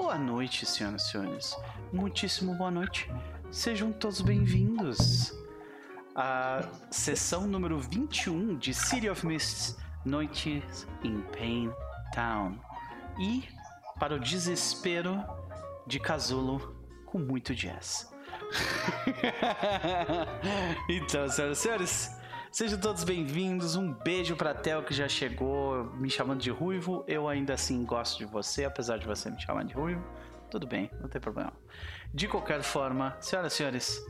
[0.00, 1.56] Boa noite, senhoras e senhores.
[1.92, 3.10] Muitíssimo boa noite.
[3.50, 5.34] Sejam todos bem-vindos
[6.14, 11.72] à sessão número 21 de City of Mists Noites in Pain
[12.14, 12.56] Town.
[13.18, 13.42] E,
[13.98, 15.20] para o desespero
[15.84, 18.08] de Casulo, com muito jazz.
[20.88, 22.17] então, senhoras e senhores,
[22.50, 23.76] sejam todos bem-vindos.
[23.76, 27.04] Um beijo pra Tel que já chegou me chamando de ruivo.
[27.06, 30.02] Eu ainda assim gosto de você, apesar de você me chamar de ruivo.
[30.50, 31.52] Tudo bem, não tem problema.
[32.12, 34.06] De qualquer forma, senhoras e senhores,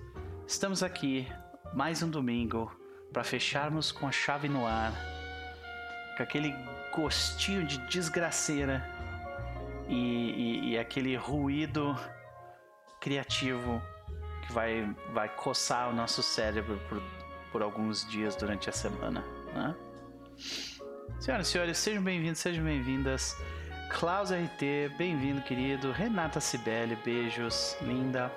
[0.46, 1.26] estamos aqui
[1.74, 2.72] mais um domingo
[3.12, 4.92] para fecharmos com a chave no ar,
[6.16, 6.54] com aquele
[6.94, 8.84] gostinho de desgraceira
[9.88, 11.96] e, e, e aquele ruído
[13.00, 13.82] criativo
[14.46, 17.02] que vai, vai coçar o nosso cérebro por,
[17.50, 19.24] por alguns dias durante a semana.
[19.54, 19.74] Né?
[21.20, 23.36] Senhoras e senhores, sejam bem-vindos, sejam bem-vindas.
[23.90, 25.90] Klaus RT, bem-vindo, querido.
[25.90, 28.30] Renata Cibele, beijos, linda.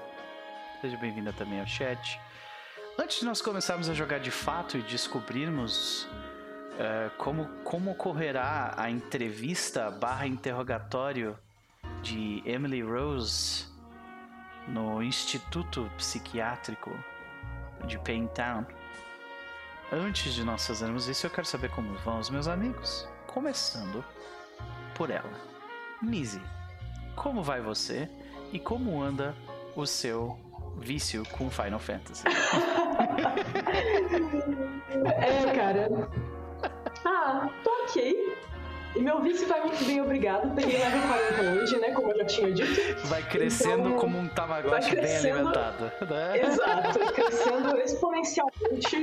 [0.80, 2.20] Seja bem-vinda também ao chat.
[2.98, 8.90] Antes de nós começarmos a jogar de fato e descobrirmos uh, como, como ocorrerá a
[8.90, 11.38] entrevista barra interrogatório
[12.02, 13.66] de Emily Rose
[14.68, 16.92] no Instituto Psiquiátrico
[17.86, 18.66] de Paintown.
[19.92, 23.06] Antes de nós fazermos isso, eu quero saber como vão os meus amigos.
[23.28, 24.06] Começando
[24.95, 25.34] por ela.
[26.02, 26.42] Nise,
[27.14, 28.09] como vai você
[28.53, 29.36] e como anda
[29.75, 30.39] o seu
[30.78, 32.23] vício com Final Fantasy?
[35.06, 35.89] é, cara.
[37.03, 38.38] Ah, tô ok.
[38.95, 40.53] E meu vício vai muito bem, obrigado.
[40.53, 41.92] Peguei level 40 hoje, né?
[41.92, 43.08] Como eu já tinha dito.
[43.08, 45.92] Vai crescendo então, como um Tamagotchi bem alimentado.
[46.09, 46.42] Né?
[46.42, 49.02] Exato, crescendo exponencialmente,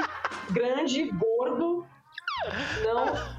[0.50, 1.86] grande, gordo.
[2.84, 3.38] Não.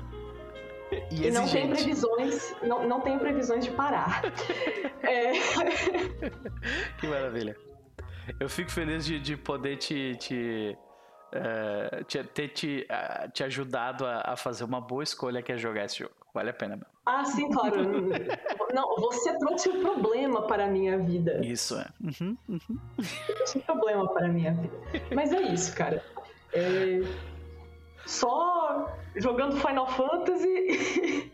[1.11, 4.23] E, e não tem previsões, não, não tem previsões de parar.
[5.03, 5.33] é...
[6.99, 7.55] Que maravilha.
[8.39, 10.77] Eu fico feliz de, de poder te, te
[11.33, 15.57] uh, te, ter te, uh, te ajudado a, a, fazer uma boa escolha que é
[15.57, 16.18] jogar esse jogo.
[16.39, 16.93] Vale a pena mesmo.
[17.05, 17.75] Ah, sim, claro.
[18.73, 21.45] Não, você trouxe um problema para a minha vida.
[21.45, 21.85] Isso é.
[22.01, 22.79] Uhum, uhum.
[23.35, 24.73] Trouxe um problema para a minha vida.
[25.13, 26.01] Mas é isso, cara.
[26.53, 27.01] É...
[28.05, 31.29] Só jogando Final Fantasy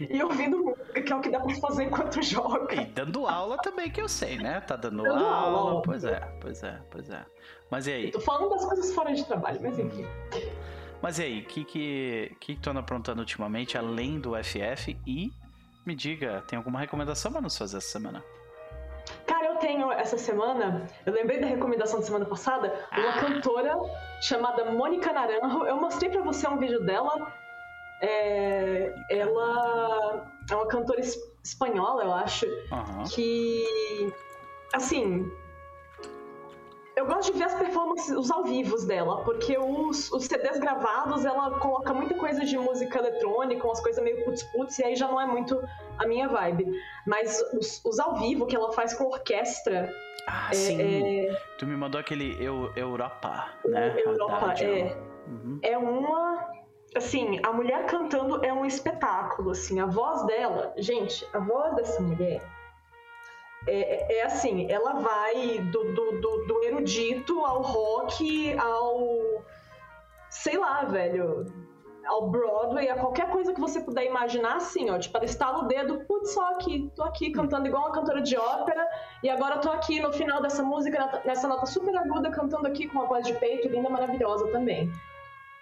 [0.08, 2.76] e ouvindo música, que é o que dá pra fazer enquanto joga.
[2.76, 4.60] E dando aula também, que eu sei, né?
[4.62, 5.58] Tá dando, dando aula.
[5.58, 5.82] aula.
[5.82, 7.26] Pois é, pois é, pois é.
[7.70, 8.10] Mas e aí?
[8.10, 10.06] tô falando das coisas fora de trabalho, mas enfim.
[11.02, 14.98] Mas e aí, o que, que, que, que tu anda aprontando ultimamente, além do FF?
[15.06, 15.30] E
[15.84, 18.24] me diga, tem alguma recomendação pra nos fazer essa semana?
[19.26, 23.20] Cara, eu tenho essa semana, eu lembrei da recomendação da semana passada, uma ah.
[23.20, 23.76] cantora
[24.20, 25.64] chamada Mônica Naranjo.
[25.64, 27.32] Eu mostrei para você um vídeo dela.
[28.00, 31.00] É, ela é uma cantora
[31.42, 33.04] espanhola, eu acho, uhum.
[33.10, 34.12] que
[34.74, 35.30] assim,
[36.96, 41.26] eu gosto de ver as performances, os ao vivos dela, porque os, os CDs gravados
[41.26, 45.20] ela coloca muita coisa de música eletrônica, umas coisas meio putz-putz, e aí já não
[45.20, 45.62] é muito
[45.98, 46.66] a minha vibe.
[47.06, 49.92] Mas os, os ao vivo que ela faz com orquestra.
[50.26, 50.80] Ah, é, sim.
[50.80, 51.38] É...
[51.58, 53.94] Tu me mandou aquele Eu, Europa, né?
[54.00, 54.96] Europa, é.
[55.28, 55.58] Uhum.
[55.62, 56.50] É uma.
[56.94, 59.78] Assim, a mulher cantando é um espetáculo, assim.
[59.80, 62.42] A voz dela, gente, a voz dessa mulher
[63.66, 69.44] é, é, é, assim, ela vai do, do, do, erudito ao rock, ao.
[70.30, 71.44] sei lá, velho.
[72.06, 74.96] Ao Broadway, a qualquer coisa que você puder imaginar, assim, ó.
[74.96, 78.36] Tipo, ela estala o dedo, putz, só aqui, tô aqui cantando igual uma cantora de
[78.36, 78.88] ópera,
[79.24, 83.00] e agora tô aqui no final dessa música, nessa nota super aguda, cantando aqui com
[83.00, 84.88] uma voz de peito linda, maravilhosa também.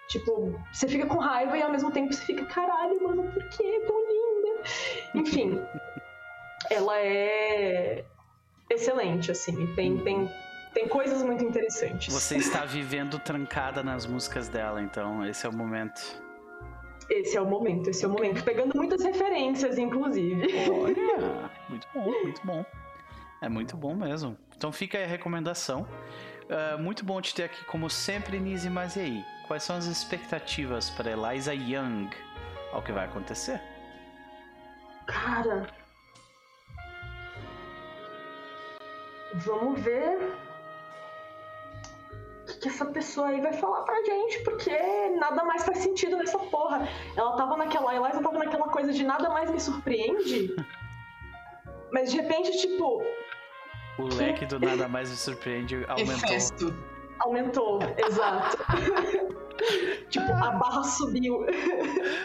[0.07, 3.79] Tipo, você fica com raiva e ao mesmo tempo você fica, caralho, mano, por que
[3.79, 4.61] tão linda?
[5.15, 5.59] Enfim
[6.69, 8.05] ela é
[8.69, 10.29] excelente, assim, tem, tem,
[10.73, 12.13] tem coisas muito interessantes.
[12.13, 16.01] Você está vivendo trancada nas músicas dela, então esse é o momento.
[17.09, 18.43] Esse é o momento, esse é o momento.
[18.43, 20.47] Pegando muitas referências, inclusive.
[20.69, 22.65] Olha, muito bom, muito bom.
[23.41, 24.37] É muito bom mesmo.
[24.57, 25.87] Então fica aí a recomendação.
[26.45, 28.69] Uh, muito bom te ter aqui, como sempre, Nise.
[28.69, 29.25] Mas e aí?
[29.47, 32.09] Quais são as expectativas para Eliza Young
[32.71, 33.61] ao que vai acontecer?
[35.05, 35.67] Cara,
[39.43, 40.17] Vamos ver
[42.43, 44.71] o que, que essa pessoa aí vai falar pra gente, porque
[45.19, 46.87] nada mais faz sentido nessa porra.
[47.17, 47.91] Ela tava naquela.
[47.91, 50.55] A Eliza tava naquela coisa de nada mais me surpreende.
[51.91, 53.03] Mas de repente, tipo.
[53.97, 56.15] O leque do nada mais me surpreende aumentou.
[56.15, 56.75] Efesto.
[57.19, 58.57] Aumentou, exato.
[60.09, 61.45] tipo, a barra subiu.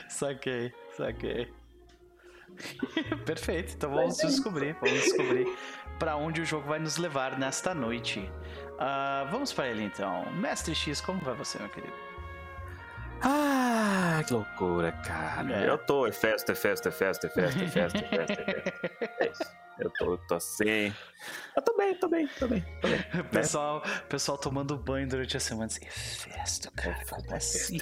[0.09, 1.53] Saquei, saquei.
[3.25, 5.47] Perfeito, então vamos descobrir, vamos descobrir
[6.01, 8.21] para onde o jogo vai nos levar nesta noite.
[8.73, 10.25] Uh, vamos para ele então.
[10.33, 11.93] Mestre X, como vai você, meu querido?
[13.23, 15.63] Ah, que loucura, cara.
[15.63, 15.69] É.
[15.69, 18.41] Eu tô, é festa, é festa, é festa, é festa, é festa, é festa.
[18.41, 18.91] É festa.
[19.21, 19.61] É isso.
[19.81, 20.93] Eu tô, tô assim.
[21.57, 22.65] Eu tô bem, tô bem, tô bem.
[22.81, 23.23] Tô bem né?
[23.31, 27.79] pessoal, pessoal tomando banho durante a semana assim, é festa, cara, é como assim?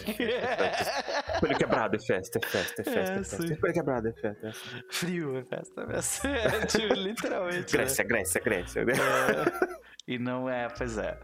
[1.41, 3.57] Coelho quebrado, é festa, é festa, é festa, é, festa.
[3.57, 4.53] Coelho quebrado, é festa.
[4.91, 6.29] Frio, é festa, é festa.
[6.39, 7.73] É, tipo, literalmente.
[7.73, 8.09] Grécia, né?
[8.09, 8.85] Grécia, Grécia.
[8.85, 8.93] Né?
[8.95, 9.79] É.
[10.07, 11.19] E não é, pois é.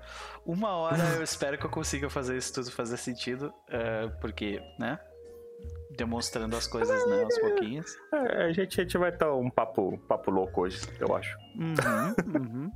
[0.45, 4.99] Uma hora eu espero que eu consiga fazer isso tudo fazer sentido, uh, porque, né?
[5.97, 7.97] Demonstrando as coisas, né, aos pouquinhos.
[8.13, 11.37] É, a, gente, a gente vai estar um papo, papo louco hoje, eu acho.
[11.57, 12.73] Uhum, uhum.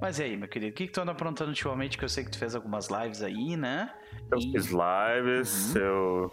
[0.00, 1.96] Mas e aí, meu querido, o que, que tu anda aprontando ultimamente?
[1.96, 3.92] Que eu sei que tu fez algumas lives aí, né?
[4.30, 4.52] Eu e...
[4.52, 5.80] fiz lives, uhum.
[5.80, 6.32] eu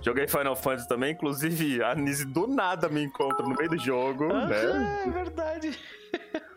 [0.00, 4.32] joguei Final Fantasy também, inclusive a Nise do nada me encontra no meio do jogo,
[4.32, 5.04] ah, né?
[5.06, 5.78] É verdade.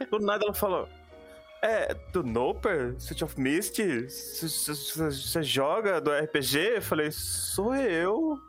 [0.10, 0.88] Do nada ela falou,
[1.62, 2.96] é, do Noper?
[3.00, 3.81] City of Mist?
[4.08, 6.75] Você joga do RPG?
[6.75, 8.40] Eu falei, sou eu.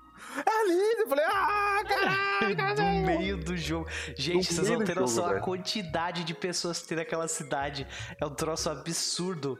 [0.45, 0.99] É Liz!
[1.01, 2.27] Eu falei, ah, caraca!
[2.75, 3.89] do meio do jogo.
[4.17, 7.87] Gente, vocês vão ter noção a quantidade de pessoas que tem naquela cidade.
[8.21, 9.59] É um troço absurdo.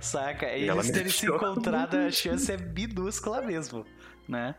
[0.00, 0.46] Saca?
[0.52, 3.86] E eles terem se encontrado, a chance é minúscula mesmo,
[4.28, 4.54] né?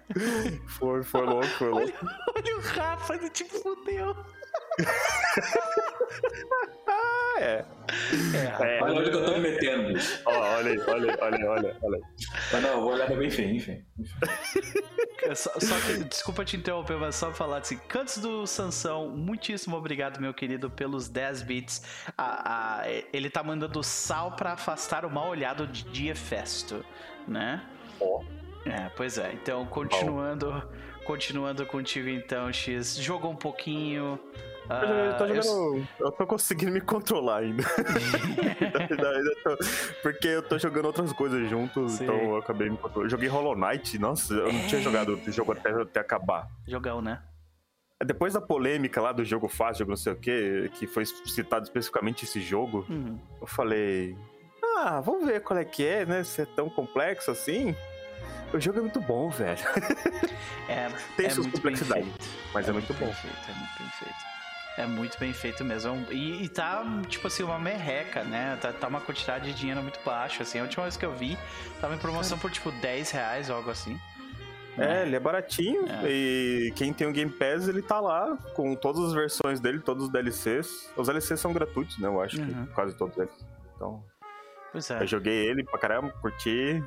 [0.66, 1.94] Foi, foi louco, foi louco.
[2.02, 4.16] Olha, olha o Rafa, ele te fudeu.
[6.88, 7.66] Ah, é.
[8.62, 8.80] é.
[8.82, 10.00] Olha onde que eu tô me metendo.
[10.26, 12.00] Ó, olha aí, olha aí, olha aí, olha, olha
[12.52, 13.84] Mas não, eu vou olhar bem enfim, enfim.
[15.34, 20.20] Só, só, que, desculpa te interromper, mas só falar assim, Cantos do Sansão, muitíssimo obrigado,
[20.20, 21.82] meu querido, pelos 10 bits.
[22.18, 26.86] A, a, ele tá mandando sal para afastar o mal olhado de Dia Festo,
[27.28, 27.64] né?
[28.00, 28.24] Ó.
[28.66, 29.32] É, pois é.
[29.34, 30.68] Então, continuando,
[31.06, 34.20] continuando contigo então, X, jogou um pouquinho,
[34.70, 35.88] eu, tô ah, jogando, eu...
[36.00, 37.64] eu tô conseguindo me controlar ainda.
[40.02, 42.04] porque eu tô jogando outras coisas juntos, Sim.
[42.04, 43.10] então eu acabei me controlando.
[43.10, 46.48] Joguei Hollow Knight, nossa, eu não tinha jogado o jogo até, até acabar.
[46.68, 47.22] Jogão, né?
[48.04, 51.64] Depois da polêmica lá do jogo fácil, jogo não sei o que, que foi citado
[51.64, 53.18] especificamente esse jogo, uhum.
[53.40, 54.18] eu falei.
[54.78, 56.24] Ah, vamos ver qual é que é, né?
[56.24, 57.74] Se é tão complexo assim.
[58.54, 59.60] O jogo é muito bom, velho.
[60.68, 62.12] É, Tem é suas complexidades,
[62.52, 63.06] mas é, é muito, muito bom.
[63.06, 64.25] Perfeito, é muito bem feito.
[64.78, 66.06] É muito bem feito mesmo.
[66.12, 68.58] E, e tá, tipo assim, uma merreca, né?
[68.62, 70.60] Tá, tá, uma quantidade de dinheiro muito baixa, assim.
[70.60, 71.38] A última vez que eu vi,
[71.80, 73.98] tava em promoção por, tipo, 10 reais ou algo assim.
[74.78, 75.86] É, ele é baratinho.
[75.88, 76.10] É.
[76.10, 80.06] E quem tem o Game Pass, ele tá lá com todas as versões dele, todos
[80.06, 80.92] os DLCs.
[80.96, 82.08] Os DLCs são gratuitos, né?
[82.08, 82.66] Eu acho uhum.
[82.66, 83.46] que quase todos eles.
[83.76, 84.04] Então.
[84.72, 85.02] Pois é.
[85.02, 86.84] Eu joguei ele pra caramba, curti.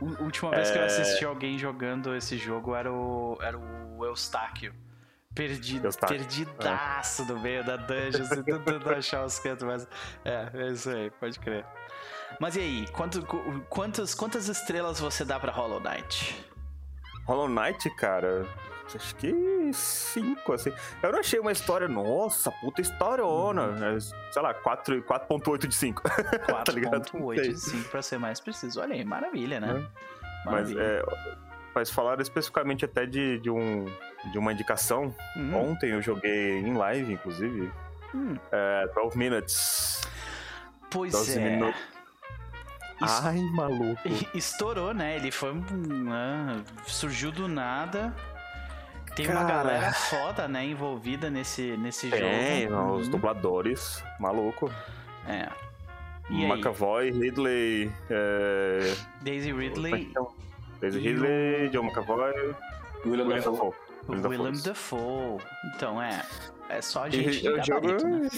[0.00, 0.72] A última vez é...
[0.72, 0.86] que eu é.
[0.86, 4.74] assisti alguém jogando esse jogo era o, era o Eustáquio.
[5.38, 7.24] Perdido, perdidaço é.
[7.26, 9.86] no meio da dungeon, tentando achar os cantos, mas.
[10.24, 11.64] É, é isso aí, pode crer.
[12.40, 13.24] Mas e aí, quanto,
[13.68, 16.44] quantas, quantas estrelas você dá pra Hollow Knight?
[17.24, 18.44] Hollow Knight, cara,
[18.92, 19.32] acho que
[19.72, 20.72] cinco, assim.
[21.00, 23.68] Eu não achei uma história, nossa, puta historiona.
[23.68, 23.96] Uhum.
[23.96, 26.02] É, sei lá, 4.8 de 5.
[26.02, 28.80] 4.8 tá de 5 pra ser mais preciso.
[28.80, 29.68] Olha aí, maravilha, né?
[29.68, 30.44] É.
[30.50, 30.82] Maravilha.
[30.82, 31.47] Mas é,
[31.78, 33.84] mas falaram especificamente até de, de, um,
[34.32, 35.14] de uma indicação.
[35.36, 35.54] Hum.
[35.54, 37.70] Ontem eu joguei em live, inclusive.
[38.12, 38.36] Hum.
[38.50, 40.00] É, 12 Minutes.
[40.90, 41.50] Pois 12 é.
[41.50, 41.80] Minutos.
[43.00, 44.00] Ai, maluco.
[44.34, 45.14] Estourou, né?
[45.14, 45.52] Ele foi.
[45.52, 48.12] Uh, surgiu do nada.
[49.14, 49.38] Tem Cara...
[49.38, 52.22] uma galera foda, né, envolvida nesse, nesse jogo.
[52.22, 53.10] Tem, os uhum.
[53.10, 54.68] dubladores, maluco.
[55.28, 55.48] É.
[56.28, 57.10] E McAvoy?
[57.12, 57.90] Ridley.
[58.10, 58.94] É...
[59.22, 60.12] Daisy Ridley.
[60.80, 62.32] Daisy Ridley, John McAvoy,
[63.04, 63.72] William, William Dafoe.
[64.08, 65.38] William Dafoe.
[65.74, 66.24] Então, é.
[66.70, 68.28] É só gente e, o jogo né?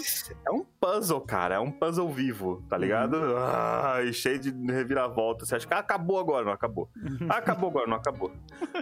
[0.47, 1.56] é um puzzle, cara.
[1.56, 3.14] É um puzzle vivo, tá ligado?
[3.14, 3.37] Uhum.
[3.37, 5.44] Ah, e cheio de reviravolta.
[5.44, 6.88] Você acha que ah, acabou agora, não acabou.
[7.28, 8.30] Ah, acabou agora, não acabou.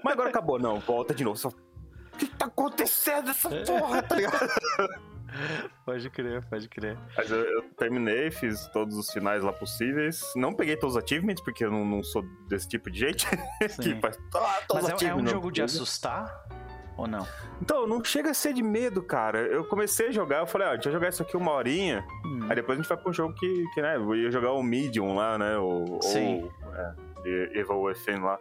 [0.05, 0.79] Mas agora acabou, não.
[0.81, 1.39] Volta de novo.
[1.39, 1.49] Só...
[1.49, 4.39] O que tá acontecendo essa porra, tá ligado?
[5.85, 6.99] Pode crer, pode crer.
[7.17, 10.21] Mas eu, eu, terminei, fiz todos os finais lá possíveis.
[10.37, 13.27] Não peguei todos os achievements, porque eu não, não sou desse tipo de gente
[13.81, 16.47] que faz ah, Mas é, é um jogo de assustar?
[16.97, 17.27] Ou não?
[17.63, 19.39] Então, não chega a ser de medo, cara.
[19.39, 22.05] Eu comecei a jogar, eu falei, ó, ah, deixa eu jogar isso aqui uma horinha.
[22.27, 22.41] Hum.
[22.49, 24.63] Aí depois a gente vai pra um jogo que, que né, eu ia jogar o
[24.63, 25.57] Medium lá, né?
[25.59, 26.51] Ou, Sim.
[26.65, 28.39] Ou, é, Evil Within lá.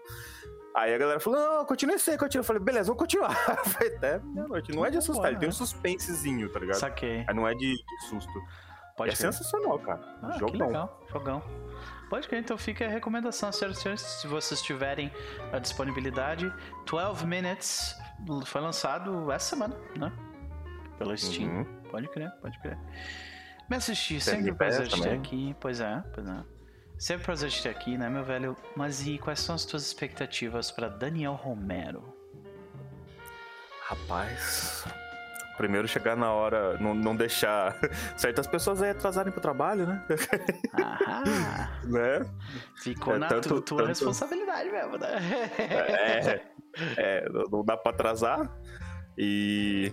[0.77, 2.41] Aí a galera falou, não, continua assim, continua.
[2.41, 3.33] Eu falei, beleza, vou continuar.
[3.65, 4.71] Foi até meia-noite.
[4.75, 6.77] Não é de assustar, ele tem um suspensezinho, tá ligado?
[6.77, 7.25] Saquei.
[7.27, 8.31] Aí não é de, de susto.
[8.95, 9.33] Pode é crer.
[9.33, 9.99] sensacional, cara.
[10.21, 10.67] Ah, Jogão.
[10.67, 11.43] legal, jogão.
[12.11, 15.11] Pode crer, então fica a recomendação, senhoras e senhores, se vocês tiverem
[15.51, 16.53] a disponibilidade.
[16.85, 17.95] 12 Minutes
[18.45, 20.13] foi lançado essa semana, né?
[20.99, 21.49] Pela Steam.
[21.49, 21.65] Uhum.
[21.89, 22.77] Pode crer, pode crer.
[23.67, 25.55] Me assistir, sempre prazer de ter aqui.
[25.59, 26.56] Pois é, pois é.
[26.97, 28.55] Sempre um prazer de ter aqui, né, meu velho?
[28.75, 32.03] Mas e quais são as tuas expectativas pra Daniel Romero?
[33.83, 34.83] Rapaz.
[35.57, 37.75] Primeiro chegar na hora, não, não deixar
[38.17, 40.03] certas pessoas aí atrasarem pro trabalho, né?
[40.73, 42.25] Ah, né?
[42.81, 45.17] ficou É, na tanto- tu- tua tanto- responsabilidade mesmo, né?
[45.57, 46.41] É,
[46.97, 48.51] é, não não dá pra atrasar.
[49.17, 49.91] E.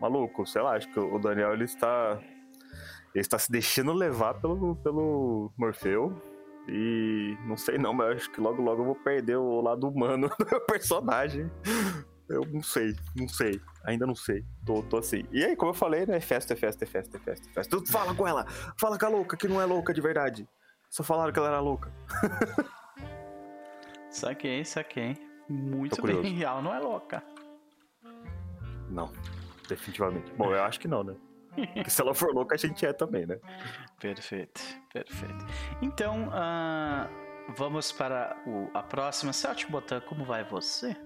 [0.00, 2.18] Maluco, sei lá, acho que o Daniel ele está.
[3.14, 6.20] Ele está se deixando levar pelo, pelo Morfeu.
[6.68, 10.28] E não sei não, mas acho que logo logo eu vou perder o lado humano
[10.38, 11.50] do meu personagem.
[12.28, 13.60] Eu não sei, não sei.
[13.84, 14.44] Ainda não sei.
[14.64, 15.24] Tô, tô assim.
[15.32, 16.16] E aí, como eu falei, né?
[16.16, 17.76] É festa, é festa, é festa, é festa, é festa.
[17.78, 18.46] Tu fala com ela!
[18.78, 20.48] Fala com a louca, que não é louca de verdade.
[20.88, 21.92] Só falaram que ela era louca.
[24.12, 25.16] Saquei, saquei.
[25.48, 26.36] Muito Tô bem, curioso.
[26.44, 27.22] ela não é louca.
[28.90, 29.10] Não,
[29.66, 30.30] definitivamente.
[30.34, 31.16] Bom, eu acho que não, né?
[31.54, 33.38] Porque se ela for louca, a gente é também, né?
[34.00, 34.60] Perfeito,
[34.92, 35.44] perfeito.
[35.82, 37.08] Então, ah,
[37.56, 39.32] vamos para o- a próxima.
[39.32, 40.96] Celtic Botan, como vai você?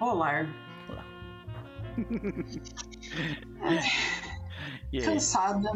[0.00, 0.46] Olá.
[4.92, 5.04] E aí?
[5.04, 5.68] Cansada.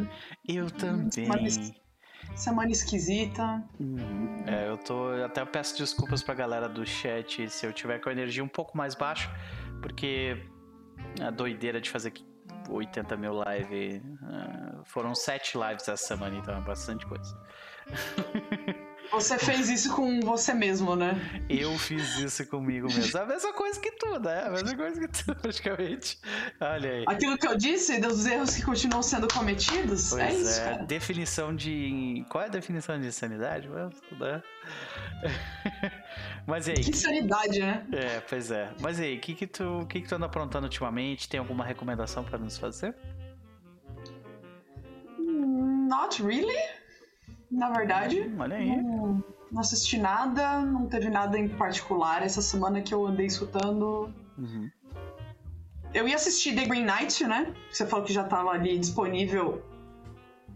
[0.49, 1.27] Eu também.
[1.29, 1.73] Mas-
[2.35, 3.63] Semana esquisita.
[3.79, 5.13] Hum, é, eu tô.
[5.13, 8.49] eu Até peço desculpas pra galera do chat se eu tiver com a energia um
[8.49, 9.29] pouco mais baixa,
[9.83, 10.43] porque
[11.21, 12.13] a doideira de fazer
[12.69, 14.03] 80 mil live.
[14.25, 17.37] ah, foram sete lives essa semana, então é bastante coisa.
[19.13, 21.21] Você fez isso com você mesmo, né?
[21.49, 23.19] Eu fiz isso comigo mesmo.
[23.19, 24.45] A mesma coisa que tu, né?
[24.47, 26.19] A mesma coisa que tu, praticamente.
[26.61, 27.05] Olha aí.
[27.07, 30.83] Aquilo que eu disse, dos erros que continuam sendo cometidos, Pois é isso, é, cara.
[30.85, 32.25] definição de.
[32.31, 33.69] Qual é a definição de insanidade?
[33.69, 34.43] mesmo, né?
[36.47, 36.75] Mas aí?
[36.75, 37.87] Que sanidade, né?
[37.93, 38.71] É, pois é.
[38.81, 41.29] Mas aí, o que que tu, que que tu anda aprontando ultimamente?
[41.29, 42.95] Tem alguma recomendação pra nos fazer?
[45.19, 46.57] Not really.
[47.53, 48.77] Na verdade, Hum, olha aí.
[48.83, 54.13] não, não assisti nada, não teve nada em particular essa semana que eu andei escutando.
[54.39, 54.71] Uhum.
[55.93, 57.55] Eu ia assistir The Green Knight, né?
[57.71, 59.63] Você falou que já tava ali disponível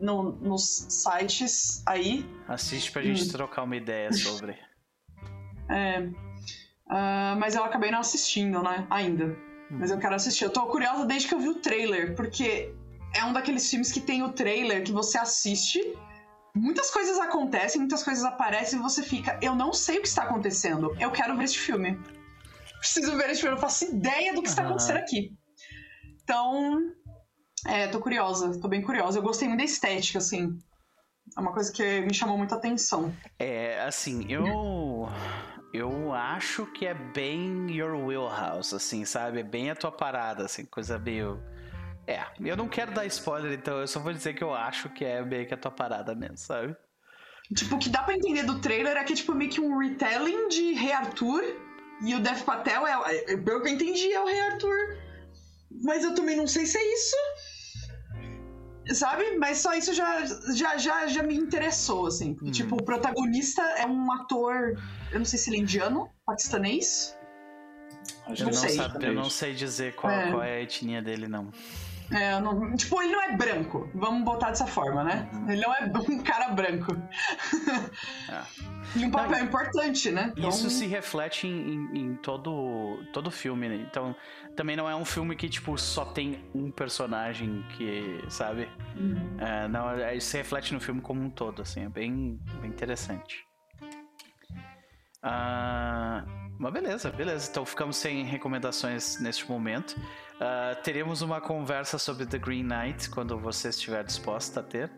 [0.00, 2.24] no- nos sites aí.
[2.48, 3.32] Assiste pra gente Hum.
[3.32, 4.56] trocar uma ideia sobre.
[5.68, 6.08] É,
[6.88, 8.86] ah, mas eu acabei não assistindo, né?
[8.88, 9.36] Ainda.
[9.68, 10.44] Mas eu quero assistir.
[10.44, 12.72] Eu tô curiosa desde que eu vi o trailer, porque
[13.12, 15.80] é um daqueles filmes que tem o trailer que você assiste,
[16.56, 20.22] muitas coisas acontecem, muitas coisas aparecem e você fica, eu não sei o que está
[20.22, 20.96] acontecendo.
[20.98, 22.00] Eu quero ver este filme.
[22.78, 25.36] Preciso ver este filme, eu faço ideia do que está acontecendo aqui.
[26.22, 26.80] Então,
[27.66, 29.18] é, tô curiosa, tô bem curiosa.
[29.18, 30.58] Eu gostei muito da estética, assim.
[31.36, 33.12] É uma coisa que me chamou muita atenção.
[33.38, 35.08] É, assim, eu.
[35.72, 39.40] Eu acho que é bem your wheelhouse, assim, sabe?
[39.40, 41.42] É bem a tua parada, assim, coisa meio.
[42.06, 45.04] É, eu não quero dar spoiler, então eu só vou dizer que eu acho que
[45.04, 46.76] é meio que a tua parada mesmo, sabe?
[47.54, 49.78] Tipo, o que dá pra entender do trailer é que é tipo meio que um
[49.78, 51.42] retelling de Rei Arthur.
[52.04, 54.76] E o Dev Patel é, é- pelo que eu entendi, é o Rei Arthur.
[55.82, 57.16] Mas eu também não sei se é isso.
[58.94, 59.36] Sabe?
[59.36, 62.36] Mas só isso já, já, já, já me interessou, assim.
[62.40, 62.50] Hum.
[62.52, 64.76] Tipo, o protagonista é um ator.
[65.10, 67.16] Eu não sei se ele é indiano, paquistanês.
[68.38, 68.70] Eu não sei.
[68.70, 70.30] sabe- eu não sei dizer qual É.
[70.30, 71.50] qual é a etnia dele, não.
[72.10, 73.90] É, não- tipo, ele não é branco.
[73.94, 75.28] Vamos botar dessa forma, né?
[75.32, 75.50] Uhum.
[75.50, 76.96] Ele não é um cara branco.
[78.30, 78.44] Ah.
[78.94, 80.32] E um papel Não, importante, né?
[80.36, 83.86] Então- Isso se reflete em, em- em todo todo filme, né?
[83.90, 84.14] Então,
[84.54, 88.68] também não é um filme que, tipo, só tem um personagem que, sabe?
[88.96, 89.36] Uhum.
[89.38, 92.70] É, não, é- isso se reflete no filme como um todo, assim, é bem, bem
[92.70, 93.44] interessante.
[95.28, 96.24] Ah,
[96.56, 97.50] mas beleza, beleza.
[97.50, 100.00] Então ficamos sem recomendações neste momento.
[100.40, 104.88] Ah, teremos uma conversa sobre The Green Knight quando você estiver disposta a ter.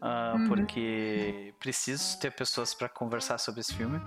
[0.00, 0.48] Ah, Uhum.
[0.48, 4.00] Porque preciso ter pessoas para conversar sobre esse filme.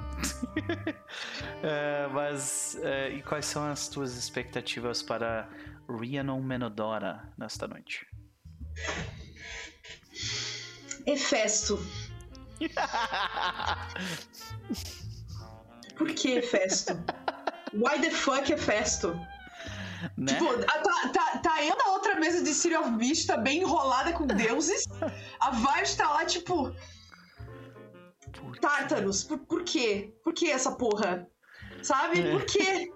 [1.64, 5.50] Ah, mas ah, e quais são as tuas expectativas para
[5.90, 8.08] Rhiannon Menodora nesta noite?
[11.06, 11.78] Hefesto.
[15.98, 16.94] Por que Hefesto?
[17.74, 19.20] Why the fuck Hefesto?
[20.16, 20.34] né?
[20.34, 24.14] Tipo, tá, tá, tá eu na outra mesa de City of Beast, tá bem enrolada
[24.14, 24.86] com deuses.
[25.40, 26.74] A Vard tá lá, tipo,
[28.34, 30.14] Por- Tártaros, por, por quê?
[30.24, 31.28] Por que essa porra?
[31.82, 32.22] Sabe?
[32.22, 32.32] É.
[32.32, 32.92] Por quê?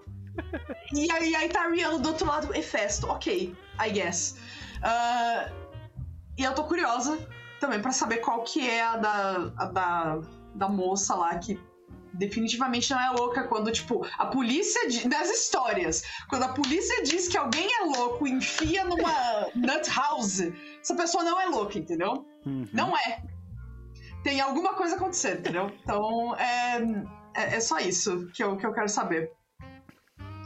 [0.94, 4.38] e aí, aí tá a Rihanna do outro lado, Hefesto, ok, I guess.
[4.78, 5.52] Uh,
[6.38, 7.18] e eu tô curiosa
[7.60, 10.20] também pra saber qual que é a da, a da,
[10.56, 11.60] da moça lá que
[12.14, 14.82] definitivamente não é louca quando, tipo, a polícia.
[15.08, 16.04] Das histórias.
[16.30, 20.42] Quando a polícia diz que alguém é louco e enfia numa nut house,
[20.82, 22.26] essa pessoa não é louca, entendeu?
[22.46, 22.68] Uhum.
[22.74, 23.24] Não é.
[24.24, 25.72] Tem alguma coisa acontecendo, entendeu?
[25.82, 26.78] Então, é,
[27.36, 29.32] é, é, só isso que eu, que eu quero saber.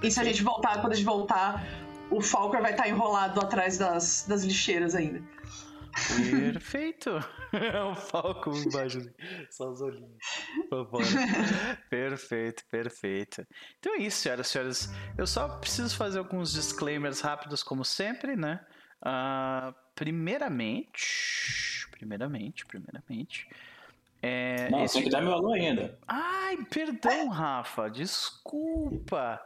[0.02, 1.66] E se a gente voltar, quando a gente voltar,
[2.10, 5.22] o Falker vai estar enrolado atrás das, das lixeiras ainda.
[6.52, 7.12] Perfeito!
[7.56, 9.00] É um falco embaixo,
[9.50, 10.18] só os olhinhos.
[11.90, 13.48] Perfeito, perfeito.
[13.80, 14.90] Então é isso, senhoras e senhores.
[15.18, 18.60] Eu só preciso fazer alguns disclaimers rápidos, como sempre, né?
[19.02, 21.88] Uh, primeiramente.
[21.92, 23.48] Primeiramente, primeiramente.
[24.22, 24.96] É, Não, esse...
[24.96, 25.98] tem que dar meu alô ainda.
[26.08, 27.90] Ai, perdão, Rafa.
[27.90, 29.40] Desculpa.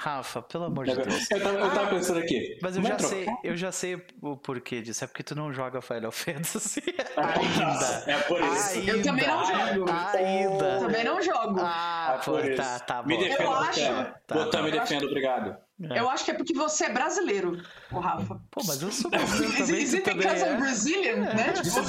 [0.00, 1.30] Rafa, pelo amor de Deus.
[1.30, 2.58] Eu tava, eu tava ah, pensando aqui.
[2.62, 5.04] Mas eu já, sei, eu já sei o porquê disso.
[5.04, 6.82] É porque tu não joga Final Fantasy
[7.18, 8.04] ainda.
[8.10, 8.78] É por isso.
[8.78, 8.92] Ainda.
[8.92, 9.90] Eu também não jogo.
[10.14, 10.78] Ainda.
[10.80, 11.60] Também não jogo.
[11.60, 13.08] Ah, é pô, tá, tá bom.
[13.08, 13.80] Me defenda, eu acho...
[14.26, 14.62] Tá, tá.
[14.62, 15.56] me defenda, obrigado.
[15.82, 15.98] É.
[15.98, 17.60] Eu acho que é porque você é brasileiro,
[17.92, 18.40] o Rafa.
[18.50, 19.82] Pô, mas eu sou brasileiro também.
[19.82, 21.34] Is it because I'm Brazilian, é.
[21.34, 21.52] né?
[21.60, 21.80] Tipo...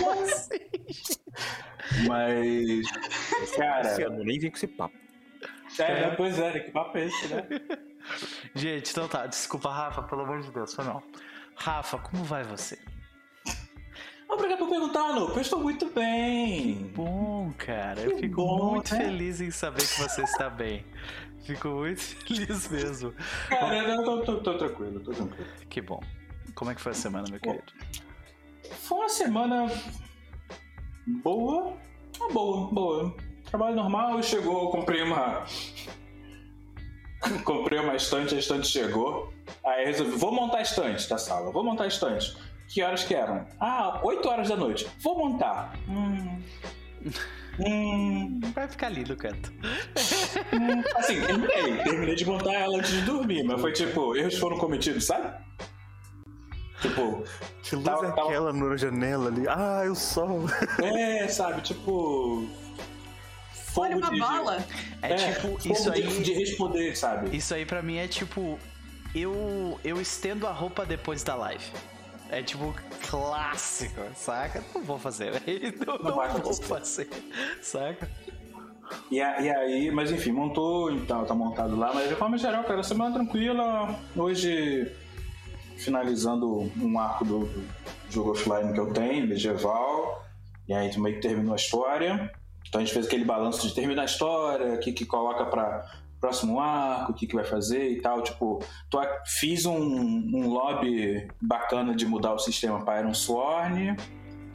[0.00, 0.58] Como assim?
[2.08, 4.00] Mas, cara...
[4.00, 5.07] Eu nem vim com esse papo.
[5.80, 7.46] É, é, pois é, que papo é esse, né?
[8.54, 11.02] Gente, então tá, desculpa, Rafa, pelo amor de Deus, foi mal.
[11.56, 12.78] Rafa, como vai você?
[14.28, 15.32] Obrigado por perguntar, Nuco.
[15.36, 16.76] Eu estou muito bem.
[16.76, 18.00] Que bom, cara.
[18.00, 19.00] Eu Que fico bom, muito né?
[19.04, 20.84] feliz em saber que você está bem.
[21.44, 23.14] Fico muito feliz mesmo.
[23.48, 25.46] Cara, eu tô, tô, tô tranquilo, tô tranquilo.
[25.70, 26.00] Que bom.
[26.54, 27.52] Como é que foi a semana, meu Bom.
[27.52, 27.72] querido?
[28.80, 29.66] Foi uma semana
[31.06, 31.76] boa.
[32.20, 33.16] Ah, boa, boa.
[33.50, 35.44] Trabalho normal, chegou, comprei uma.
[37.44, 39.32] comprei uma estante, a estante chegou.
[39.64, 42.36] Aí resolvi, vou montar a estante da sala, vou montar a estante.
[42.68, 43.46] Que horas que eram?
[43.58, 44.86] Ah, 8 horas da noite.
[45.02, 45.72] Vou montar.
[45.88, 46.42] Hum.
[47.58, 48.40] Hum.
[48.54, 49.50] Vai ficar lindo, canto.
[50.52, 50.82] hum.
[50.96, 51.82] Assim, terminei.
[51.82, 55.34] Terminei de montar ela antes de dormir, mas foi tipo, erros foram cometidos, sabe?
[56.82, 57.24] Tipo,
[57.62, 59.48] Que luz é aquela na janela ali?
[59.48, 60.42] Ah, o sol.
[60.82, 62.46] é, sabe, tipo.
[63.80, 64.64] Olha uma de- bala.
[65.02, 66.22] É, tipo, fogo isso de- aí.
[66.22, 67.36] De responder, sabe?
[67.36, 68.58] Isso aí pra mim é tipo.
[69.14, 71.64] Eu, eu estendo a roupa depois da live.
[72.30, 72.74] É tipo
[73.08, 74.62] clássico, saca?
[74.74, 75.74] Não vou fazer, velho.
[75.86, 77.08] Não, Não não vou fazer,
[77.62, 78.08] saca?
[79.10, 81.92] E, a- e aí, mas enfim, montou e tal, tá montado lá.
[81.94, 83.98] Mas de forma geral, cara, semana tranquila.
[84.16, 84.90] Hoje,
[85.76, 87.64] finalizando um arco do, do
[88.10, 90.24] jogo offline que eu tenho, medieval.
[90.68, 92.30] E aí meio que terminou a história.
[92.68, 95.90] Então a gente fez aquele balanço de terminar a história, o que, que coloca pra
[96.20, 98.22] próximo arco, o que, que vai fazer e tal.
[98.22, 103.96] Tipo, tô, fiz um, um lobby bacana de mudar o sistema para Iron Sworn.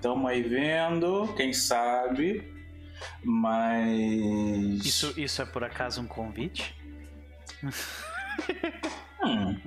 [0.01, 2.51] Tamo aí vendo, quem sabe.
[3.23, 4.85] Mas.
[4.85, 6.75] Isso, isso é por acaso um convite?
[9.23, 9.57] Hum.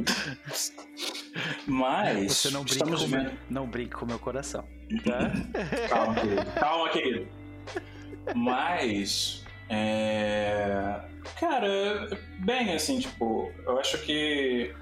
[1.67, 2.33] Mas.
[2.33, 4.65] Você não brinca, estamos com meu, não brinca com o meu coração.
[5.05, 5.33] Tá?
[5.89, 6.53] Calma, querido.
[6.61, 7.46] Calma, querido.
[8.35, 9.45] Mas.
[9.69, 11.01] É...
[11.41, 12.09] Cara,
[12.39, 14.75] bem assim, tipo, eu acho que.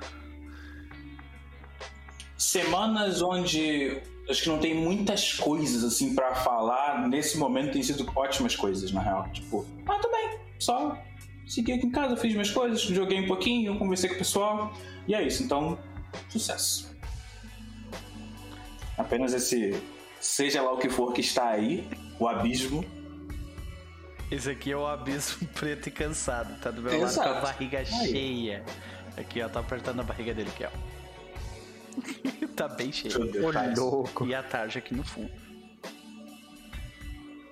[2.37, 8.11] Semanas onde acho que não tem muitas coisas assim pra falar, nesse momento tem sido
[8.14, 9.28] ótimas coisas, na real.
[9.33, 10.98] Tipo, ah, tô bem, só
[11.46, 14.72] segui aqui em casa, fiz minhas coisas, joguei um pouquinho, conversei com o pessoal,
[15.07, 15.78] e é isso, então,
[16.28, 16.94] sucesso.
[18.96, 19.80] Apenas esse,
[20.20, 21.87] seja lá o que for que está aí,
[22.18, 22.85] o abismo.
[24.35, 26.59] Esse aqui é o abismo preto e cansado.
[26.61, 27.29] Tá do meu lado com Exato.
[27.29, 28.64] a barriga cheia.
[29.16, 32.47] Aqui, ó, tá apertando a barriga dele aqui, ó.
[32.57, 33.31] tá bem cheio.
[33.31, 33.73] Ver, tá?
[33.77, 34.27] louco.
[34.27, 35.31] E a tarde aqui no fundo.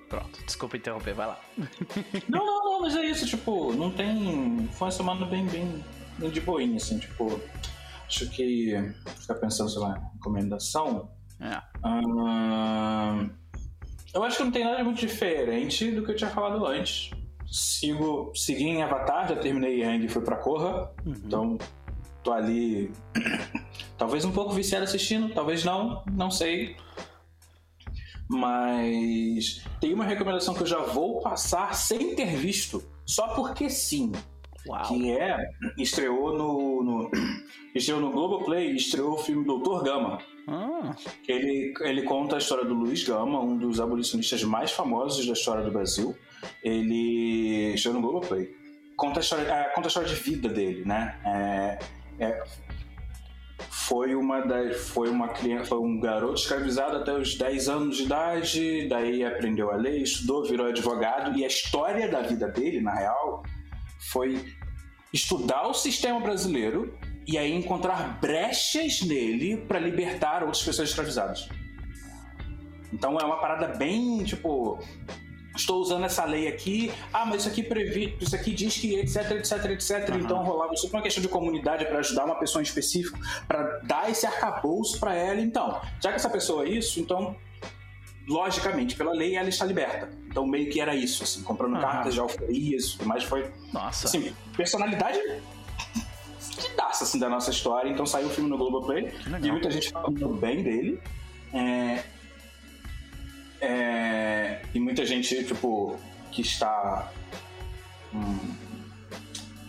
[0.09, 1.41] Pronto, desculpa interromper, vai lá.
[2.29, 4.69] Não, não, não, mas é isso, tipo, não tem.
[4.73, 5.85] Foi uma semana bem, bem,
[6.19, 7.41] bem de boinha, assim, tipo.
[8.09, 8.75] Acho que.
[9.21, 11.13] Ficar pensando, sei lá, recomendação.
[11.41, 11.63] É.
[11.85, 13.31] Ahn,
[14.15, 17.11] eu acho que não tem nada muito diferente do que eu tinha falado antes.
[17.51, 20.93] Sigo, segui em Avatar, já terminei Yang e fui pra Korra.
[21.07, 21.59] Então,
[22.23, 22.91] tô ali.
[23.97, 26.77] talvez um pouco viciado assistindo, talvez não, não sei.
[28.29, 34.13] Mas tem uma recomendação que eu já vou passar sem ter visto, só porque sim.
[34.67, 34.83] Uau.
[34.89, 35.51] Que é.
[35.77, 36.83] Estreou no.
[36.83, 37.11] no
[37.75, 40.19] estreou no Globoplay estreou o filme Doutor Gama.
[40.47, 40.95] Ah,
[41.29, 45.65] Ele, ele conta a história do Luiz Gama, um dos abolicionistas mais famosos da história
[45.65, 46.17] do Brasil.
[46.63, 48.55] Ele estreou no Globoplay.
[48.97, 51.19] conta a história, é, conta a história de vida dele, né?
[51.25, 51.79] É,
[52.25, 52.45] é,
[53.71, 58.05] foi uma das, foi uma criança, foi um garoto escravizado até os 10 anos de
[58.05, 62.95] idade, daí aprendeu a ler, estudou, virou advogado e a história da vida dele, na
[62.95, 63.43] real,
[64.11, 64.45] foi
[65.13, 71.49] estudar o sistema brasileiro e aí encontrar brechas nele para libertar outras pessoas escravizadas.
[72.93, 74.79] Então é uma parada bem, tipo,
[75.57, 79.31] estou usando essa lei aqui, ah, mas isso aqui previ, isso aqui diz que etc,
[79.33, 80.09] etc, etc.
[80.11, 80.21] Uhum.
[80.21, 84.11] Então rolava isso uma questão de comunidade para ajudar uma pessoa em específico, para dar
[84.11, 85.41] esse arcabouço para ela.
[85.41, 87.37] Então, já que essa pessoa é isso, então
[88.29, 90.11] logicamente, pela lei, ela está liberta.
[90.29, 91.81] Então, meio que era isso, assim, comprando uhum.
[91.81, 93.51] cartas de alfarias e mais foi.
[93.73, 94.07] Nossa.
[94.07, 95.19] Assim, personalidade
[96.77, 97.91] daça assim, da nossa história.
[97.91, 99.13] Então, saiu o filme no Globoplay
[99.43, 101.01] e muita gente falando bem dele.
[101.53, 102.03] É,
[103.61, 105.97] é, e muita gente, tipo,
[106.33, 107.13] que está
[108.13, 108.39] hum,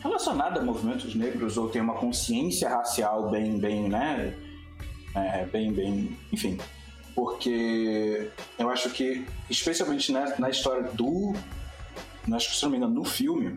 [0.02, 4.36] relacionada a movimentos negros ou tem uma consciência racial bem, bem, né?
[5.15, 6.58] É, bem, bem, enfim.
[7.13, 11.36] Porque eu acho que, especialmente na, na história do.
[12.34, 13.56] Acho que, se não me engano, no filme,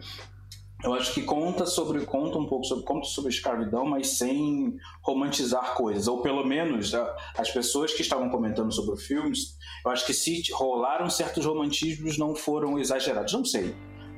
[0.85, 5.75] eu acho que conta sobre conta um pouco sobre conta sobre escravidão, mas sem romantizar
[5.75, 6.93] coisas, ou pelo menos
[7.37, 9.33] as pessoas que estavam comentando sobre o filme,
[9.85, 13.75] eu acho que se rolaram certos romantismos não foram exagerados, não sei.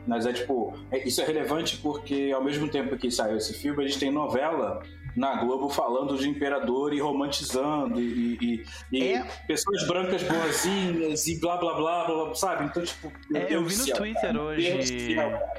[0.07, 3.85] Mas é tipo, é, isso é relevante porque ao mesmo tempo que saiu esse filme,
[3.85, 4.83] a gente tem novela
[5.17, 9.25] na Globo falando de imperador e romantizando e, e, e é.
[9.47, 12.65] pessoas brancas boazinhas e blá blá blá, blá sabe?
[12.67, 13.13] Então, tipo.
[13.35, 14.43] É, eu vi no céu, Twitter cara.
[14.43, 15.17] hoje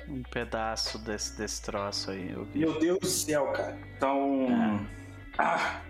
[0.08, 2.36] um pedaço desse, desse troço aí.
[2.56, 3.78] Meu Deus do céu, cara.
[3.96, 4.48] Então.
[4.50, 5.00] É.
[5.38, 5.82] Ah!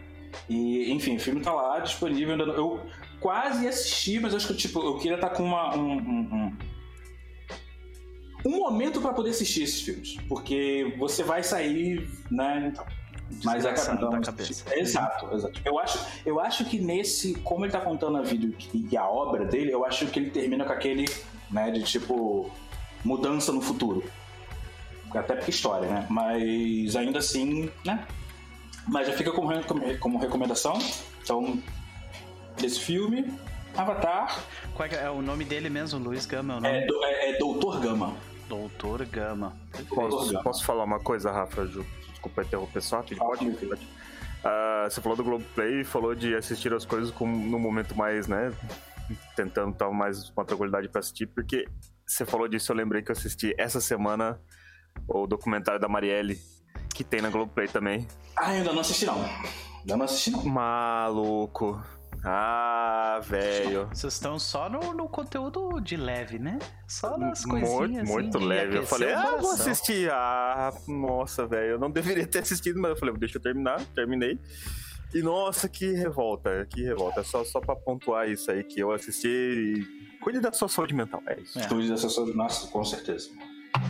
[0.47, 2.37] E, enfim, o filme tá lá disponível.
[2.37, 2.85] Eu
[3.19, 6.57] quase assisti, mas acho que tipo, eu queria estar tá com uma, um, um, um,
[8.45, 10.15] um momento para poder assistir esses filmes.
[10.27, 12.71] Porque você vai sair, né?
[12.71, 12.85] Então,
[13.43, 14.63] mas é da cabeça.
[14.75, 15.61] Exato, exato.
[15.63, 19.45] Eu acho, eu acho que nesse, como ele tá contando a vida e a obra
[19.45, 21.05] dele, eu acho que ele termina com aquele,
[21.49, 22.51] né, de tipo
[23.03, 24.03] mudança no futuro.
[25.13, 26.05] Até porque história, né?
[26.09, 28.05] Mas ainda assim, né?
[28.87, 29.51] Mas já fica como,
[29.99, 30.77] como recomendação.
[31.23, 31.59] Então,
[32.59, 33.33] desse filme,
[33.75, 34.39] Avatar.
[34.75, 35.99] Qual é, é, o nome dele mesmo?
[35.99, 36.59] Luiz Gama?
[36.63, 38.13] É, é, é, é Doutor Gama.
[38.47, 39.55] Doutor Gama.
[39.89, 41.85] Posso, posso falar uma coisa, Rafa, Ju?
[42.19, 43.17] Desculpa interromper só, pode?
[43.17, 43.75] pode.
[43.79, 48.27] Uh, você falou do Globoplay e falou de assistir as coisas com, no momento mais,
[48.27, 48.53] né?
[49.35, 51.65] Tentando estar mais com tranquilidade para assistir, porque
[52.05, 54.39] você falou disso, eu lembrei que eu assisti essa semana
[55.07, 56.39] o documentário da Marielle,
[56.93, 58.05] que tem na Globoplay também.
[58.35, 59.23] Ah, ainda não assisti não.
[59.79, 60.43] Ainda não assisti não.
[60.43, 61.81] Maluco.
[62.23, 63.87] Ah, velho.
[63.87, 66.59] Vocês estão só no, no, conteúdo de leve, né?
[66.87, 67.69] Só nas coisinhas.
[67.79, 68.77] Muito, assim, muito leve.
[68.77, 70.11] Eu falei, ah, vou assistir.
[70.11, 71.71] Ah, nossa, velho.
[71.71, 73.81] Eu não deveria ter assistido, mas eu falei, deixa eu terminar.
[73.95, 74.37] Terminei.
[75.13, 77.23] E nossa, que revolta, que revolta.
[77.23, 79.99] Só, só pra pontuar isso aí que eu assisti e.
[80.19, 81.57] Cuide da sua saúde mental, é isso.
[81.57, 81.67] É.
[81.67, 83.29] Cuide da sua saúde, nossa, com certeza.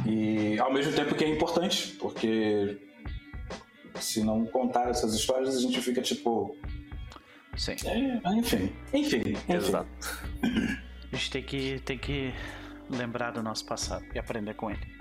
[0.06, 2.78] E ao mesmo tempo que é importante, porque
[3.96, 6.56] se não contar essas histórias, a gente fica tipo
[7.56, 7.76] Sim.
[7.86, 9.54] É, enfim, enfim, enfim.
[9.54, 9.90] Exato.
[11.12, 12.34] A gente tem que, tem que
[12.90, 15.00] lembrar do nosso passado e aprender com ele.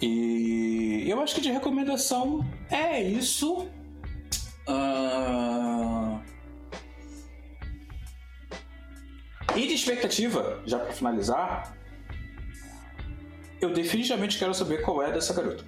[0.00, 3.68] E eu acho que de recomendação é isso.
[4.68, 6.20] Uh...
[9.56, 11.76] E de expectativa, já para finalizar,
[13.60, 15.64] eu definitivamente quero saber qual é dessa garota.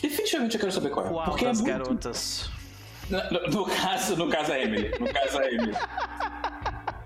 [0.00, 1.08] Definitivamente eu quero saber qual é.
[1.08, 1.78] Qual porque das é muito...
[1.78, 2.50] garotas?
[3.12, 4.90] No, no, caso, no caso a Emily.
[4.98, 5.72] No caso a Emily.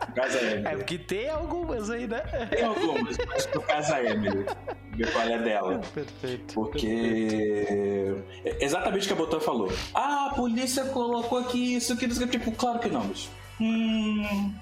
[0.09, 0.66] No caso a Emily.
[0.66, 2.21] É porque tem algumas aí, né?
[2.49, 4.47] Tem algumas, mas no caso a Emily.
[4.92, 5.81] Ver qual é dela.
[5.92, 6.55] Perfeito.
[6.55, 7.66] Porque.
[7.69, 8.62] Perfeito.
[8.62, 9.73] Exatamente o que a Botan falou.
[9.92, 13.29] Ah, a polícia colocou aqui isso, que Tipo, claro que não, bicho.
[13.61, 14.55] Hum.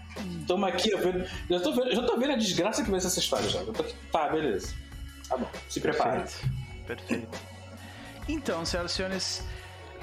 [0.46, 1.26] Toma aqui, eu vendo.
[1.50, 3.62] Já tô vendo, já tô vendo a desgraça que vai ser essa história já.
[3.64, 3.84] Tô...
[4.10, 4.74] Tá, beleza.
[5.28, 5.48] Tá bom.
[5.68, 6.22] Se prepare.
[6.22, 6.50] Perfeito.
[6.86, 7.38] Perfeito.
[8.28, 9.44] Então, senhoras e senhores.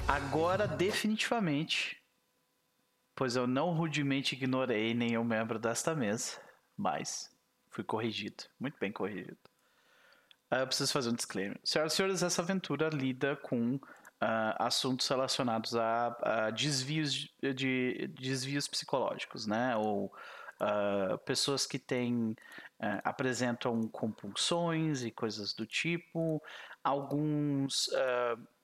[0.08, 1.96] Agora, definitivamente,
[3.14, 6.40] pois eu não rudemente ignorei nenhum membro desta mesa,
[6.76, 7.30] mas
[7.70, 9.38] fui corrigido, muito bem corrigido.
[10.52, 11.58] Uh, eu preciso fazer um disclaimer.
[11.64, 13.80] Senhoras e senhores, essa aventura lida com uh,
[14.58, 19.74] assuntos relacionados a, a desvios, de, de, desvios psicológicos, né?
[19.76, 20.06] Ou
[20.60, 22.36] uh, pessoas que têm,
[23.04, 26.42] apresentam compulsões e coisas do tipo,
[26.82, 27.88] alguns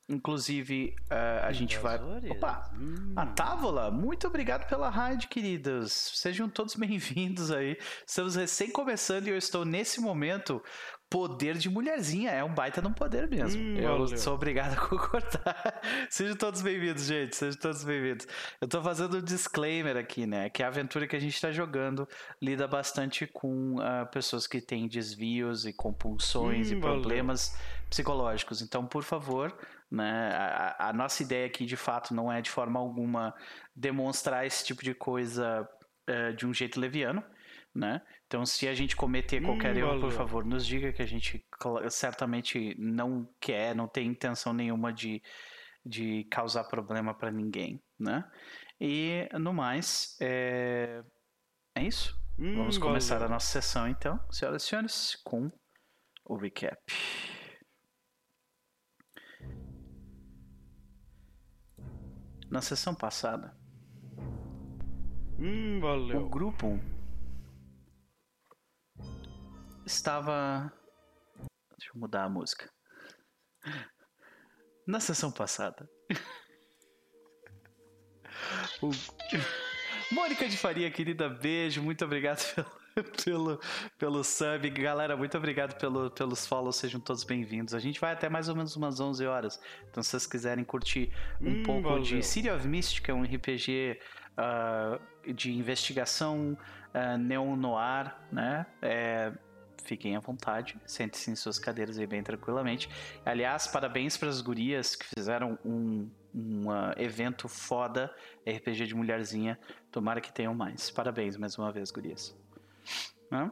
[0.08, 1.98] Inclusive, uh, a gente vai.
[2.30, 2.70] Opa!
[2.74, 3.12] Hum.
[3.14, 5.92] A Távola, muito obrigado pela raid, queridos.
[5.92, 7.76] Sejam todos bem-vindos aí.
[8.06, 10.62] Estamos recém começando e eu estou nesse momento
[11.10, 12.30] poder de mulherzinha.
[12.30, 13.60] É um baita de um poder mesmo.
[13.60, 14.16] Hum, eu valeu.
[14.16, 15.80] sou obrigado a concordar.
[16.08, 17.36] Sejam todos bem-vindos, gente.
[17.36, 18.26] Sejam todos bem-vindos.
[18.62, 20.48] Eu tô fazendo um disclaimer aqui, né?
[20.48, 22.08] Que a aventura que a gente tá jogando
[22.40, 27.88] lida bastante com uh, pessoas que têm desvios e compulsões hum, e problemas valeu.
[27.90, 28.62] psicológicos.
[28.62, 29.54] Então, por favor.
[29.90, 30.30] Né?
[30.32, 33.34] A, a nossa ideia aqui, de fato, não é de forma alguma
[33.74, 35.68] demonstrar esse tipo de coisa
[36.08, 37.22] uh, de um jeito leviano.
[37.74, 38.00] Né?
[38.26, 40.00] Então, se a gente cometer qualquer hum, erro, valeu.
[40.02, 41.44] por favor, nos diga que a gente
[41.90, 45.22] certamente não quer, não tem intenção nenhuma de,
[45.84, 48.24] de causar problema para ninguém, né?
[48.80, 51.02] E no mais, é,
[51.74, 52.18] é isso.
[52.38, 53.28] Hum, Vamos começar valeu.
[53.28, 55.50] a nossa sessão então, senhoras e senhores, com
[56.24, 56.76] o recap.
[62.50, 63.54] Na sessão passada,
[65.38, 65.80] hum,
[66.16, 66.80] o grupo
[69.84, 70.72] estava.
[71.76, 72.70] Deixa eu mudar a música.
[74.86, 75.88] Na sessão passada.
[78.80, 78.90] o...
[80.14, 81.82] Mônica de Faria, querida, beijo.
[81.82, 82.77] Muito obrigado pelo,
[83.24, 83.60] pelo,
[83.98, 84.68] pelo sub.
[84.70, 86.76] Galera, muito obrigado pelo, pelos follows.
[86.76, 87.74] Sejam todos bem-vindos.
[87.74, 89.60] A gente vai até mais ou menos umas 11 horas.
[89.90, 92.02] Então, se vocês quiserem curtir um hum, pouco valeu.
[92.02, 95.00] de City of Mystic, é um RPG uh, ah,
[95.32, 96.56] de investigação
[96.94, 98.66] uh, neo-noir, né?
[98.82, 99.32] É,
[99.84, 102.88] fiquem à vontade, sentem-se em suas cadeiras aí bem tranquilamente.
[103.24, 108.14] Aliás, parabéns para as gurias que fizeram um, um uh, evento foda
[108.46, 109.58] RPG de mulherzinha.
[109.90, 110.90] Tomara que tenham mais.
[110.90, 112.37] Parabéns mais uma vez, gurias.
[113.30, 113.50] Né?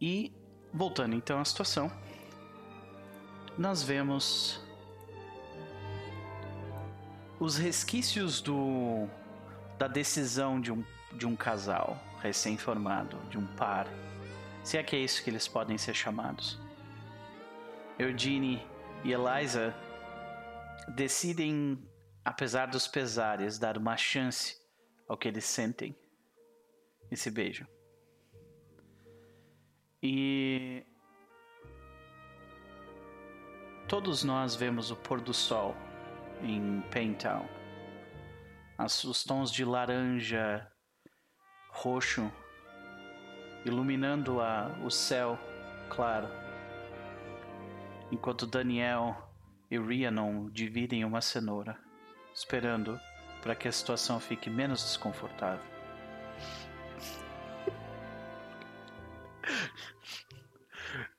[0.00, 0.34] E
[0.72, 1.90] voltando então à situação,
[3.56, 4.60] nós vemos
[7.38, 9.08] os resquícios do
[9.78, 13.86] da decisão de um, de um casal recém-formado, de um par
[14.62, 16.58] se é que é isso que eles podem ser chamados.
[17.98, 18.62] Eugene
[19.04, 19.74] e Eliza
[20.94, 21.82] decidem,
[22.24, 24.60] apesar dos pesares, dar uma chance
[25.08, 25.96] ao que eles sentem
[27.10, 27.66] e se beijam.
[30.02, 30.82] E
[33.86, 35.76] todos nós vemos o pôr do sol
[36.42, 37.46] em Paintown.
[38.78, 40.66] Os tons de laranja,
[41.70, 42.32] roxo
[43.64, 45.38] iluminando a, o céu
[45.88, 46.28] claro.
[48.10, 49.30] Enquanto Daniel
[49.70, 51.78] e Rhiannon dividem uma cenoura,
[52.34, 52.98] esperando
[53.42, 55.79] para que a situação fique menos desconfortável.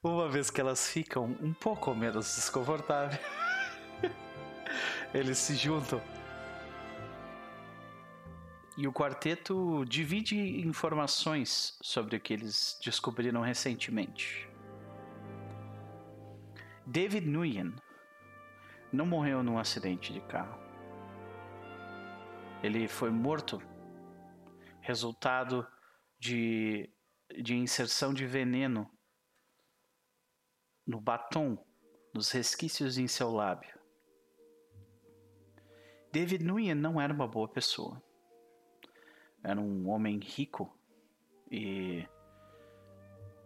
[0.03, 3.21] Uma vez que elas ficam um pouco menos desconfortáveis,
[5.13, 6.01] eles se juntam
[8.75, 10.35] e o quarteto divide
[10.65, 14.49] informações sobre o que eles descobriram recentemente.
[16.83, 17.75] David Nguyen
[18.91, 20.59] não morreu num acidente de carro.
[22.63, 23.61] Ele foi morto
[24.79, 25.67] resultado
[26.19, 26.89] de,
[27.39, 28.89] de inserção de veneno
[30.91, 31.57] no batom,
[32.13, 33.79] nos resquícios em seu lábio.
[36.11, 38.01] David Nguyen não era uma boa pessoa
[39.43, 40.71] era um homem rico
[41.49, 42.07] e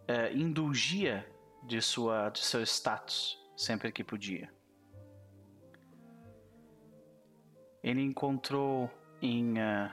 [0.06, 1.26] é, indulgia
[1.64, 4.52] de, sua, de seu status sempre que podia.
[7.82, 8.90] Ele encontrou
[9.22, 9.90] em uh,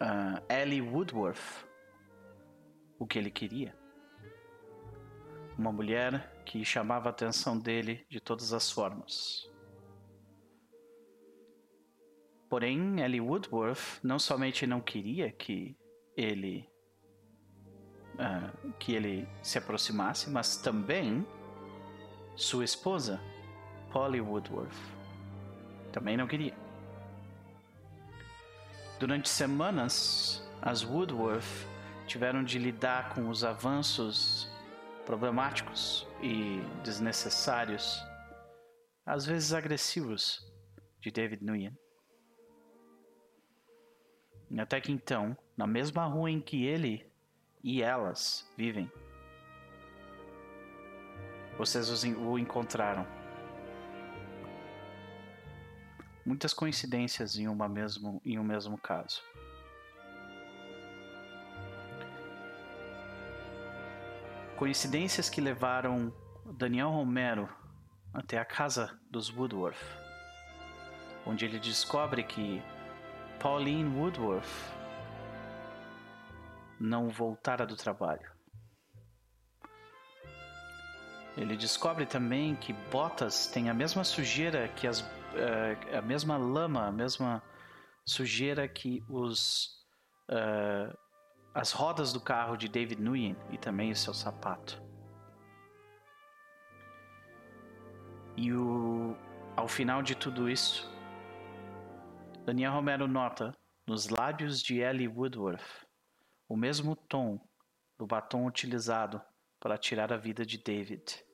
[0.00, 1.66] uh, Ellie Woodworth
[2.98, 3.74] o que ele queria.
[5.56, 9.48] Uma mulher que chamava a atenção dele de todas as formas.
[12.48, 15.76] Porém, Ellie Woodworth não somente não queria que
[16.16, 16.68] ele
[18.14, 21.26] uh, que ele se aproximasse, mas também
[22.36, 23.20] sua esposa,
[23.92, 24.74] Polly Woodworth,
[25.92, 26.54] também não queria.
[28.98, 31.66] Durante semanas, as Woodworth
[32.06, 34.50] tiveram de lidar com os avanços
[35.04, 38.02] problemáticos e desnecessários,
[39.06, 40.40] às vezes agressivos,
[41.00, 41.78] de David Nguyen.
[44.58, 47.06] Até que então, na mesma rua em que ele
[47.62, 48.90] e elas vivem,
[51.58, 53.06] vocês o encontraram.
[56.24, 59.22] Muitas coincidências em, uma mesmo, em um mesmo caso.
[64.56, 66.12] Coincidências que levaram
[66.56, 67.48] Daniel Romero
[68.12, 69.76] até a casa dos Woodworth,
[71.26, 72.62] onde ele descobre que
[73.40, 74.46] Pauline Woodworth
[76.78, 78.32] não voltara do trabalho.
[81.36, 85.00] Ele descobre também que Botas tem a mesma sujeira que as.
[85.00, 87.42] Uh, a mesma lama, a mesma
[88.06, 89.82] sujeira que os.
[90.30, 90.96] Uh,
[91.54, 94.82] as rodas do carro de David Nguyen e também o seu sapato.
[98.36, 99.16] E o,
[99.56, 100.92] ao final de tudo isso,
[102.44, 105.84] Daniel Romero nota nos lábios de Ellie Woodworth
[106.48, 107.40] o mesmo tom
[107.96, 109.22] do batom utilizado
[109.60, 111.24] para tirar a vida de David.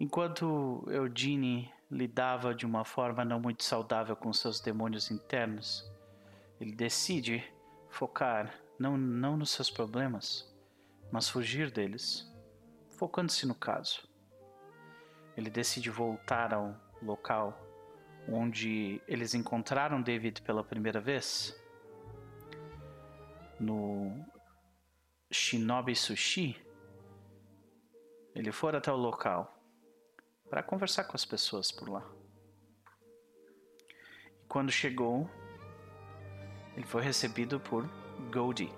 [0.00, 5.90] Enquanto Eugene lidava de uma forma não muito saudável com seus demônios internos,
[6.60, 7.42] ele decide
[7.88, 10.54] focar não, não nos seus problemas,
[11.10, 12.30] mas fugir deles,
[12.90, 14.06] focando-se no caso.
[15.36, 17.58] Ele decide voltar ao local
[18.28, 21.58] onde eles encontraram David pela primeira vez,
[23.58, 24.24] no
[25.30, 26.56] Shinobi Sushi.
[28.34, 29.57] Ele foi até o local
[30.48, 32.04] para conversar com as pessoas por lá.
[34.42, 35.28] E quando chegou,
[36.76, 37.88] ele foi recebido por
[38.32, 38.72] Goldie,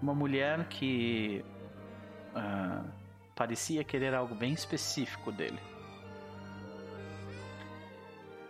[0.00, 1.44] uma mulher que
[2.30, 2.90] uh,
[3.34, 5.60] parecia querer algo bem específico dele.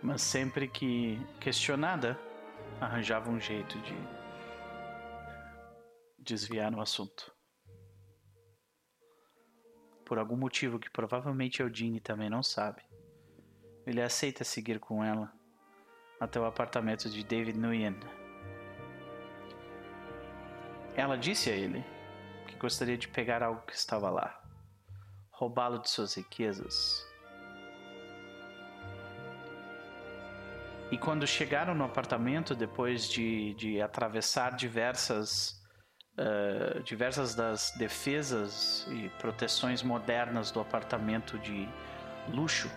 [0.01, 2.19] Mas sempre que questionada,
[2.81, 3.95] arranjava um jeito de
[6.19, 7.32] desviar no assunto
[10.05, 12.81] por algum motivo que provavelmente Eudine também não sabe.
[13.85, 15.31] Ele aceita seguir com ela
[16.19, 17.99] até o apartamento de David Nguyen.
[20.95, 21.83] Ela disse a ele
[22.47, 24.39] que gostaria de pegar algo que estava lá,
[25.31, 27.05] roubá-lo de suas riquezas.
[30.91, 35.62] E quando chegaram no apartamento, depois de, de atravessar diversas
[36.17, 41.67] uh, diversas das defesas e proteções modernas do apartamento de
[42.29, 42.69] luxo.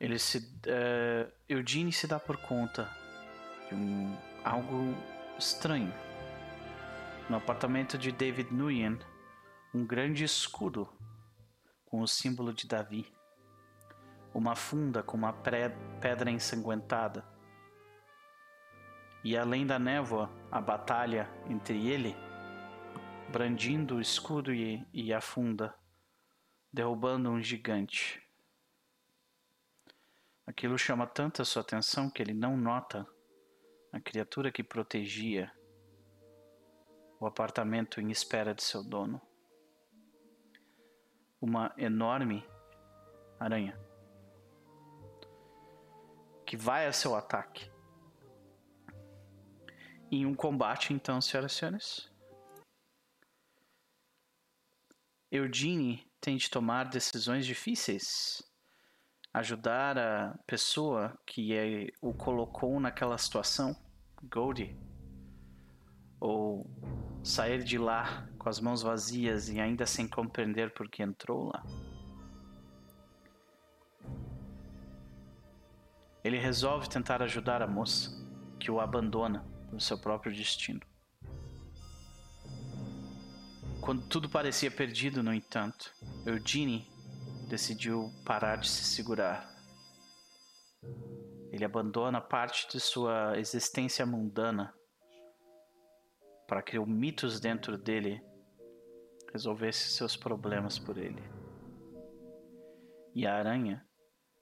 [0.00, 2.88] Ele se, uh, Eugene se dá por conta
[3.68, 4.94] de um, algo
[5.38, 5.92] estranho.
[7.28, 8.98] No apartamento de David Nguyen,
[9.74, 10.88] um grande escudo
[11.84, 13.06] com o símbolo de Davi,
[14.32, 17.24] uma funda com uma pedra ensanguentada
[19.24, 22.16] e além da névoa, a batalha entre ele,
[23.30, 25.74] brandindo o escudo e, e a funda,
[26.72, 28.22] derrubando um gigante.
[30.46, 33.06] Aquilo chama tanta sua atenção que ele não nota
[33.92, 35.52] a criatura que protegia
[37.20, 39.20] o apartamento em espera de seu dono.
[41.40, 42.46] Uma enorme
[43.38, 43.78] aranha
[46.46, 47.70] que vai a seu ataque
[50.10, 52.10] em um combate, então, senhoras e senhores.
[55.30, 58.42] Eugene tem de tomar decisões difíceis,
[59.34, 63.76] ajudar a pessoa que é, o colocou naquela situação,
[64.22, 64.74] Goldie,
[66.18, 66.66] ou
[67.22, 71.62] sair de lá com as mãos vazias e ainda sem compreender por que entrou lá.
[76.24, 78.10] Ele resolve tentar ajudar a moça,
[78.58, 80.80] que o abandona no seu próprio destino.
[83.80, 85.94] Quando tudo parecia perdido, no entanto,
[86.26, 86.86] Eugene
[87.48, 89.48] decidiu parar de se segurar.
[91.50, 94.74] Ele abandona parte de sua existência mundana
[96.46, 98.22] para que o mitos dentro dele
[99.32, 101.22] resolvesse seus problemas por ele.
[103.14, 103.86] E a aranha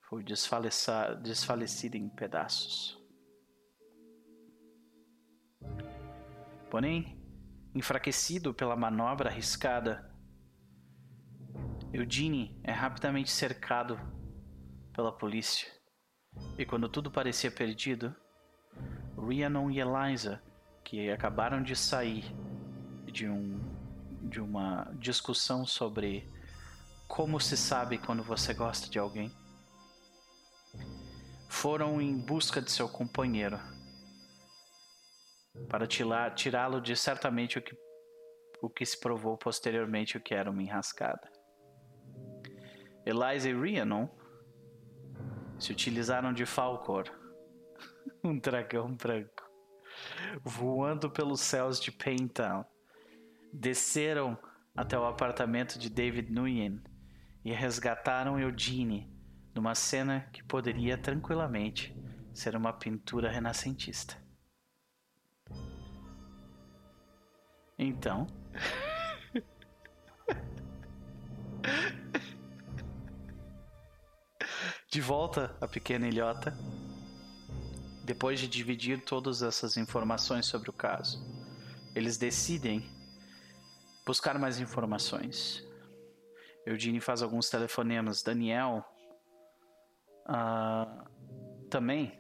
[0.09, 3.01] foi desfalecida em pedaços.
[6.71, 7.21] Porém,
[7.75, 10.11] enfraquecido pela manobra arriscada,
[11.93, 13.99] Eugene é rapidamente cercado
[14.93, 15.69] pela polícia.
[16.59, 18.15] E quando tudo parecia perdido,
[19.17, 20.43] Rhiannon e Eliza,
[20.85, 22.25] que acabaram de sair
[23.07, 23.61] de, um,
[24.23, 26.29] de uma discussão sobre
[27.07, 29.31] como se sabe quando você gosta de alguém,
[31.49, 33.59] foram em busca de seu companheiro
[35.69, 37.77] para tirá-lo de certamente o que,
[38.61, 41.31] o que se provou posteriormente o que era uma enrascada.
[43.05, 44.09] Eliza e Rhiannon
[45.59, 47.05] se utilizaram de Falcor,
[48.23, 49.49] um dragão branco,
[50.43, 52.65] voando pelos céus de Paintown,
[53.53, 54.39] desceram
[54.75, 56.83] até o apartamento de David Nguyen
[57.45, 59.11] e resgataram Eugene
[59.55, 61.97] numa cena que poderia tranquilamente
[62.35, 64.26] ser uma pintura renascentista.
[67.79, 68.27] Então.
[74.89, 76.57] De volta à pequena ilhota,
[78.05, 81.23] depois de dividir todas essas informações sobre o caso,
[81.95, 82.89] eles decidem
[84.07, 85.67] buscar mais informações.
[86.65, 88.23] Eugene faz alguns telefonemas.
[88.23, 88.85] Daniel
[90.29, 91.05] uh,
[91.69, 92.19] também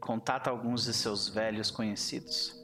[0.00, 2.59] contata alguns de seus velhos conhecidos.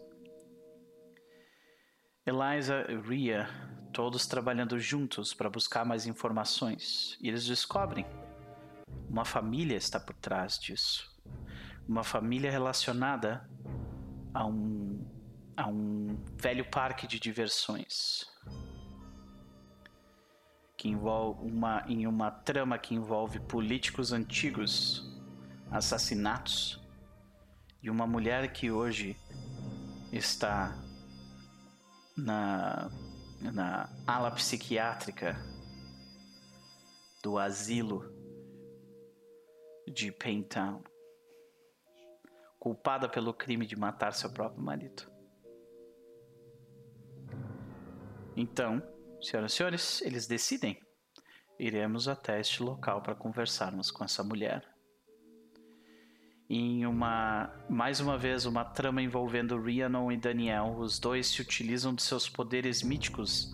[2.26, 3.48] Eliza e Ria,
[3.92, 8.04] todos trabalhando juntos para buscar mais informações, e eles descobrem
[9.08, 11.08] uma família está por trás disso.
[11.88, 13.48] Uma família relacionada
[14.34, 15.06] a um,
[15.56, 18.26] a um velho parque de diversões.
[20.76, 25.16] Que envolve uma, em uma trama que envolve políticos antigos,
[25.70, 26.84] assassinatos
[27.80, 29.16] e uma mulher que hoje
[30.12, 30.76] está
[32.16, 32.90] na,
[33.40, 35.36] na ala psiquiátrica
[37.22, 38.04] do asilo
[39.86, 40.82] de Paintown,
[42.58, 45.10] culpada pelo crime de matar seu próprio marido.
[48.36, 48.82] Então,
[49.20, 50.80] senhoras e senhores, eles decidem.
[51.58, 54.75] Iremos até este local para conversarmos com essa mulher.
[56.48, 61.92] Em uma, mais uma vez, uma trama envolvendo Rhiannon e Daniel, os dois se utilizam
[61.92, 63.52] de seus poderes míticos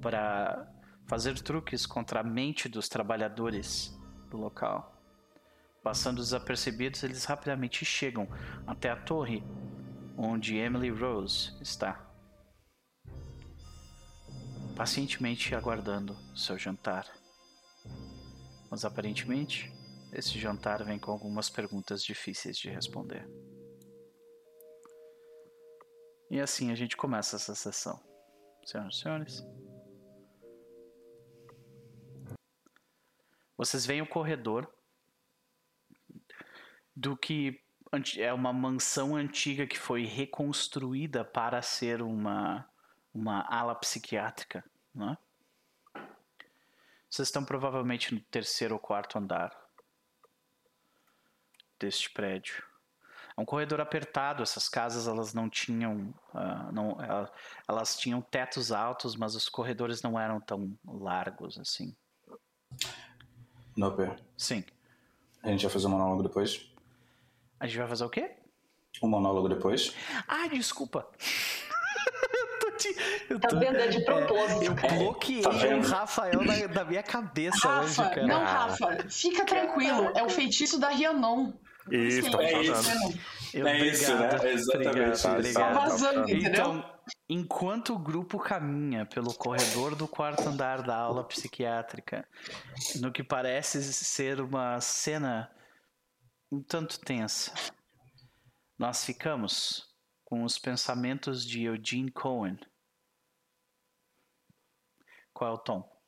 [0.00, 0.72] para
[1.06, 3.98] fazer truques contra a mente dos trabalhadores
[4.30, 4.96] do local.
[5.82, 8.28] Passando desapercebidos, eles rapidamente chegam
[8.64, 9.42] até a torre
[10.16, 12.06] onde Emily Rose está.
[14.76, 17.06] Pacientemente aguardando seu jantar.
[18.70, 19.72] Mas aparentemente,
[20.12, 23.28] esse jantar vem com algumas perguntas difíceis de responder.
[26.30, 28.00] E assim a gente começa essa sessão.
[28.64, 29.46] Senhoras e senhores.
[33.56, 34.72] Vocês veem o corredor
[36.96, 37.60] do que
[38.16, 42.68] é uma mansão antiga que foi reconstruída para ser uma,
[43.12, 45.18] uma ala psiquiátrica, né?
[47.08, 49.59] Vocês estão provavelmente no terceiro ou quarto andar
[51.80, 52.62] deste prédio.
[53.36, 54.42] É um corredor apertado.
[54.42, 57.30] Essas casas elas não tinham, uh, não, elas,
[57.66, 61.96] elas tinham tetos altos, mas os corredores não eram tão largos assim.
[63.76, 64.16] Noper.
[64.36, 64.64] Sim.
[65.42, 66.70] A gente vai fazer um monólogo depois?
[67.58, 68.36] A gente vai fazer o quê?
[69.02, 69.94] Um monólogo depois.
[70.28, 71.08] Ah, desculpa.
[73.28, 73.76] Eu tô, tá vendo?
[73.76, 74.62] É de é, propósito.
[74.62, 78.26] É, eu bloqueei tá o Rafael na, da minha cabeça Rafa, hoje, cara.
[78.26, 80.10] Não, Rafa, fica tranquilo.
[80.14, 81.52] É o feitiço da Rianon.
[81.90, 82.90] Isso, tá é isso.
[83.52, 84.52] Eu, é isso, né?
[84.52, 85.26] Exatamente.
[85.26, 85.74] Obrigado, obrigado.
[85.74, 92.26] Tá vazando, então, enquanto o grupo caminha pelo corredor do quarto andar da aula psiquiátrica,
[93.00, 95.50] no que parece ser uma cena
[96.52, 97.52] um tanto tensa.
[98.76, 99.88] Nós ficamos
[100.24, 102.58] com os pensamentos de Eugene Cohen.
[105.32, 105.99] Qual é o tom?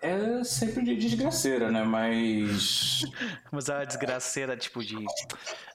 [0.00, 1.82] É sempre de desgraceira, né?
[1.82, 3.02] Mas.
[3.50, 4.96] Mas é uma desgraceira tipo de.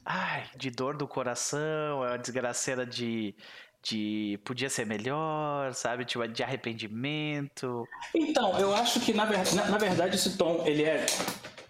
[0.05, 3.36] Ai, de dor do coração, é uma desgraceira de.
[3.84, 6.05] De podia ser melhor, sabe?
[6.05, 7.84] Tipo, de arrependimento.
[8.13, 9.39] Então, eu acho que na, ver...
[9.55, 11.03] na, na verdade esse tom ele é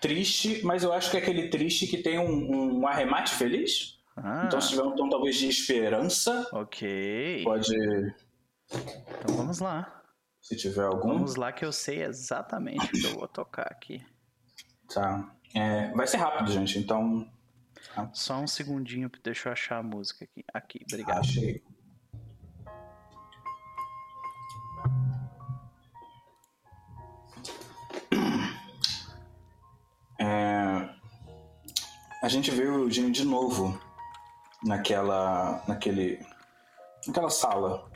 [0.02, 3.98] triste, mas eu acho que é aquele triste que tem um, um arremate feliz.
[4.18, 4.44] Ah.
[4.46, 6.46] Então, se tiver um tom talvez de esperança.
[6.52, 7.44] Ok.
[7.46, 7.74] Pode.
[8.70, 10.01] Então vamos lá.
[10.42, 11.14] Se tiver algum.
[11.14, 14.04] Vamos lá que eu sei exatamente o que eu vou tocar aqui.
[14.92, 15.36] Tá.
[15.54, 17.30] É, vai ser rápido, gente, então.
[17.94, 18.10] Tá.
[18.14, 20.44] Só um segundinho, deixa eu achar a música aqui.
[20.54, 21.20] Aqui, obrigado.
[21.20, 21.64] Achei.
[30.20, 30.90] É,
[32.24, 33.80] a gente vê o Eugene de novo
[34.64, 36.20] naquela, naquele,
[37.08, 37.91] naquela sala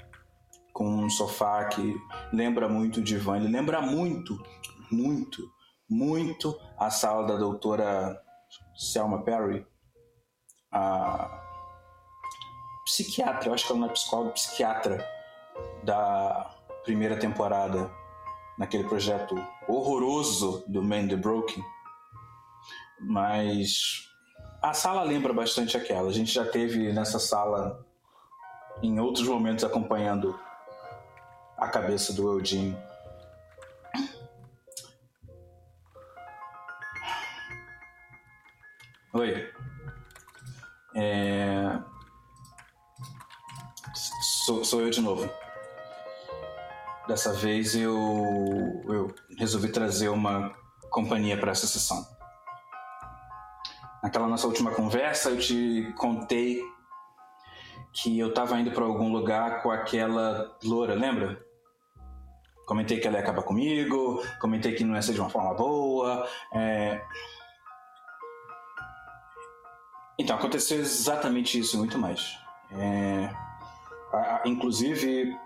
[0.75, 1.95] com um sofá que
[2.33, 3.37] lembra muito o divã.
[3.37, 4.37] Ele lembra muito,
[4.91, 5.49] muito,
[5.89, 8.21] muito a sala da doutora
[8.75, 9.65] Selma Perry,
[10.69, 11.41] a
[12.83, 15.07] psiquiatra, eu acho que ela não é psicóloga, psiquiatra
[15.85, 16.53] da
[16.83, 17.89] primeira temporada
[18.59, 19.33] naquele projeto
[19.69, 21.63] horroroso do Man the Broken
[22.99, 24.09] mas
[24.61, 26.09] a sala lembra bastante aquela.
[26.09, 27.85] A gente já teve nessa sala
[28.81, 30.37] em outros momentos acompanhando
[31.57, 32.77] a cabeça do Eudinho.
[39.13, 39.49] Oi.
[40.95, 41.79] É...
[44.45, 45.29] Sou, sou eu de novo.
[47.07, 47.93] Dessa vez eu,
[48.85, 50.51] eu resolvi trazer uma
[50.89, 52.05] companhia para essa sessão.
[54.03, 56.61] Naquela nossa última conversa, eu te contei
[57.93, 61.44] que eu estava indo para algum lugar com aquela loura, lembra?
[62.65, 66.27] Comentei que ela ia acabar comigo, comentei que não ia ser de uma forma boa.
[66.53, 67.01] É...
[70.17, 72.37] Então, aconteceu exatamente isso e muito mais.
[72.71, 73.29] É,
[74.11, 75.37] a, a, inclusive,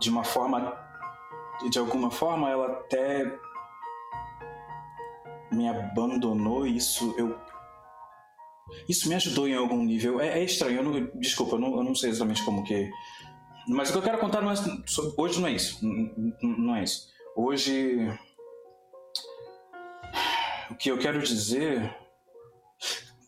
[0.00, 0.76] de uma forma.
[1.70, 3.38] De alguma forma, ela até
[5.50, 6.66] me abandonou.
[6.66, 7.38] Isso eu.
[8.88, 10.20] Isso me ajudou em algum nível.
[10.20, 12.90] É, é estranho, eu não, desculpa, eu não, eu não, sei exatamente como que.
[13.68, 14.54] Mas o que eu quero contar não é,
[15.16, 15.78] hoje não é isso.
[16.42, 17.08] Não, é isso.
[17.36, 18.08] Hoje.
[20.70, 21.94] O que eu quero dizer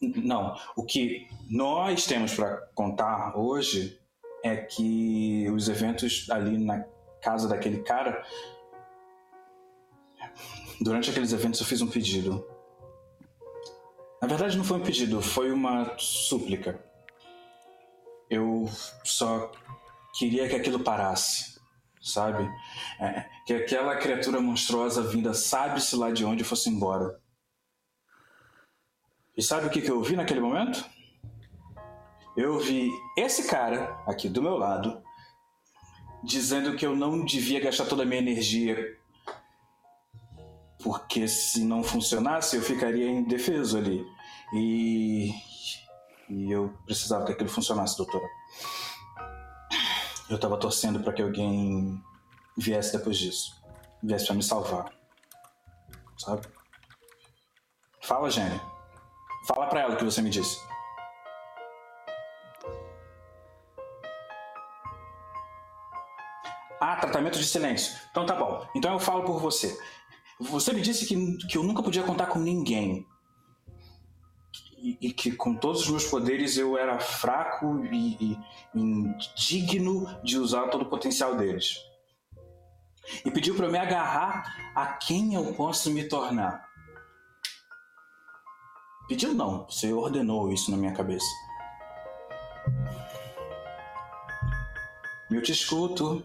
[0.00, 4.00] não, o que nós temos para contar hoje
[4.42, 6.84] é que os eventos ali na
[7.20, 8.24] casa daquele cara.
[10.80, 12.46] Durante aqueles eventos eu fiz um pedido.
[14.22, 16.82] Na verdade, não foi um pedido, foi uma súplica.
[18.30, 18.66] Eu
[19.04, 19.50] só
[20.12, 21.60] queria que aquilo parasse,
[22.00, 22.48] sabe?
[22.98, 27.20] É, que aquela criatura monstruosa vinda, sabe-se lá de onde, fosse embora.
[29.36, 30.84] E sabe o que, que eu vi naquele momento?
[32.36, 35.02] Eu vi esse cara aqui do meu lado
[36.22, 39.00] dizendo que eu não devia gastar toda a minha energia
[40.82, 44.04] porque se não funcionasse eu ficaria indefeso ali.
[44.52, 45.32] E,
[46.28, 48.26] e eu precisava que aquilo funcionasse, doutora.
[50.30, 52.00] Eu estava torcendo para que alguém
[52.56, 53.60] viesse depois disso,
[54.00, 54.92] viesse para me salvar,
[56.16, 56.46] sabe?
[58.00, 58.60] Fala, Gênia.
[59.48, 60.56] Fala para ela o que você me disse.
[66.80, 67.98] Ah, tratamento de silêncio.
[68.12, 68.64] Então tá bom.
[68.76, 69.76] Então eu falo por você.
[70.38, 73.04] Você me disse que, que eu nunca podia contar com ninguém.
[74.82, 78.38] E, que com todos os meus poderes eu era fraco e, e
[78.74, 81.76] indigno de usar todo o potencial deles.
[83.24, 86.66] E pediu para me agarrar a quem eu posso me tornar.
[89.08, 91.28] Pediu não, você ordenou isso na minha cabeça.
[95.30, 96.22] Eu te escuto,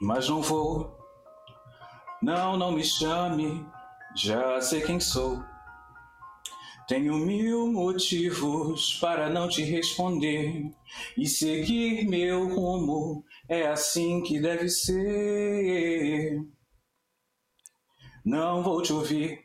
[0.00, 0.98] mas não vou.
[2.20, 3.66] Não, não me chame,
[4.14, 5.42] já sei quem sou.
[6.88, 10.70] Tenho mil motivos para não te responder
[11.16, 13.24] e seguir meu rumo.
[13.48, 16.40] É assim que deve ser.
[18.24, 19.40] Não vou te ouvir,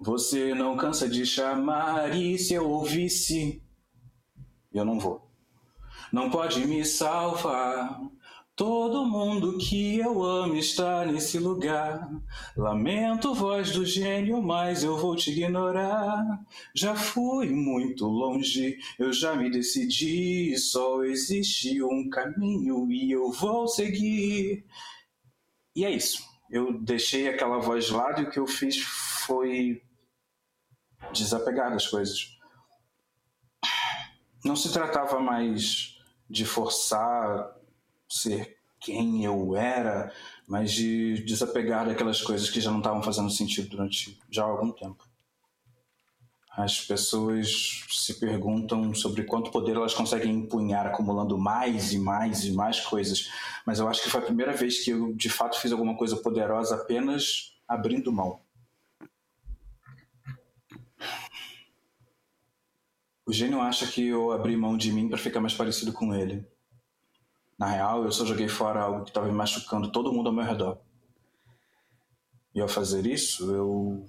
[0.00, 3.62] você não cansa de chamar, e se eu ouvisse,
[4.72, 5.30] eu não vou.
[6.12, 8.00] Não pode me salvar.
[8.56, 12.08] Todo mundo que eu amo está nesse lugar.
[12.56, 16.24] Lamento, voz do gênio, mas eu vou te ignorar.
[16.72, 20.56] Já fui muito longe, eu já me decidi.
[20.56, 24.64] Só existe um caminho e eu vou seguir.
[25.74, 26.22] E é isso.
[26.48, 29.82] Eu deixei aquela voz de lado e o que eu fiz foi
[31.12, 32.38] desapegar das coisas.
[34.44, 35.98] Não se tratava mais
[36.30, 37.63] de forçar
[38.14, 40.12] ser quem eu era,
[40.46, 45.08] mas de desapegar daquelas coisas que já não estavam fazendo sentido durante já algum tempo.
[46.50, 52.52] As pessoas se perguntam sobre quanto poder elas conseguem empunhar acumulando mais e mais e
[52.52, 53.28] mais coisas,
[53.66, 56.16] mas eu acho que foi a primeira vez que eu de fato fiz alguma coisa
[56.16, 58.40] poderosa apenas abrindo mão.
[63.26, 66.46] O gênio acha que eu abri mão de mim para ficar mais parecido com ele.
[67.58, 70.44] Na real, eu só joguei fora algo que estava me machucando todo mundo ao meu
[70.44, 70.78] redor.
[72.54, 74.06] E ao fazer isso, eu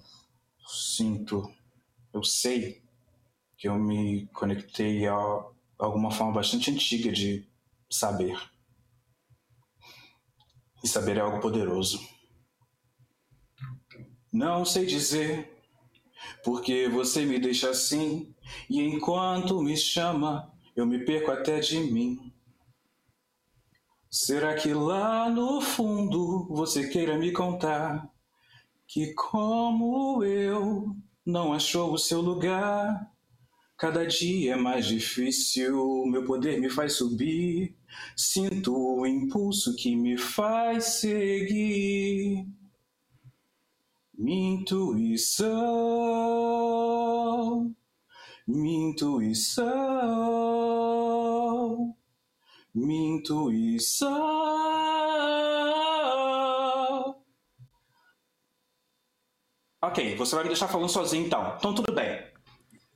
[0.68, 1.52] sinto,
[2.14, 2.84] eu sei
[3.58, 5.16] que eu me conectei a
[5.78, 7.48] alguma forma bastante antiga de
[7.90, 8.38] saber.
[10.84, 12.00] E saber é algo poderoso.
[14.32, 15.56] Não sei dizer
[16.44, 18.34] porque você me deixa assim,
[18.70, 22.32] e enquanto me chama, eu me perco até de mim.
[24.18, 28.10] Será que lá no fundo você queira me contar
[28.88, 30.96] que, como eu,
[31.26, 33.12] não achou o seu lugar?
[33.78, 37.76] Cada dia é mais difícil, meu poder me faz subir.
[38.16, 42.48] Sinto o impulso que me faz seguir.
[44.18, 45.46] Minha intuição,
[48.48, 49.66] minha intuição,
[52.76, 54.12] minha intuição.
[59.82, 61.56] Ok, você vai me deixar falando sozinho então.
[61.58, 62.32] Então tudo bem.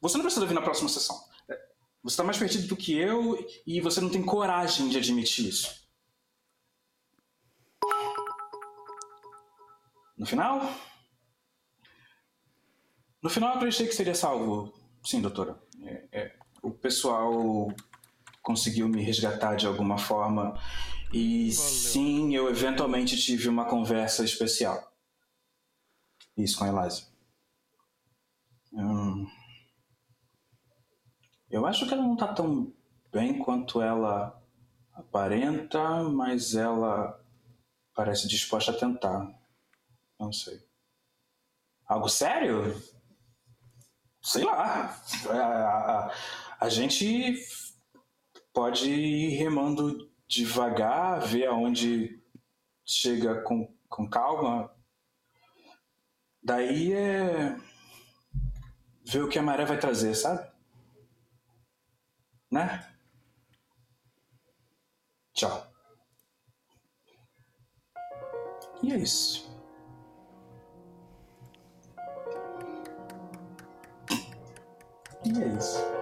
[0.02, 1.16] Você não precisa vir na próxima sessão.
[2.04, 5.88] Você está mais perdido do que eu e você não tem coragem de admitir isso.
[10.18, 10.62] No final?
[13.22, 14.74] No final eu acreditei que seria salvo.
[15.04, 15.62] Sim, doutora.
[15.84, 17.74] É, é, o pessoal
[18.42, 20.60] conseguiu me resgatar de alguma forma.
[21.12, 21.54] E Valeu.
[21.54, 24.92] sim, eu eventualmente tive uma conversa especial.
[26.38, 27.08] Isso com a Eliza.
[28.72, 29.28] Hum,
[31.50, 32.72] eu acho que ela não tá tão
[33.12, 34.40] bem quanto ela
[34.94, 37.20] aparenta, mas ela
[37.96, 39.28] parece disposta a tentar.
[40.20, 40.62] Não sei.
[41.88, 42.80] Algo sério?
[44.22, 44.96] Sei lá.
[45.28, 46.14] A, a,
[46.60, 47.36] a gente
[48.54, 52.22] pode ir remando devagar, ver aonde
[52.86, 54.72] chega com, com calma.
[56.42, 57.56] Daí é
[59.06, 60.50] ver o que a maré vai trazer, sabe?
[62.52, 62.86] né?
[65.34, 65.68] Tchau.
[68.82, 69.50] E é isso.
[75.26, 75.99] E é isso.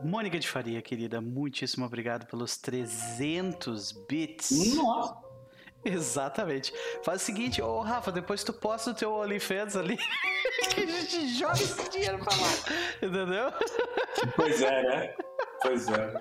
[0.00, 4.76] Mônica de Faria, querida, muitíssimo obrigado pelos 300 bits.
[4.76, 5.28] Nossa!
[5.84, 6.72] Exatamente.
[7.02, 9.96] Faz o seguinte, ô Rafa, depois tu posta o teu OnlyFans ali
[10.74, 12.48] que a gente joga esse dinheiro pra lá.
[13.02, 13.52] Entendeu?
[14.36, 15.14] Pois é, né?
[15.62, 16.14] Pois é.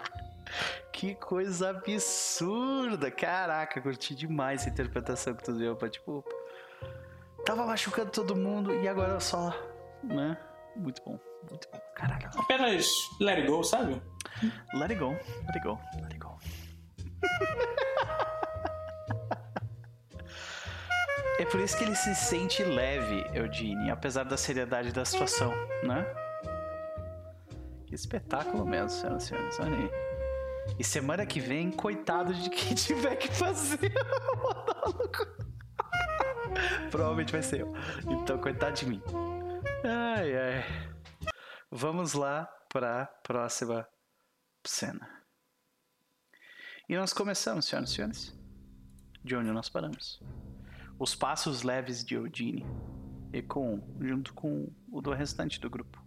[0.91, 3.11] Que coisa absurda!
[3.11, 6.23] Caraca, curti demais a interpretação que tu deu pra tipo.
[7.45, 9.53] Tava machucando todo mundo e agora só.
[10.03, 10.37] Né?
[10.75, 11.19] Muito bom,
[11.49, 11.79] muito bom.
[11.95, 12.29] Caraca.
[12.37, 12.87] Apenas
[13.19, 14.01] let it go, sabe?
[14.73, 16.37] Let it go, let it go, let it go.
[21.39, 26.05] É por isso que ele se sente leve, Eudine, apesar da seriedade da situação, né?
[27.85, 29.59] Que espetáculo mesmo, senhoras e senhores.
[29.59, 29.91] Olha aí.
[30.79, 33.93] E semana que vem, coitado de quem tiver que fazer
[34.33, 35.27] o monólogo.
[36.89, 37.73] Provavelmente vai ser eu.
[38.07, 39.01] Então, coitado de mim.
[39.87, 40.63] Ai, ai.
[41.71, 43.87] Vamos lá para a próxima
[44.65, 45.23] cena.
[46.89, 48.39] E nós começamos, senhoras e senhores.
[49.23, 50.21] De onde nós paramos
[50.99, 52.65] os passos leves de Odine
[53.31, 56.03] ecoam junto com o do restante do grupo.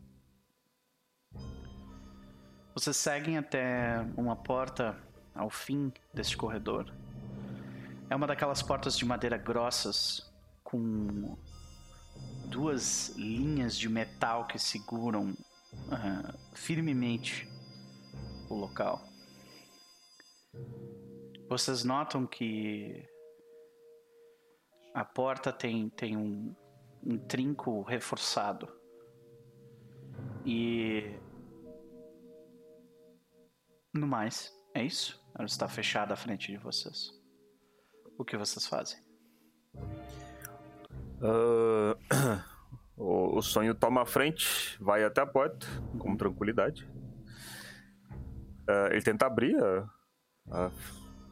[2.74, 4.98] Vocês seguem até uma porta
[5.34, 6.92] ao fim deste corredor.
[8.08, 10.32] É uma daquelas portas de madeira grossas
[10.64, 11.36] com
[12.50, 17.48] duas linhas de metal que seguram uh, firmemente
[18.48, 19.00] o local.
[21.48, 23.08] Vocês notam que
[24.92, 26.54] a porta tem, tem um,
[27.04, 28.68] um trinco reforçado.
[30.44, 31.18] E.
[33.94, 35.20] No mais, é isso.
[35.34, 37.10] Ela está fechada à frente de vocês.
[38.18, 39.09] O que vocês fazem?
[42.96, 45.66] Uh, o, sonho toma a frente, vai até a porta
[45.98, 46.88] com tranquilidade.
[48.68, 49.88] Uh, ele tenta abrir a,
[50.50, 50.70] a,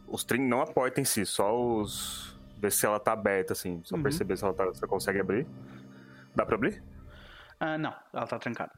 [0.07, 3.81] os trincos, não a porta em si, só os, ver se ela tá aberta, assim.
[3.85, 4.03] Só uhum.
[4.03, 5.47] perceber se ela tá, você consegue abrir.
[6.35, 6.83] Dá pra abrir?
[7.61, 8.73] Uh, não, ela tá trancada.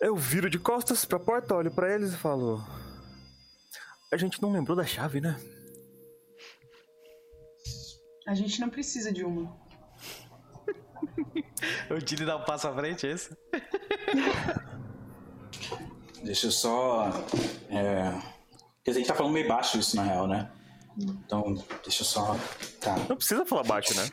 [0.00, 2.64] Eu viro de costas pra porta, olho pra eles e falo.
[4.10, 5.38] A gente não lembrou da chave, né?
[8.30, 9.52] A gente não precisa de uma.
[11.90, 13.36] o Dini dá um passo à frente, é isso?
[16.22, 17.10] Deixa eu só.
[17.68, 18.14] É
[18.84, 20.48] Quer dizer, a gente tá falando meio baixo isso, na real, né?
[20.96, 22.36] Então, deixa eu só.
[22.80, 22.96] Tá.
[23.08, 24.08] Não precisa falar baixo, né?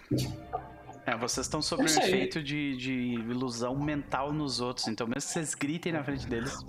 [1.05, 5.34] É, vocês estão sob um efeito de, de ilusão mental nos outros, então mesmo que
[5.34, 6.57] vocês gritem na frente deles.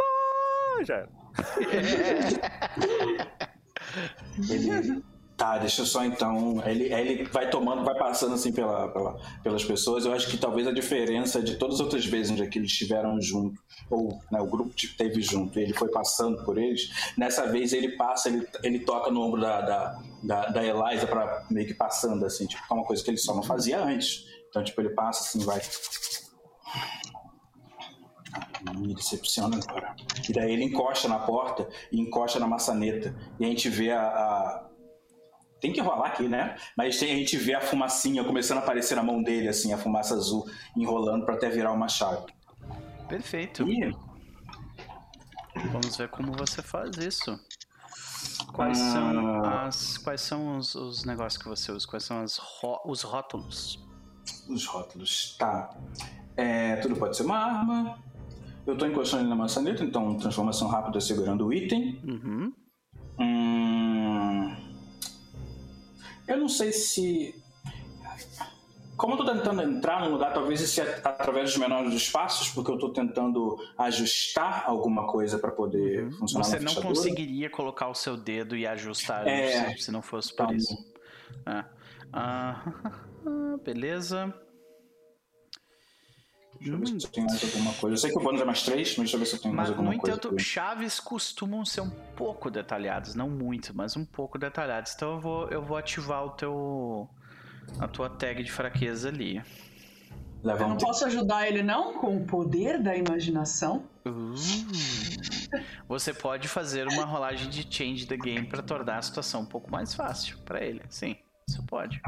[0.80, 1.08] Ah, já.
[4.48, 5.02] Ele,
[5.38, 6.60] Tá, deixa eu só então.
[6.66, 10.04] Ele, ele vai tomando, vai passando assim pela, pela, pelas pessoas.
[10.04, 12.72] Eu acho que talvez a diferença de todas as outras vezes onde é que eles
[12.72, 16.90] estiveram junto, ou né, o grupo esteve junto, ele foi passando por eles.
[17.16, 21.46] Nessa vez ele passa, ele, ele toca no ombro da, da, da, da Eliza para
[21.48, 24.26] meio que passando, assim, tipo, é uma coisa que ele só não fazia antes.
[24.48, 25.60] Então, tipo, ele passa assim, vai.
[28.76, 29.94] Me decepciona agora.
[30.28, 33.14] E daí ele encosta na porta e encosta na maçaneta.
[33.38, 34.02] E a gente vê a.
[34.02, 34.67] a...
[35.60, 36.56] Tem que rolar aqui, né?
[36.76, 39.78] Mas tem, a gente vê a fumacinha começando a aparecer na mão dele, assim, a
[39.78, 42.26] fumaça azul enrolando para até virar uma chave.
[43.08, 43.66] Perfeito.
[43.68, 43.90] E
[45.72, 47.38] Vamos ver como você faz isso.
[48.52, 48.92] Quais Ah.
[48.92, 51.86] são as quais são os, os negócios que você usa?
[51.86, 53.84] Quais são as ró- os rótulos?
[54.48, 55.70] os rótulos, tá.
[56.36, 57.98] É, tudo pode ser uma arma.
[58.66, 62.00] Eu tô encostando ele na maçaneta, então transformação rápida segurando o item.
[62.04, 62.52] Uhum.
[66.28, 67.34] Eu não sei se.
[68.96, 72.68] Como eu tô tentando entrar num lugar, talvez isso é através dos menores espaços, porque
[72.70, 76.50] eu tô tentando ajustar alguma coisa para poder funcionar Uhum.
[76.50, 79.76] Você na não conseguiria colocar o seu dedo e ajustar É.
[79.76, 80.92] se, não fosse por Então, isso.
[81.46, 81.64] É.
[82.12, 82.60] Ah,
[83.64, 84.34] beleza.
[86.60, 87.94] Deixa eu ver se eu tenho mais alguma coisa.
[87.94, 89.54] Eu sei que o bônus é mais 3, mas deixa eu ver se eu tenho
[89.54, 90.16] mais Mas, alguma no coisa.
[90.16, 90.42] entanto, aqui.
[90.42, 94.94] chaves costumam ser um pouco detalhadas, não muito, mas um pouco detalhadas.
[94.94, 97.08] Então eu vou, eu vou ativar o teu
[97.78, 99.42] a tua tag de fraqueza ali.
[100.42, 100.86] Leva Eu um não tempo.
[100.90, 101.94] posso ajudar ele, não?
[101.94, 103.84] Com o poder da imaginação?
[104.06, 104.34] Uh.
[105.88, 109.70] Você pode fazer uma rolagem de change the game para tornar a situação um pouco
[109.70, 110.82] mais fácil para ele.
[110.88, 112.00] Sim, você pode.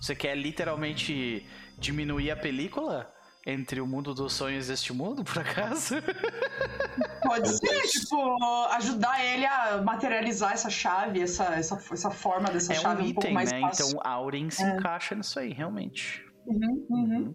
[0.00, 1.44] Você quer literalmente
[1.78, 3.12] diminuir a película
[3.46, 5.94] entre o mundo dos sonhos e este mundo, por acaso?
[7.22, 7.90] Pode ser, Deus.
[7.92, 8.42] tipo,
[8.72, 13.12] ajudar ele a materializar essa chave, essa, essa, essa forma dessa é chave um um,
[13.14, 13.60] pouco item, mais né?
[13.60, 13.86] fácil.
[13.88, 14.76] Então Auren se É.
[14.76, 16.24] encaixa nisso aí, realmente.
[16.46, 17.34] Uhum, uhum.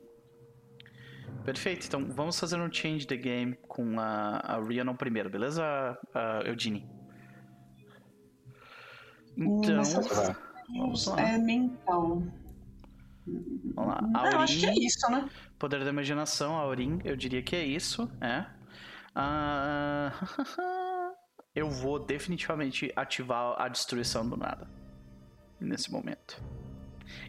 [1.46, 5.64] Perfeito, então vamos fazer um change the game com a, a Rhiannon primeiro, beleza,
[6.14, 6.88] a Eudine?
[9.38, 10.36] Então, Hum, Vai.
[10.78, 11.22] vamos lá.
[11.22, 12.22] É mental.
[13.76, 14.32] Vamos lá.
[14.32, 15.30] Eu acho que é isso, né?
[15.58, 18.46] poder da imaginação, Aurim, eu diria que é isso, é.
[19.14, 20.12] Ah,
[21.54, 24.68] eu vou definitivamente ativar a destruição do nada
[25.60, 26.42] nesse momento.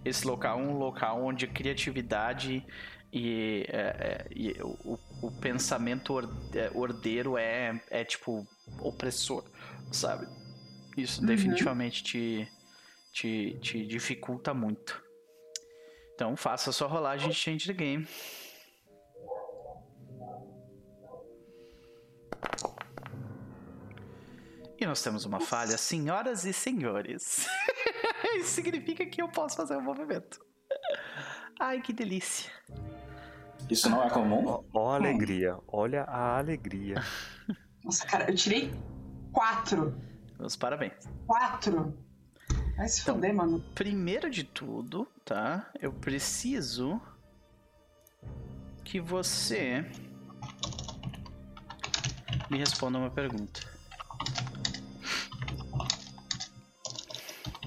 [0.05, 2.64] Esse local é um local onde a criatividade
[3.12, 6.18] e, é, é, e o, o pensamento
[6.55, 8.46] é, ordeiro é, é tipo
[8.80, 9.44] opressor,
[9.90, 10.26] sabe?
[10.96, 11.26] Isso Uhum.
[11.26, 12.48] definitivamente te,
[13.12, 15.03] te, te dificulta muito.
[16.23, 18.07] Então faça a sua rolagem de change the game.
[24.79, 27.49] E nós temos uma falha, senhoras e senhores.
[28.39, 30.39] Isso significa que eu posso fazer um movimento.
[31.59, 32.53] Ai, que delícia.
[33.68, 34.47] Isso não é comum?
[34.47, 37.03] Ó, ó a alegria, olha a alegria.
[37.83, 38.70] Nossa, cara, eu tirei
[39.33, 40.01] quatro.
[40.39, 40.95] Meus parabéns.
[41.27, 41.99] Quatro.
[42.83, 43.61] Vai se Então, fuder, mano.
[43.76, 45.70] Primeiro de tudo, tá?
[45.80, 47.01] Eu preciso
[48.85, 49.89] que você
[52.51, 53.61] me responda uma pergunta.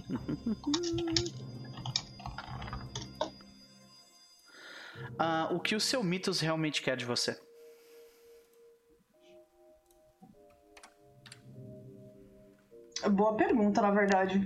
[5.18, 7.40] Ah, o que o seu mitos realmente quer de você?
[13.10, 14.46] Boa pergunta, na verdade.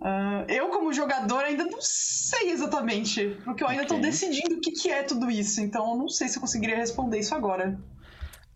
[0.00, 3.36] Ah, eu, como jogador, ainda não sei exatamente.
[3.44, 4.02] Porque eu ainda tô Ok.
[4.06, 5.60] decidindo o que, que é tudo isso.
[5.60, 7.78] Então eu não sei se eu conseguiria responder isso agora.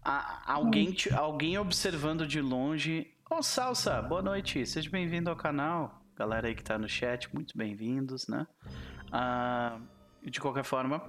[0.05, 3.07] Ah, alguém, te- alguém observando de longe.
[3.31, 4.67] Ô, Salsa, boa noite.
[4.67, 6.03] Seja bem-vindo ao canal.
[6.17, 8.47] Galera aí que tá no chat, muito bem-vindos, né?
[9.11, 9.79] Ah,
[10.23, 11.03] de qualquer forma,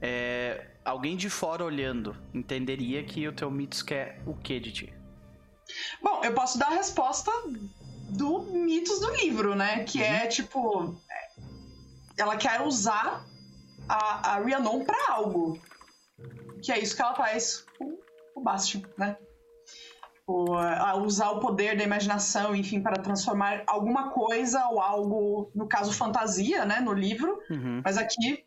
[0.00, 4.94] é, alguém de fora olhando entenderia que o teu Mitos quer o que de ti?
[6.00, 7.30] Bom, eu posso dar a resposta
[8.16, 9.84] do mitos do livro, né?
[9.84, 10.96] Que é tipo.
[11.10, 11.42] é,
[12.16, 13.24] Ela quer usar
[13.88, 15.60] a, a Rhiannon pra algo.
[16.62, 17.98] Que é isso que ela faz com
[18.36, 19.16] o Bastion, né?
[20.26, 25.66] O, a usar o poder da imaginação, enfim, para transformar alguma coisa ou algo, no
[25.66, 26.80] caso, fantasia, né?
[26.80, 27.42] No livro.
[27.50, 27.82] Uhum.
[27.84, 28.44] Mas aqui,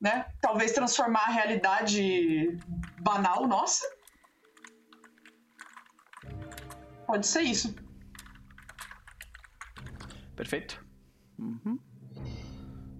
[0.00, 0.26] né?
[0.42, 2.58] Talvez transformar a realidade
[3.00, 3.86] banal nossa.
[7.06, 7.74] Pode ser isso.
[10.38, 10.80] Perfeito?
[11.36, 11.80] Uhum.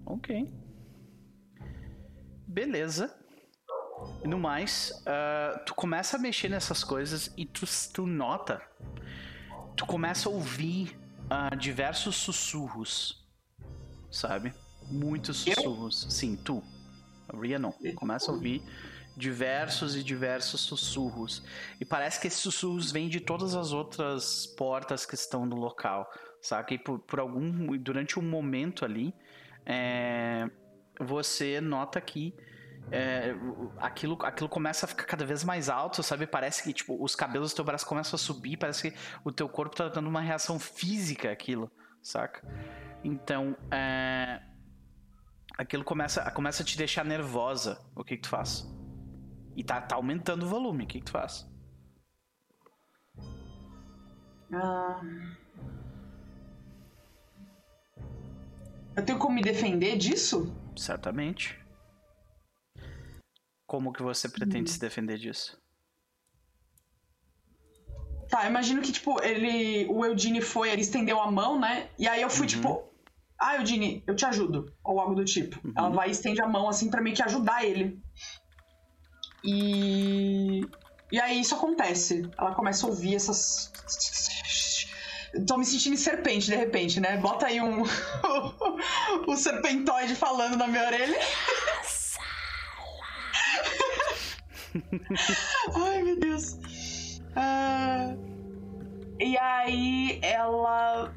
[0.05, 0.53] Ok.
[2.45, 3.17] Beleza.
[4.25, 8.61] No mais, ah, tu começa a mexer nessas coisas e tu, tu nota.
[9.77, 13.25] Tu começa a ouvir ah, diversos sussurros.
[14.11, 14.53] Sabe?
[14.91, 15.53] Muitos Eu?
[15.53, 16.07] sussurros.
[16.09, 16.61] Sim, tu.
[17.29, 17.71] A Ria não.
[17.95, 18.61] Começa a ouvir
[19.15, 21.41] diversos e diversos sussurros.
[21.79, 26.05] E parece que esses sussurros vêm de todas as outras portas que estão no local.
[26.41, 26.73] Saca?
[26.73, 27.77] E por, por algum.
[27.77, 29.13] Durante um momento ali,
[29.65, 30.49] é,
[30.99, 32.35] você nota que.
[32.91, 33.35] É,
[33.77, 36.25] aquilo, aquilo começa a ficar cada vez mais alto, sabe?
[36.25, 39.47] Parece que tipo, os cabelos do teu braço começam a subir, parece que o teu
[39.47, 41.71] corpo tá dando uma reação física àquilo,
[42.01, 42.41] saca?
[43.03, 44.41] Então, é,
[45.55, 47.79] aquilo começa, começa a te deixar nervosa.
[47.95, 48.65] O que, que tu faz?
[49.55, 51.47] E tá, tá aumentando o volume, o que, que tu faz?
[54.51, 55.01] Ah.
[58.95, 60.53] Eu tenho como me defender disso?
[60.75, 61.57] Certamente.
[63.67, 65.57] Como que você pretende se defender disso?
[68.29, 69.87] Tá, imagino que, tipo, ele.
[69.89, 71.89] O Eudine foi, ele estendeu a mão, né?
[71.97, 72.87] E aí eu fui, tipo.
[73.39, 74.71] Ah, Eudine, eu te ajudo.
[74.83, 75.59] Ou algo do tipo.
[75.75, 77.99] Ela vai e estende a mão, assim, pra meio que ajudar ele.
[79.43, 80.61] E.
[81.11, 82.29] E aí isso acontece.
[82.37, 83.71] Ela começa a ouvir essas.
[85.47, 87.17] Tô me sentindo serpente de repente, né?
[87.17, 87.83] Bota aí um.
[89.27, 91.19] o serpentoide falando na minha orelha.
[95.75, 96.57] Ai, meu Deus.
[97.35, 98.13] Ah,
[99.19, 101.13] e aí ela.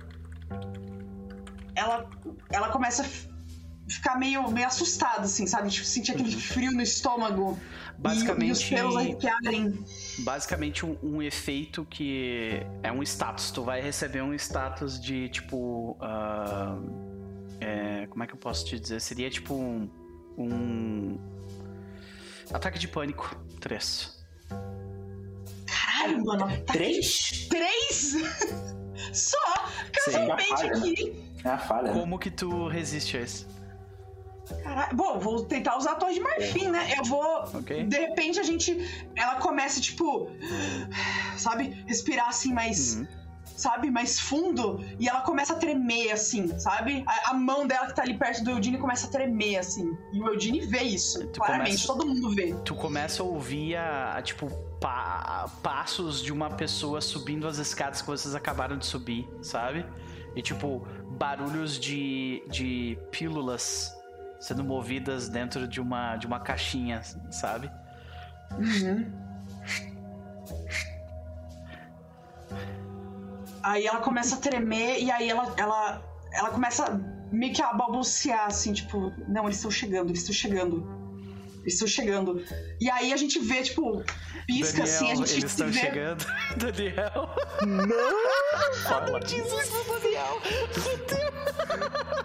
[1.74, 2.08] Ela.
[2.50, 5.70] Ela começa a ficar meio, meio assustada, assim, sabe?
[5.70, 7.58] Tipo, sentir aquele frio no estômago.
[7.58, 9.84] E, e os Basicamente- pelos arrepiarem.
[10.18, 13.50] Basicamente um, um efeito que é um status.
[13.50, 15.96] Tu vai receber um status de tipo.
[16.00, 16.78] ah,
[17.60, 19.00] é, como é que eu posso te dizer?
[19.00, 19.88] Seria tipo um.
[20.36, 21.18] um
[22.52, 24.22] ataque de pânico 3.
[25.66, 26.46] Caralho, mano.
[26.64, 27.46] Tá Três?
[27.48, 28.16] Três?
[29.12, 29.38] Só?
[29.92, 31.32] Casualmente aqui.
[31.44, 31.92] É a falha.
[31.92, 31.98] né?
[31.98, 33.46] Como que tu resiste a esse?
[34.62, 34.96] Caralho.
[34.96, 36.94] Bom, vou tentar usar a torre de marfim, né?
[36.98, 37.22] Eu vou.
[37.54, 37.84] Ok.
[37.84, 38.76] De repente a gente.
[39.16, 40.28] Ela começa, tipo.
[41.36, 41.82] Sabe?
[41.86, 42.96] Respirar assim mais.
[42.96, 43.06] Uhum.
[43.56, 43.90] Sabe?
[43.90, 44.82] Mais fundo.
[44.98, 47.04] E ela começa a tremer, assim, sabe?
[47.06, 49.96] A, a mão dela que tá ali perto do Eudine começa a tremer, assim.
[50.12, 51.26] E o Eudine vê isso.
[51.28, 52.54] Tu claramente, começa- todo mundo vê.
[52.64, 54.48] Tu começa a ouvir a, a, tipo
[54.80, 59.84] pa- passos de uma pessoa subindo as escadas que vocês acabaram de subir, sabe?
[60.34, 63.92] E tipo barulhos de, de pílulas
[64.42, 67.70] sendo movidas dentro de uma de uma caixinha, sabe?
[73.62, 78.46] Aí ela começa a tremer e aí ela, ela, ela começa meio que a balbuciar,
[78.46, 81.01] assim, tipo, não, eles estão chegando, eles estão chegando.
[81.64, 82.44] Estão chegando.
[82.80, 84.02] E aí a gente vê, tipo,
[84.46, 85.80] pisca assim, a gente eles estão vê.
[85.80, 86.24] chegando.
[86.56, 87.34] Daniel.
[88.84, 89.20] Fala.
[89.20, 90.40] Diz isso, Daniel.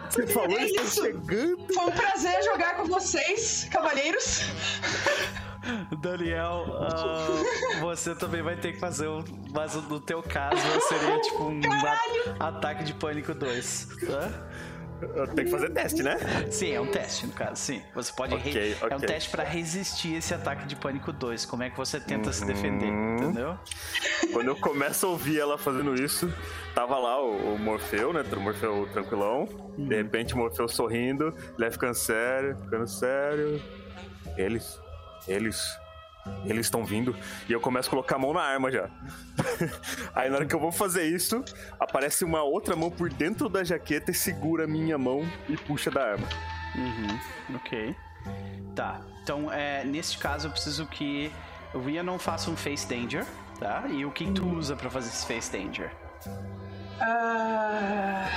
[0.10, 1.02] Você falou, É eles estão isso.
[1.04, 1.74] chegando.
[1.74, 4.42] Foi um prazer jogar com vocês, cavalheiros.
[6.02, 7.28] Daniel, ah,
[7.82, 9.22] você também vai ter que fazer um.
[9.52, 11.60] Mas no teu caso seria tipo um
[12.40, 13.88] a- ataque de pânico 2.
[14.08, 14.47] Tá?
[15.36, 16.18] Tenho que fazer teste, né?
[16.50, 17.82] Sim, é um teste, no caso, sim.
[17.94, 18.36] Você pode.
[18.36, 21.46] re- Ok, É um teste pra resistir esse ataque de pânico 2.
[21.46, 23.16] Como é que você tenta se defender, Uhum.
[23.18, 23.58] entendeu?
[24.34, 26.32] Quando eu começo a ouvir ela fazendo isso,
[26.74, 28.24] tava lá o, o Morfeu, né?
[28.36, 29.48] O Morfeu tranquilão.
[29.78, 33.62] De repente o Morfeu sorrindo, ele vai ficando sério, ficando sério.
[34.38, 34.80] Eles,
[35.28, 35.60] eles,
[36.46, 37.16] eles estão vindo.
[37.48, 38.90] E eu começo a colocar a mão na arma já.
[40.16, 41.44] Aí na hora que eu vou fazer isso,
[41.80, 45.92] aparece uma outra mão por dentro da jaqueta e segura a minha mão e puxa
[45.92, 46.28] da arma.
[46.76, 47.96] Uhum, ok.
[48.76, 51.32] Tá, então é, neste caso eu preciso que
[51.74, 53.26] o Ria não faça um Face Danger,
[53.60, 53.86] tá?
[53.90, 55.92] E o que tu usa pra fazer esse Face Danger?
[57.00, 58.28] Ah.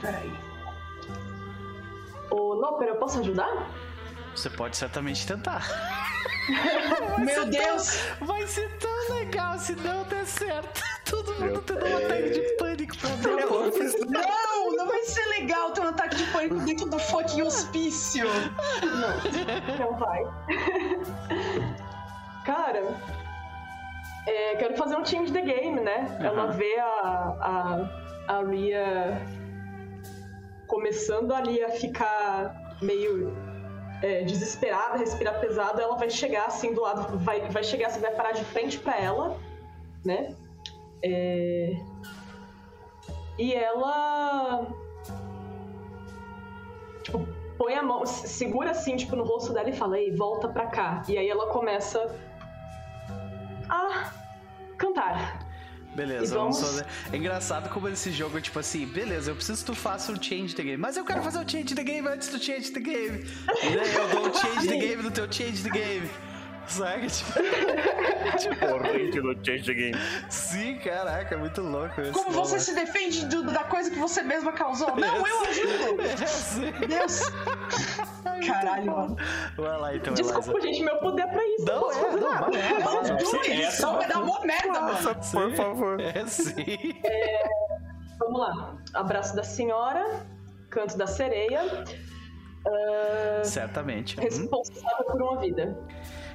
[0.00, 0.32] Peraí.
[2.30, 3.70] Ô, Noper, eu posso ajudar?
[4.34, 5.66] Você pode certamente tentar.
[7.18, 8.00] Meu Deus!
[8.20, 10.82] Vai ser tão legal se não der certo.
[11.08, 13.94] Todo mundo tendo um ataque de pânico pra Deus.
[14.08, 18.26] Não, não vai ser legal ter um ataque de pânico dentro do fucking hospício.
[19.78, 20.22] Não vai.
[22.46, 22.82] Cara,
[24.26, 26.16] é, quero fazer um change the game, né?
[26.20, 26.52] Ela Aham.
[26.52, 27.36] vê a,
[28.28, 29.20] a, a Ria
[30.66, 33.36] começando ali a ficar meio
[34.02, 38.12] é, desesperada, respirar pesado, ela vai chegar assim do lado, vai, vai chegar assim, vai
[38.14, 39.36] parar de frente pra ela,
[40.04, 40.34] né?
[41.02, 41.72] É,
[43.38, 44.66] E ela.
[47.02, 47.26] Tipo,
[47.56, 50.66] põe a mão, se- segura assim, tipo, no rosto dela e fala, ei, volta pra
[50.66, 51.02] cá.
[51.08, 52.14] E aí ela começa
[53.68, 54.12] a
[54.76, 55.38] cantar.
[55.94, 56.86] Beleza, vamos vamos- fazer.
[57.12, 60.54] É engraçado como esse jogo, tipo assim, beleza, eu preciso que tu faça um change
[60.54, 63.24] the game, mas eu quero fazer o change the game antes do change the game.
[63.62, 66.08] E daí eu dou um change the game no teu change the game.
[66.70, 67.06] Sabe?
[68.38, 69.96] Tipo, Corrente do Change Game.
[70.30, 72.12] sim, caraca, muito louco isso.
[72.12, 74.94] Como você se defende do- da coisa que você mesma causou?
[74.96, 76.00] Não, eu ajudo!
[76.82, 76.86] É.
[76.86, 77.20] Deus!
[78.46, 79.16] Caralho, mano.
[79.56, 80.66] Vai lá então, Desculpa, Eliza.
[80.68, 81.64] gente, meu poder é pra isso.
[81.66, 84.92] Não, é, não, vai lá, vai lá, não Juro, isso vai dar uma merda, mano.
[85.02, 86.00] Nossa, por favor.
[86.00, 86.54] É sim.
[88.18, 88.76] Vamos lá.
[88.94, 90.24] Abraço da senhora,
[90.70, 91.84] canto da sereia,
[93.44, 94.16] Certamente.
[94.18, 94.24] Uhum.
[94.24, 95.76] responsável por uma vida.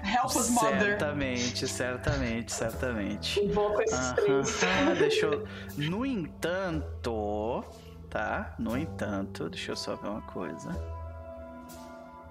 [0.05, 0.79] Help us, mother.
[0.79, 3.39] Certamente, certamente, certamente.
[3.39, 4.63] Invoco esses três.
[4.63, 5.47] Aham, deixa eu...
[5.77, 7.63] No entanto,
[8.09, 8.53] tá?
[8.59, 10.69] No entanto, deixa eu só ver uma coisa.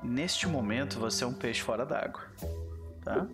[0.02, 2.22] Neste momento, você é um peixe fora d'água,
[3.02, 3.26] tá?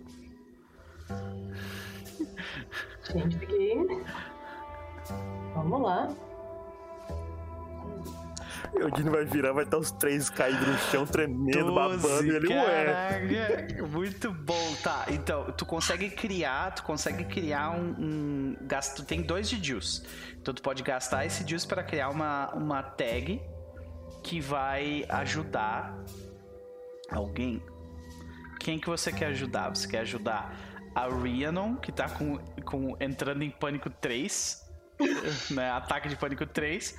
[3.11, 3.75] Gente, fiquei.
[5.53, 6.09] Vamos lá.
[8.73, 12.25] E o Dino vai virar, vai estar os três caídos no chão, tremendo, babando.
[12.25, 12.85] E ele, ué.
[12.85, 14.75] caraca, muito bom.
[14.83, 20.03] Tá, então, tu consegue criar, tu consegue criar um, um gasto, tem dois de juice.
[20.41, 23.41] Então tu pode gastar esse juice para criar uma, uma tag
[24.23, 25.95] que vai ajudar
[27.11, 27.61] alguém.
[28.59, 29.69] Quem que você quer ajudar?
[29.69, 30.55] Você quer ajudar
[30.93, 34.61] a Rhiannon, que tá com, com entrando em pânico 3,
[35.51, 35.71] né?
[35.71, 36.97] Ataque de pânico 3.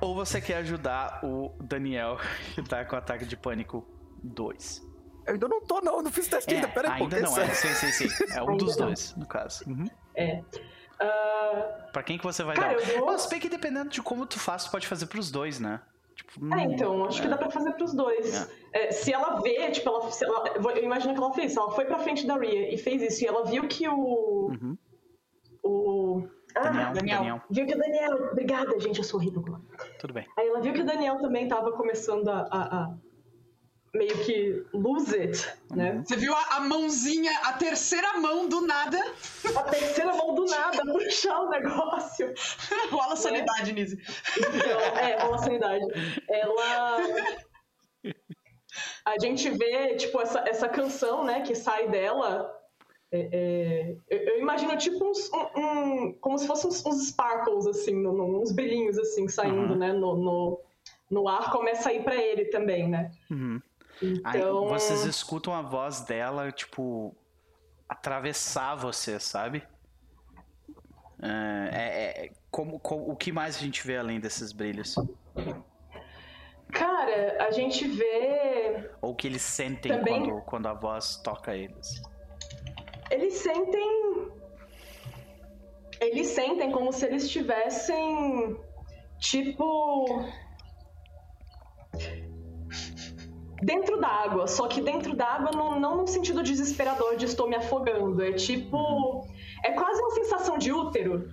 [0.00, 2.18] Ou você quer ajudar o Daniel,
[2.54, 3.86] que tá com ataque de pânico
[4.22, 4.82] 2?
[5.26, 6.68] Eu ainda não tô, não, não fiz teste ainda.
[6.68, 7.76] Pera aí, pô, ainda que não, é, sério?
[7.76, 8.24] sim, sim, sim.
[8.34, 8.86] É um Ainda dos não.
[8.86, 9.64] dois, no caso.
[9.68, 9.86] Uhum.
[10.16, 10.42] É.
[11.00, 12.88] Ah, Pra quem que você vai Cara, dar?
[12.90, 15.58] eu vou- Mas bem que dependendo de como tu faz, tu pode fazer pros dois,
[15.60, 15.80] né?
[16.14, 18.48] Tipo, É, hum, então, acho que dá pra fazer pros dois.
[18.72, 21.84] É, se ela vê, tipo, ela, se ela, eu imagino que ela fez, ela foi
[21.86, 24.50] pra frente da Ria e fez isso, e ela viu que o.
[24.50, 24.78] Uhum.
[25.64, 26.28] O.
[26.54, 27.18] Ah, Daniel, Daniel.
[27.18, 28.14] Daniel, viu que o Daniel.
[28.32, 29.42] Obrigada, gente, eu sou horrível
[29.98, 30.26] tudo bem.
[30.38, 32.40] Aí ela viu que o Daniel também tava começando a.
[32.50, 32.94] a- a
[33.94, 36.02] meio que lose it, né?
[36.02, 38.96] Você viu a, a mãozinha, a terceira mão do nada?
[39.54, 42.32] A terceira mão do nada, puxar o negócio.
[42.90, 43.98] Rola sanidade, Nise.
[44.38, 45.84] Então, é, rola sanidade.
[46.26, 46.96] Ela.
[49.04, 52.50] A gente vê, tipo, essa, essa canção, né, que sai dela.
[53.12, 57.94] É, é, eu, imagino, tipo, uns, um, um- como se fossem uns, uns sparkles, assim,
[57.94, 59.78] no- no- uns brilhinhos, assim, saindo, Uhum.
[59.78, 60.60] né, no, no,
[61.10, 61.50] no ar.
[61.52, 63.12] Começa a ir pra ele também, né?
[63.30, 63.60] Uhum.
[64.24, 64.66] Aí Então.
[64.66, 67.14] vocês escutam a voz dela, tipo,
[67.88, 69.62] atravessar você, sabe?
[71.20, 74.94] É, é- é- como, como- o que mais a gente vê além desses brilhos?
[76.72, 78.90] Cara, a gente vê.
[79.02, 82.02] Ou o que eles sentem Também- quando, quando a voz toca eles?
[83.12, 84.28] Eles sentem.
[86.00, 88.56] Eles sentem como se eles estivessem.
[89.20, 90.06] Tipo.
[93.62, 98.22] Dentro d'água, só que dentro d'água não, não no sentido desesperador de estou me afogando.
[98.22, 99.24] É tipo.
[99.64, 101.28] É quase uma sensação de útero.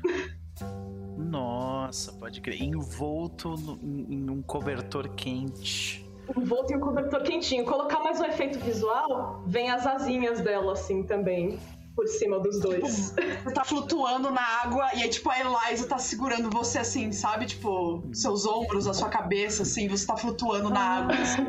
[1.17, 2.61] Nossa, pode crer.
[2.61, 6.05] Envolto no- em um cobertor quente.
[6.37, 7.65] Envolto em um cobertor quentinho.
[7.65, 11.59] Colocar mais um efeito visual, vem as asinhas dela assim também.
[11.95, 13.13] Por cima dos dois.
[13.43, 17.45] Você tá flutuando na água e aí, tipo, a Eliza tá segurando você assim, sabe?
[17.45, 21.15] Tipo, seus ombros, a sua cabeça, assim, você tá flutuando na água.
[21.15, 21.41] assim.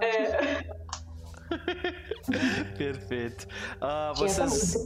[0.00, 0.68] É,
[2.76, 3.46] Perfeito.
[4.24, 4.84] Essa vocês.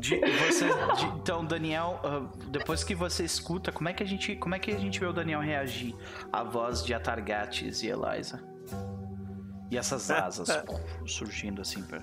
[0.00, 4.36] De- você, de- então, Daniel, ah, depois que você escuta, como é que a gente,
[4.36, 5.94] como é que a gente vê o Daniel reagir
[6.32, 8.42] à voz de Atargates e Eliza?
[9.70, 10.48] E essas asas
[11.06, 12.00] surgindo assim pra...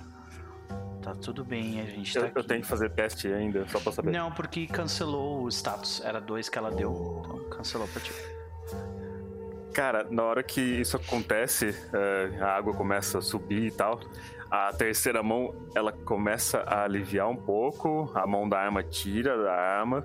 [1.02, 2.38] Tá tudo bem, a gente tá Eu, aqui.
[2.38, 4.10] eu tenho que fazer teste ainda, só pra saber.
[4.10, 6.02] Não, porque cancelou o status.
[6.04, 8.12] Era dois que ela deu, então cancelou pra ti.
[9.78, 14.00] Cara, na hora que isso acontece, é, a água começa a subir e tal,
[14.50, 19.52] a terceira mão, ela começa a aliviar um pouco, a mão da arma tira da
[19.54, 20.04] arma,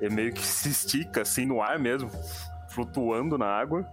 [0.00, 2.10] e meio que se estica assim no ar mesmo,
[2.70, 3.86] flutuando na água.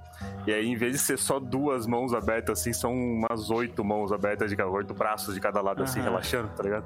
[0.48, 4.14] E aí, em vez de ser só duas mãos abertas assim, são umas oito mãos
[4.14, 6.08] abertas de cada, oito braços de cada lado assim, Aham.
[6.10, 6.86] relaxando, tá ligado?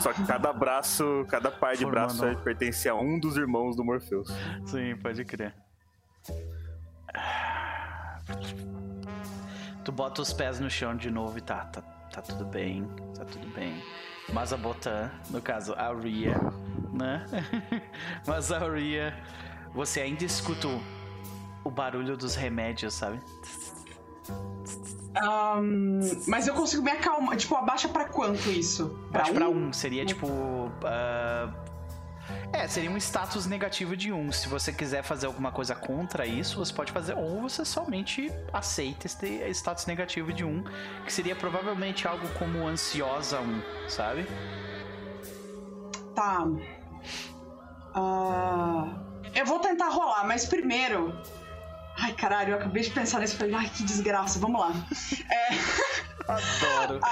[0.00, 3.82] Só que cada braço, cada par de Formando- braço pertence a um dos irmãos do
[3.82, 4.28] Morpheus.
[4.66, 5.54] Sim, pode crer.
[9.84, 12.86] Tu bota os pés no chão de novo e tá, tá, tá tudo bem,
[13.16, 13.82] tá tudo bem.
[14.32, 16.36] Mas a Botan, no caso, a Ria,
[16.92, 17.26] né?
[18.26, 19.16] Mas a Ria,
[19.74, 20.80] você ainda escuta o,
[21.64, 23.20] o barulho dos remédios, sabe?
[25.14, 27.36] Ahn, mas eu consigo me acalmar.
[27.36, 28.98] Tipo, abaixa pra quanto isso?
[29.10, 30.26] Bate pra um, seria tipo.
[30.84, 31.52] ah,
[32.52, 34.30] É, seria um status negativo de um.
[34.30, 39.06] Se você quiser fazer alguma coisa contra isso, você pode fazer, ou você somente aceita
[39.06, 40.62] esse status negativo de um,
[41.04, 44.26] que seria provavelmente algo como ansiosa um, sabe?
[46.14, 46.44] Tá.
[47.94, 51.12] Uh, eu vou tentar rolar, mas primeiro.
[52.02, 54.72] Ai, caralho, eu acabei de pensar nisso e falei, ai, que desgraça, vamos lá.
[55.30, 55.54] É.
[56.28, 56.98] Adoro.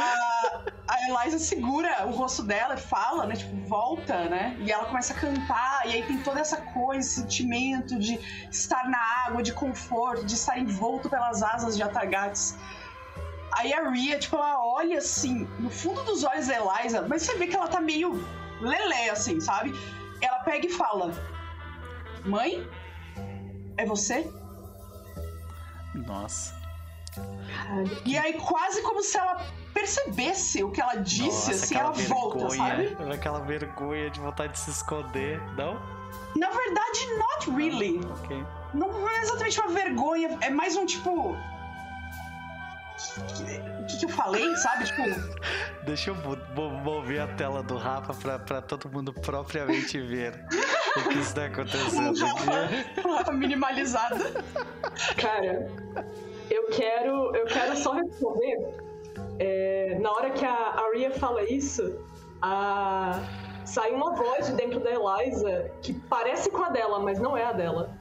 [0.90, 3.36] A, a Eliza segura o rosto dela e fala, né?
[3.36, 4.56] Tipo, volta, né?
[4.58, 8.18] E ela começa a cantar, e aí tem toda essa coisa, esse sentimento de
[8.50, 12.58] estar na água, de conforto, de estar envolto pelas asas de Atargates.
[13.52, 17.36] Aí a Ria, tipo, ela olha assim, no fundo dos olhos da Eliza, mas você
[17.36, 18.26] vê que ela tá meio
[18.60, 19.72] lelé, assim, sabe?
[20.20, 21.12] Ela pega e fala:
[22.24, 22.68] Mãe?
[23.76, 24.28] É você?
[25.94, 26.54] Nossa.
[28.04, 32.20] E aí, quase como se ela percebesse o que ela disse, Nossa, assim, ela vergonha,
[32.20, 32.96] volta, sabe?
[33.12, 35.74] Aquela vergonha de vontade de se esconder, não?
[36.36, 38.00] Na verdade, not really.
[38.04, 38.44] Ok.
[38.72, 41.36] Não é exatamente uma vergonha, é mais um tipo.
[43.00, 44.84] O que, que, eu falei, sabe?
[44.84, 45.02] Tipo.
[45.84, 46.16] Deixa eu
[46.84, 50.44] mover a tela do Rafa pra, pra todo mundo propriamente ver
[50.96, 52.18] o que está acontecendo.
[53.04, 54.16] Rafa minimalizado.
[55.16, 55.70] Cara,
[56.50, 58.74] eu quero, eu quero só responder.
[59.38, 61.98] É, na hora que a Aria fala isso,
[62.42, 63.20] a...
[63.64, 67.44] sai uma voz de dentro da Eliza que parece com a dela, mas não é
[67.44, 67.96] a dela.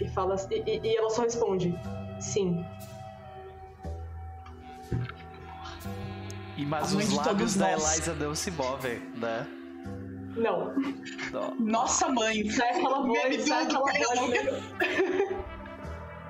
[0.00, 1.78] E, fala, e, e ela só responde:
[2.20, 2.64] sim.
[6.56, 9.46] E, mas os lábios da Eliza não se movem, né?
[10.38, 10.74] Não.
[11.58, 12.48] Nossa mãe!
[12.50, 14.40] Sai aquela voz, sai aquela voz.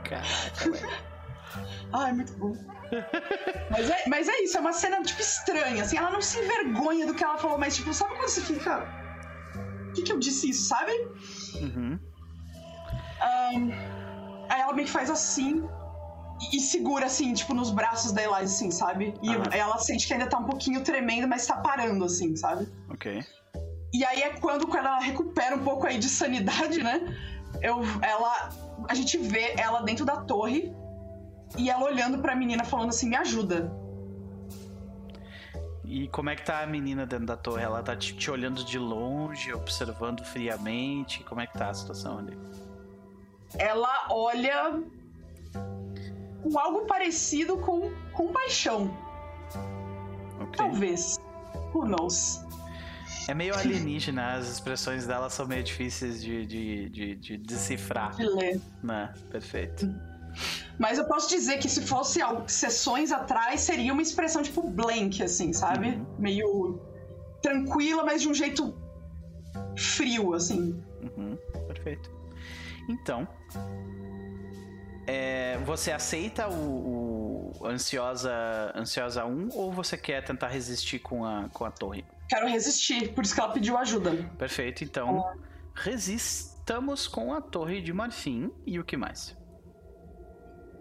[0.04, 0.98] Caraca,
[1.92, 2.56] Ai, muito bom.
[3.70, 7.06] mas, é, mas é isso, é uma cena, tipo, estranha, assim, ela não se envergonha
[7.06, 8.80] do que ela falou, mas, tipo, sabe quando você fica...
[9.84, 10.92] Por que, que eu disse isso, sabe?
[11.54, 11.98] Uhum.
[13.20, 13.72] Um,
[14.48, 15.66] aí ela meio que faz assim
[16.52, 19.14] e, segura, assim, tipo, nos braços da Eliza, assim, sabe?
[19.22, 19.42] E uhum.
[19.50, 22.68] ela sente que ainda tá um pouquinho tremendo, mas tá parando, assim, sabe?
[22.90, 23.24] Ok.
[23.92, 27.16] E aí é quando, ela recupera um pouco aí de sanidade, né?
[27.62, 28.50] Eu, ela
[28.88, 30.72] a gente vê ela dentro da torre
[31.56, 33.72] e ela olhando pra menina falando assim: me ajuda.
[35.84, 37.62] E como é que tá a menina dentro da torre?
[37.62, 41.24] Ela tá te, te olhando de longe, observando friamente?
[41.24, 42.36] Como é que tá a situação ali?
[43.54, 44.82] Ela olha
[46.42, 48.94] com algo parecido com compaixão.
[50.34, 50.56] Okay.
[50.56, 51.18] Talvez.
[51.72, 52.44] Who knows?
[53.28, 58.16] É meio alienígena, as expressões dela são meio difíceis de, de, de, de decifrar.
[58.16, 58.58] De ler.
[58.82, 59.12] Né?
[59.30, 59.86] Perfeito.
[60.78, 65.52] Mas eu posso dizer que se fosse sessões atrás, seria uma expressão tipo blank, assim,
[65.52, 65.88] sabe?
[65.88, 66.06] Uhum.
[66.18, 66.80] Meio
[67.42, 68.74] tranquila, mas de um jeito
[69.76, 70.82] frio, assim.
[71.02, 71.36] Uhum.
[71.66, 72.10] Perfeito.
[72.88, 73.28] Então,
[75.06, 77.17] é, você aceita o, o,
[77.64, 82.04] Ansiosa, Ansiosa 1 ou você quer tentar resistir com a, com a torre?
[82.28, 84.10] quero resistir, por isso que ela pediu ajuda.
[84.38, 85.24] Perfeito, então
[85.74, 89.36] resistamos com a Torre de Marfim e o que mais?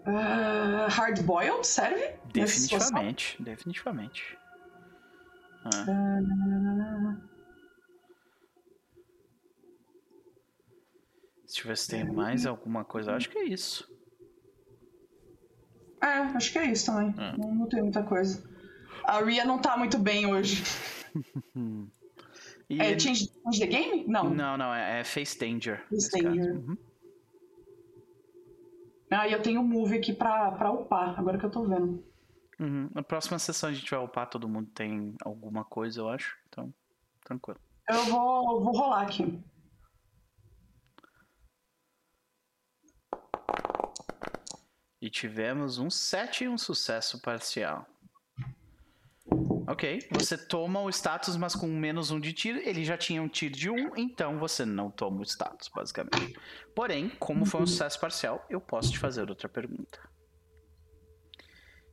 [0.06, 2.14] Uh, hard boiled serve?
[2.32, 4.38] Definitivamente, definitivamente.
[5.64, 5.84] Ah.
[5.88, 7.28] Uh...
[11.44, 13.14] Deixa eu ver se tem mais alguma coisa.
[13.14, 13.90] Acho que é isso.
[16.02, 17.14] É, acho que é isso também.
[17.18, 17.36] É.
[17.36, 18.42] Não, não tem muita coisa.
[19.04, 20.62] A Ria não tá muito bem hoje.
[22.68, 23.00] é ele...
[23.00, 24.04] change, change, the Game?
[24.06, 24.30] Não.
[24.30, 25.84] Não, não, é, é Face Danger.
[25.88, 26.56] Face Danger.
[26.56, 26.76] Uhum.
[29.10, 32.04] Ah, e eu tenho o Move aqui pra, pra upar, agora que eu tô vendo.
[32.60, 32.90] Uhum.
[32.94, 36.36] Na próxima sessão a gente vai upar, todo mundo tem alguma coisa, eu acho.
[36.48, 36.72] Então,
[37.24, 37.58] tranquilo.
[37.88, 39.42] Eu vou, vou rolar aqui.
[45.00, 47.86] E tivemos um 7 e um sucesso parcial.
[49.68, 52.58] Ok, você toma o status, mas com menos um de tiro.
[52.58, 56.38] Ele já tinha um tiro de um, então você não toma o status, basicamente.
[56.74, 60.00] Porém, como foi um sucesso parcial, eu posso te fazer outra pergunta.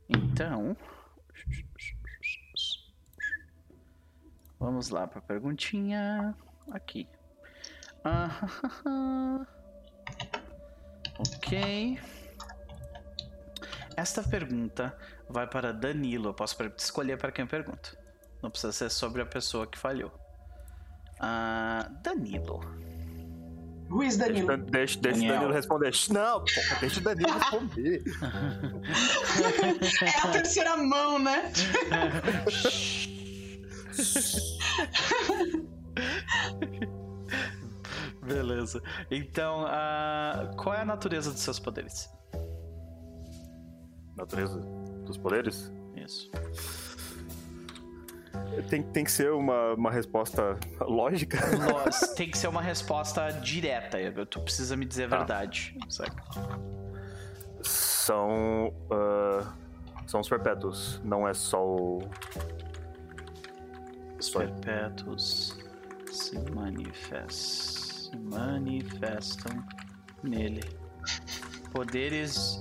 [0.08, 0.74] Então.
[4.58, 6.34] Vamos lá para a perguntinha.
[6.72, 7.06] Aqui.
[8.02, 8.40] Ah,
[11.20, 11.98] ok.
[13.96, 14.96] Esta pergunta
[15.28, 16.28] vai para Danilo.
[16.28, 17.96] Eu posso escolher para quem eu pergunto.
[18.42, 20.12] Não precisa ser sobre a pessoa que falhou.
[21.18, 22.60] Uh, Danilo.
[23.88, 24.56] Who is Danilo?
[24.56, 25.92] Deixa, deixa, o Danilo responder.
[26.10, 28.02] Não, porra, deixa o Danilo responder.
[30.02, 31.52] é a terceira mão, né?
[38.22, 38.82] Beleza.
[39.10, 42.10] Então, uh, qual é a natureza dos seus poderes?
[44.16, 44.58] Natureza
[45.04, 45.72] dos poderes?
[45.94, 46.30] Isso.
[48.68, 51.38] Tem, tem que ser uma, uma resposta lógica?
[52.16, 53.98] Tem que ser uma resposta direta.
[54.26, 55.16] Tu precisa me dizer a Tá.
[55.18, 55.76] verdade.
[55.90, 56.22] Saca?
[57.62, 58.72] São.
[58.90, 59.52] ah,
[60.06, 61.00] são os perpétuos.
[61.04, 61.98] Não é só o.
[64.18, 65.58] Os perpétuos
[66.10, 69.52] se manifestam, se manifestam
[70.22, 70.62] nele.
[71.72, 72.60] Poderes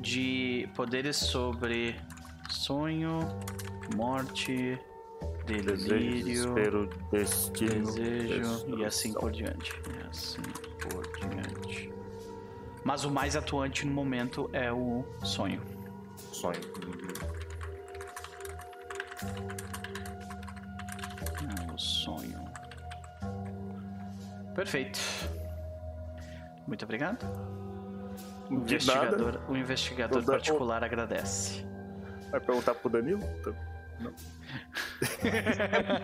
[0.00, 1.96] de poderes sobre
[2.50, 3.20] sonho,
[3.94, 4.78] morte,
[5.46, 7.92] Desejo, delírio, desespero, destino.
[7.92, 9.72] desejo e assim por diante.
[9.90, 10.42] E assim
[10.80, 11.92] por diante.
[12.84, 15.60] Mas o mais atuante no momento é o sonho.
[16.16, 16.60] Sonho.
[21.68, 22.44] É o sonho.
[24.54, 25.00] Perfeito.
[26.66, 27.26] Muito obrigado.
[28.52, 31.64] O investigador, o investigador Toda- particular agradece.
[32.30, 33.22] Vai perguntar pro Danilo?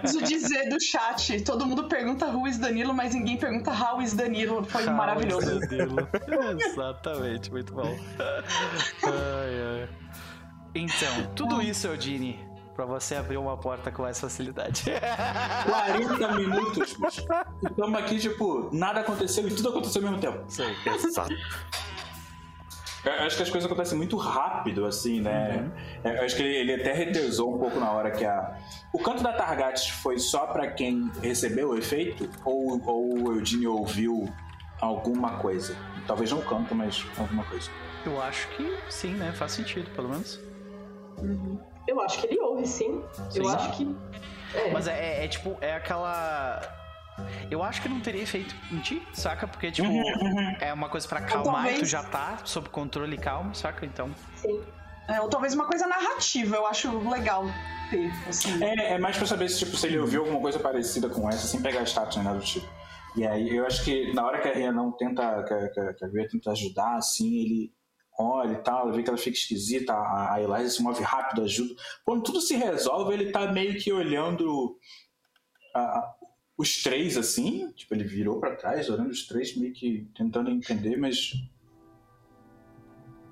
[0.00, 4.14] Preciso dizer do chat, todo mundo pergunta who is Danilo, mas ninguém pergunta how is
[4.14, 4.64] Danilo.
[4.64, 5.58] Foi maravilhoso.
[6.58, 7.98] Exatamente, muito bom.
[8.18, 9.88] Ai, ai.
[10.74, 12.38] Então, tudo isso, Eudine,
[12.76, 14.84] pra você abrir uma porta com mais facilidade.
[15.66, 17.24] 40 minutos, bicho.
[17.68, 20.44] Estamos aqui, tipo, nada aconteceu e tudo aconteceu ao mesmo tempo.
[20.48, 20.74] Sei.
[20.86, 21.34] Exato.
[23.04, 25.70] Eu acho que as coisas acontecem muito rápido, assim, né?
[26.04, 28.58] Eu acho que ele, ele até retesou um pouco na hora que a.
[28.92, 32.28] O canto da Targates foi só pra quem recebeu o efeito?
[32.44, 34.28] Ou, ou o Eugênio ouviu
[34.80, 35.76] alguma coisa?
[36.06, 37.70] Talvez não canto, mas alguma coisa.
[38.04, 39.32] Eu acho que sim, né?
[39.32, 40.40] Faz sentido, pelo menos.
[41.86, 43.02] Eu acho que ele ouve, sim.
[43.34, 43.54] Eu Sim.
[43.54, 43.96] acho que.
[44.54, 44.70] É.
[44.72, 46.60] Mas é, é, é, tipo, é aquela.
[47.50, 49.46] Eu acho que não teria efeito em ti, saca?
[49.48, 49.88] Porque, tipo,
[50.60, 53.84] é uma coisa pra acalmar e tu talvez- já tá sob controle e calmo, saca?
[53.86, 54.10] Então.
[54.36, 54.62] Sim.
[55.08, 57.44] É, ou talvez uma coisa narrativa, eu acho legal
[57.90, 58.62] ter, assim.
[58.62, 61.46] É, é mais pra saber se, tipo, se ele ouviu alguma coisa parecida com essa,
[61.46, 62.66] sem pegar status nem nada do tipo.
[63.16, 65.80] E aí, eu acho que na hora que a Ria não tenta, que, a- que,
[65.80, 67.72] a- que a Ria tenta ajudar, assim, ele
[68.20, 71.72] olha e tal, vê que ela fica esquisita, a, a Eliza se move rápido, ajuda.
[72.04, 74.76] Quando tudo se resolve, ele tá meio que olhando
[75.74, 76.14] a-
[76.58, 80.96] os três, assim, tipo, ele virou pra trás, olhando os três, meio que tentando entender,
[80.96, 81.32] mas...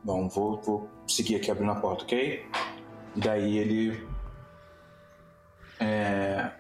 [0.03, 2.47] Bom, vou, vou seguir aqui abrindo a porta, ok?
[3.17, 4.07] E daí ele
[5.81, 6.51] é,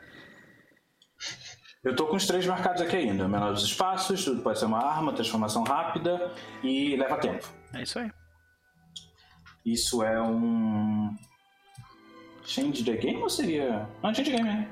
[1.82, 3.28] Eu tô com os três marcados aqui ainda.
[3.28, 6.32] Menor dos espaços, tudo pode ser uma arma, transformação rápida
[6.62, 7.47] e leva tempo.
[7.72, 8.10] É isso aí.
[9.64, 11.16] Isso é um.
[12.44, 13.88] Change the game ou seria.
[14.02, 14.68] Não, change the game, né?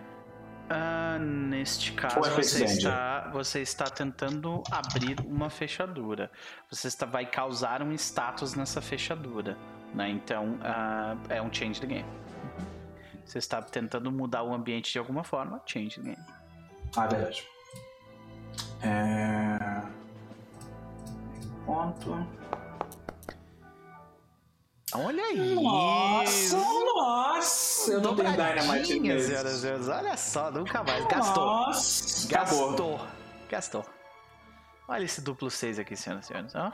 [0.69, 6.31] Ah, neste caso, é Fate você está, você está tentando abrir uma fechadura.
[6.71, 9.57] Você está, vai causar um status nessa fechadura.
[9.95, 10.09] Né?
[10.09, 12.09] Então, ah, é um change the game.
[13.25, 16.25] Você está tentando mudar o ambiente de alguma forma, change the game.
[16.97, 17.47] Ah, verdade.
[18.83, 19.83] É.
[21.65, 22.27] Ponto.
[24.95, 25.55] Olha aí!
[25.57, 27.93] Nossa, nossa!
[27.93, 29.35] Eu não tenho Dynamite mesmo.
[29.93, 31.05] Olha só, nunca mais.
[31.07, 31.45] Gastou.
[31.45, 32.27] Nossa!
[32.29, 32.69] Acabou.
[32.71, 33.01] Gastou.
[33.49, 33.87] Gastou.
[34.87, 36.55] Olha esse duplo 6 aqui, senhoras e senhores.
[36.55, 36.73] Ó.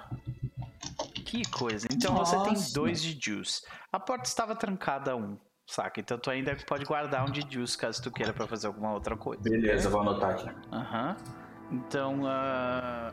[1.24, 1.86] Que coisa.
[1.90, 2.74] Então você tem Nossa.
[2.74, 3.62] dois de juice.
[3.92, 6.00] A porta estava trancada a um, saca?
[6.00, 9.16] Então tu ainda pode guardar um de juice caso tu queira pra fazer alguma outra
[9.16, 9.42] coisa.
[9.42, 10.50] Beleza, vou anotar aqui.
[10.72, 11.16] Aham.
[11.70, 13.12] Então, ah,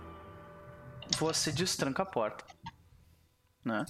[1.19, 2.43] você destranca a porta,
[3.63, 3.85] né?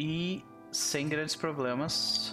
[0.00, 2.32] E sem grandes problemas,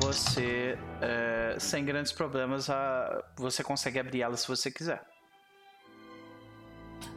[0.00, 5.02] você, eh, sem grandes problemas, ah, você consegue abrir ela se você quiser.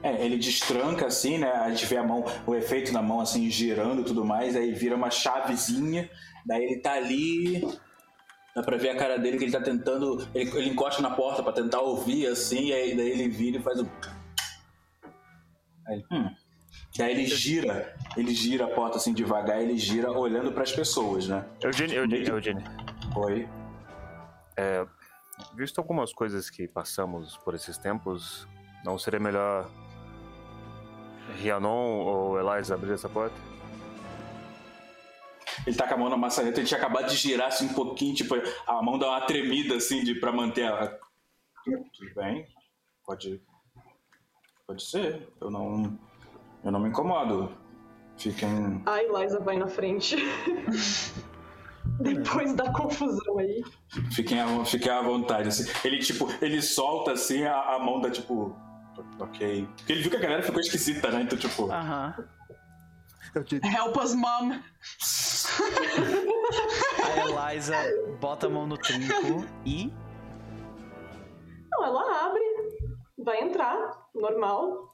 [0.02, 1.50] É, ele destranca assim, né?
[1.50, 4.74] A gente vê a mão, o efeito na mão assim girando e tudo mais, aí
[4.74, 6.10] vira uma chavezinha,
[6.46, 7.62] daí ele tá ali.
[8.54, 10.28] Dá pra ver a cara dele que ele tá tentando.
[10.36, 13.64] Ele, ele encosta na porta pra tentar ouvir assim, e aí daí ele vira e
[13.64, 13.88] faz um.
[15.88, 16.43] Aí ele,
[16.94, 16.98] hum.
[16.98, 21.46] Daí ele gira, ele gira a porta assim devagar, ele gira olhando pras pessoas, né?
[21.62, 22.64] Eugênio, Eugênio, Eugênio.
[23.16, 23.48] Oi.
[25.56, 28.48] Visto algumas coisas que passamos por esses tempos,
[28.84, 29.70] não seria melhor
[31.38, 33.36] Rianon ou Eliza abrir essa porta?
[35.66, 38.14] Ele tá com a mão na maçaneta, ele tinha acabado de girar assim um pouquinho,
[38.14, 38.36] tipo,
[38.68, 40.88] a mão dá uma tremida assim de, pra manter a.
[41.64, 42.46] Tudo bem,
[43.06, 43.42] pode.
[44.68, 45.28] Pode ser.
[45.40, 45.98] Eu não.
[46.64, 47.52] Eu não me incomodo.
[48.18, 48.82] Fiquem.
[48.86, 50.16] A Eliza vai na frente.
[52.00, 53.64] Depois da confusão aí.
[54.12, 55.50] Fiquem à, fiquem à vontade.
[55.50, 55.70] Assim.
[55.84, 58.56] Ele, tipo, ele solta assim, a, a mão dá tipo.
[59.20, 59.68] Ok.
[59.76, 61.24] Porque ele viu que a galera ficou esquisita, né?
[61.24, 61.70] Então, tipo.
[61.72, 62.16] Aham.
[63.36, 64.52] Help us, mom.
[67.04, 67.76] A Eliza
[68.20, 69.92] bota a mão no trinco e.
[71.72, 72.44] Não, ela abre,
[73.18, 74.93] vai entrar, normal.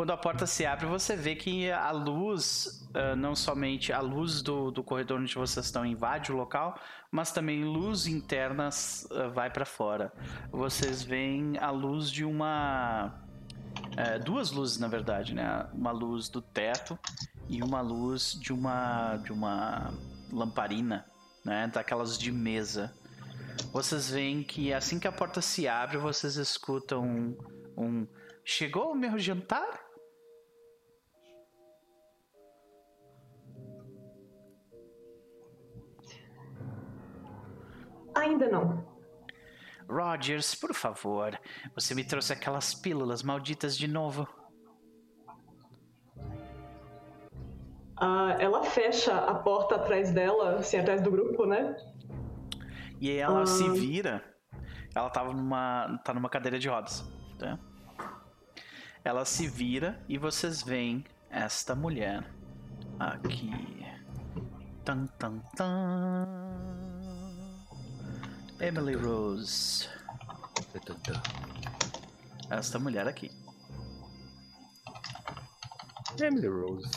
[0.00, 4.40] Quando a porta se abre, você vê que a luz, ah, não somente a luz
[4.40, 8.70] do, do corredor onde vocês estão invade o local, mas também luz interna
[9.10, 10.10] ah, vai para fora.
[10.50, 13.14] Vocês veem a luz de uma.
[13.94, 15.66] eh, duas luzes, na verdade, né?
[15.74, 16.98] Uma luz do teto
[17.46, 19.92] e uma luz de uma, de uma
[20.32, 21.04] lamparina,
[21.44, 21.66] né?
[21.66, 22.90] Daquelas de mesa.
[23.70, 27.36] Vocês veem que assim que a porta se abre, vocês escutam um,
[27.76, 28.06] um
[28.44, 29.89] Chegou o meu jantar?
[38.14, 38.84] Ainda não.
[39.88, 41.38] Rogers, por favor,
[41.74, 44.26] você me trouxe aquelas pílulas malditas de novo.
[47.96, 51.76] Ah, ela fecha a porta atrás dela, assim, atrás do grupo, né?
[53.00, 53.46] E ela Ah.
[53.46, 54.24] se vira.
[54.94, 56.00] Ela tava numa.
[56.04, 57.04] tá numa cadeira de rodas.
[57.38, 57.58] Tá?
[59.04, 62.24] Ela se vira e vocês veem esta mulher
[62.98, 63.50] aqui.
[64.84, 66.79] Tan tan tan.
[68.60, 69.88] Emily Rose.
[72.50, 73.30] Esta mulher aqui.
[76.20, 76.90] Emily Rose.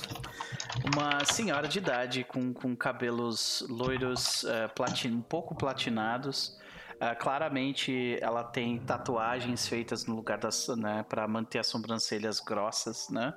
[0.94, 6.60] Uma senhora de idade com, com cabelos loiros eh, platin, um pouco platinados.
[6.99, 13.10] Ah, claramente ela tem tatuagens feitas no lugar das, né, para manter as sobrancelhas grossas,
[13.10, 13.34] né?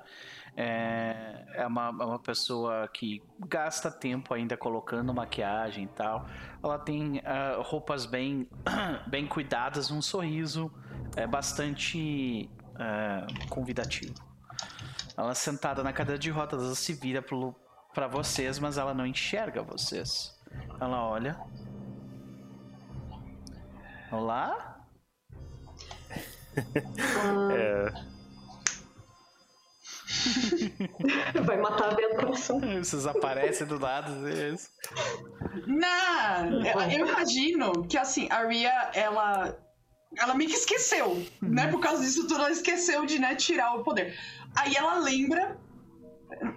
[0.55, 6.25] É, é uma, é uma pessoa que gasta tempo ainda colocando maquiagem e tal.
[6.63, 8.49] Ela tem ah, roupas bem,
[9.05, 10.71] bem cuidadas, um sorriso
[11.15, 14.15] é bastante ah, convidativo.
[15.15, 17.55] Ela sentada na cadeira de rodas, ela se vira pro,
[17.93, 20.35] pra vocês, mas ela não enxerga vocês.
[20.79, 21.39] Ela olha.
[24.11, 24.85] Olá?
[26.57, 27.91] Ah, É,
[31.43, 32.59] Vai matar a coração.
[32.59, 34.09] Vocês aparecem do nada.
[34.29, 34.69] é isso.
[35.67, 39.57] Não, eu, eu imagino que assim, a Ria, ela.
[40.17, 41.67] Ela meio que esqueceu, né?
[41.67, 44.17] Por causa disso tudo, ela esqueceu de né, tirar o poder.
[44.55, 45.59] Aí ela lembra.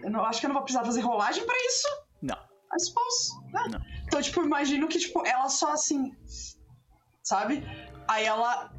[0.02, 1.86] Eu não, acho que eu não vou precisar fazer rolagem pra isso.
[2.22, 2.36] Não.
[2.36, 3.30] I suppose.
[3.52, 3.64] né?
[3.72, 3.80] Não.
[4.04, 6.14] Então, tipo, imagino que, tipo, ela só assim.
[7.30, 7.62] Sabe?
[8.08, 8.72] Aí ela.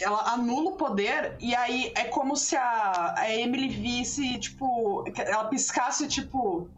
[0.00, 5.02] Ela anula o poder e aí é como se a, a Emily visse, tipo.
[5.16, 6.68] Ela piscasse, tipo.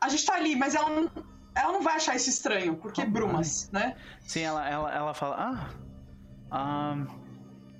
[0.00, 1.10] A gente tá ali, mas ela não,
[1.56, 3.96] ela não vai achar isso estranho, porque Oh, brumas, né?
[4.20, 5.36] Sim, ela, ela, ela fala.
[5.38, 5.70] Ah.
[6.52, 7.06] ah,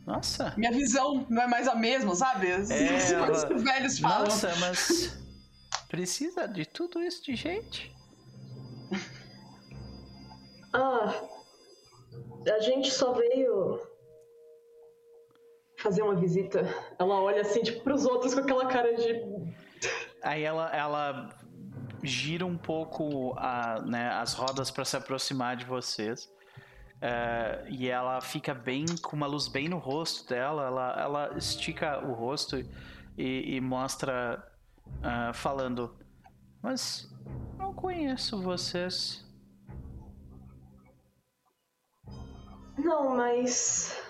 [0.04, 0.52] nossa.
[0.56, 2.50] Minha visão não é mais a mesma, sabe?
[2.50, 4.24] As É, ela- que os velhos falam.
[4.24, 5.16] Nossa, mas.
[5.88, 7.94] Precisa de tudo isso de gente?
[10.72, 11.14] Ah,
[12.48, 13.80] a gente só veio
[15.78, 16.62] fazer uma visita.
[16.98, 19.54] Ela olha assim, tipo, pros outros com aquela cara de.
[20.22, 21.28] Aí ela, ela
[22.02, 26.32] gira um pouco a, né, as rodas para se aproximar de vocês.
[27.00, 30.66] É, e ela fica bem com uma luz bem no rosto dela.
[30.66, 32.56] Ela, ela estica o rosto
[33.18, 34.42] e, e mostra
[35.02, 35.94] ah, falando:
[36.62, 37.10] Mas
[37.58, 39.23] não conheço vocês.
[42.76, 44.00] Não, mas.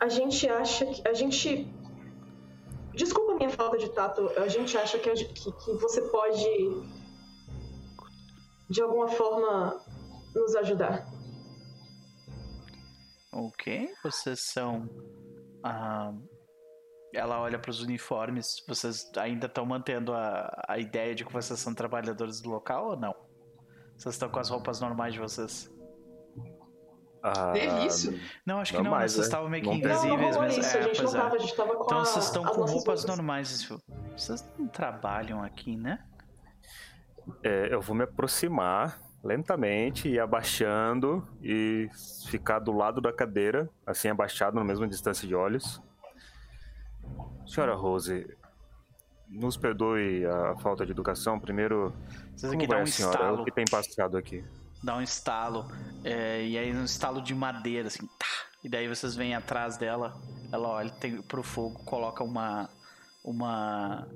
[0.00, 1.06] A gente acha que.
[1.06, 1.72] A gente.
[2.94, 4.30] Desculpa a minha falta de tato.
[4.38, 6.44] A gente acha que, que, que você pode.
[8.70, 9.80] De alguma forma.
[10.34, 11.06] Nos ajudar.
[13.32, 14.88] Ok, vocês são.
[15.64, 16.12] ah,
[17.14, 18.62] ela olha para os uniformes.
[18.68, 22.96] Vocês ainda estão mantendo a, a ideia de que vocês são trabalhadores do local ou
[22.96, 23.14] não?
[23.96, 25.70] Vocês estão com as roupas normais de vocês?
[27.26, 28.18] Ah, Teve isso?
[28.44, 28.90] Não, acho que Não não.
[28.92, 29.28] mais, vocês né?
[29.28, 30.56] estavam meio que invisíveis, mas.
[30.58, 30.76] isso.
[30.76, 31.12] é, a gente não é.
[31.14, 33.04] tava, a gente tava com Então a, vocês estão com roupas roupas.
[33.04, 33.68] normais.
[34.16, 35.98] Vocês não trabalham aqui, né?
[37.42, 41.88] é, eu vou me aproximar lentamente e abaixando e
[42.28, 45.82] ficar do lado da cadeira, assim abaixado na mesma distância de olhos.
[47.44, 48.26] Senhora Rose,
[49.28, 51.38] nos perdoe a falta de educação.
[51.40, 51.92] Primeiro,
[52.36, 53.14] Vocês como aqui dá vai um a senhora?
[53.14, 53.42] É estalo.
[53.42, 54.44] O que tem passado aqui?
[54.82, 55.66] Dá um estalo.
[56.04, 58.06] é, e aí um estalo de madeira, assim.
[58.18, 58.26] Tá,
[58.62, 60.20] e daí vocês vêm atrás dela.
[60.52, 62.68] Ela olha tem, pro fogo, coloca uma.
[63.24, 64.06] Uma.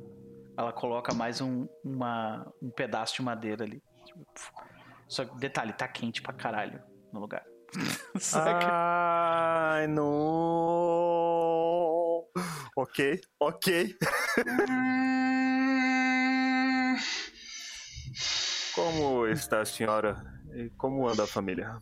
[0.56, 3.82] Ela coloca mais um, uma, um pedaço de madeira ali.
[5.08, 6.80] Só que detalhe, tá quente pra caralho
[7.12, 7.44] no lugar.
[8.34, 10.10] Ai, não.
[12.76, 13.96] Ok, ok.
[15.70, 16.96] Hum,
[18.74, 20.39] Como está a senhora?
[20.54, 21.80] E como anda a família?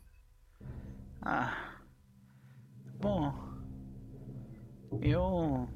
[1.23, 1.75] Ah.
[3.01, 3.33] Bom.
[5.03, 5.69] Eu.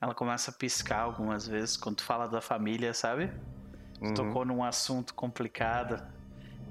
[0.00, 3.28] Ela começa a piscar algumas vezes quando tu fala da família, sabe?
[3.98, 4.14] Tu Uhum.
[4.14, 6.00] tocou num assunto complicado.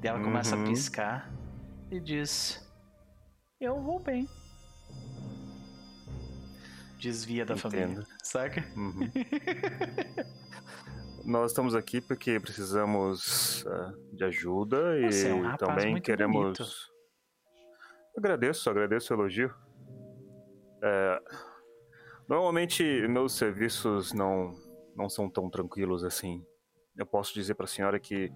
[0.04, 0.66] E ela começa a Uhum.
[0.66, 1.32] piscar
[1.92, 2.64] e diz:
[3.60, 4.28] Eu vou bem.
[7.00, 8.08] Desvia da família, Entendo.
[8.24, 8.64] saca?
[8.76, 9.12] Uhum.
[11.26, 16.36] Nós estamos aqui porque precisamos ah, de ajuda e Você é um também queremos.
[16.36, 16.64] bonito.
[18.18, 19.54] Agradeço, agradeço o elogio.
[20.84, 21.22] É,
[22.28, 24.54] Normalmente meus serviços não
[24.96, 26.44] não são tão tranquilos assim.
[26.98, 28.32] Eu posso dizer para a senhora que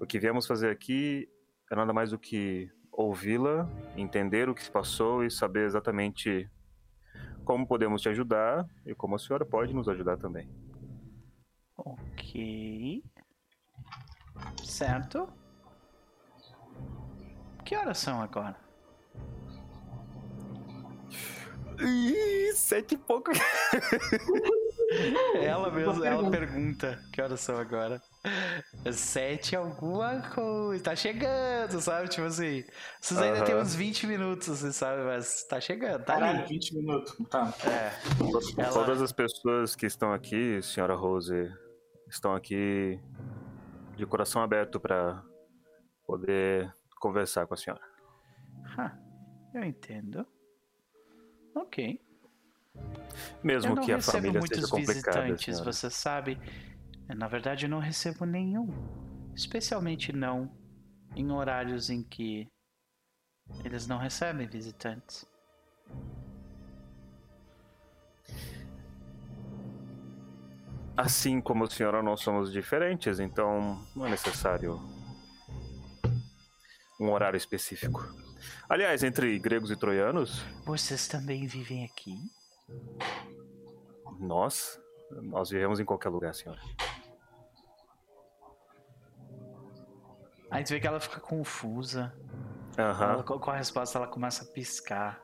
[0.00, 1.28] o que viemos fazer aqui
[1.70, 6.50] é nada mais do que ouvi-la, entender o que se passou e saber exatamente
[7.44, 10.50] como podemos te ajudar e como a senhora pode nos ajudar também.
[11.78, 13.02] Ok.
[14.64, 15.28] Certo.
[17.64, 18.56] Que horas são agora?
[21.80, 23.30] Ih, sete e pouco.
[25.40, 26.98] Ela mesmo, Boa ela pergunta.
[27.12, 28.00] que horas são agora.
[28.90, 30.82] Sete alguma coisa.
[30.82, 32.08] Tá chegando, sabe?
[32.08, 32.64] Tipo assim.
[33.00, 33.44] Vocês ainda Aham.
[33.44, 35.02] tem uns 20 minutos, você sabe?
[35.02, 36.48] Mas tá chegando, tá Caralho, ali.
[36.48, 37.14] 20 minutos.
[37.30, 37.52] Tá.
[37.66, 37.92] É.
[38.62, 41.52] Ela- Todas as pessoas que estão aqui, senhora Rose,
[42.08, 43.00] estão aqui
[43.96, 45.22] de coração aberto para
[46.06, 47.82] poder conversar com a senhora.
[48.76, 48.96] Ah,
[49.54, 50.26] eu entendo.
[51.54, 52.00] Ok.
[53.42, 55.20] Mesmo eu não que a recebo família muitos seja complicada.
[55.22, 55.72] visitantes, senhora.
[55.72, 56.38] você sabe.
[57.08, 58.68] Na verdade, eu não recebo nenhum.
[59.34, 60.50] Especialmente não
[61.16, 62.46] em horários em que
[63.64, 65.26] eles não recebem visitantes.
[70.98, 74.80] Assim como a senhora, nós somos diferentes, então não é necessário
[76.98, 78.02] um horário específico.
[78.68, 82.18] Aliás, entre gregos e troianos, Vocês também vivem aqui?
[84.18, 84.80] nós,
[85.22, 86.60] nós vivemos em qualquer lugar, senhora.
[90.50, 92.12] Aí tu vê que ela fica confusa.
[92.76, 93.12] Aham.
[93.12, 95.22] Ela, com a resposta, ela começa a piscar.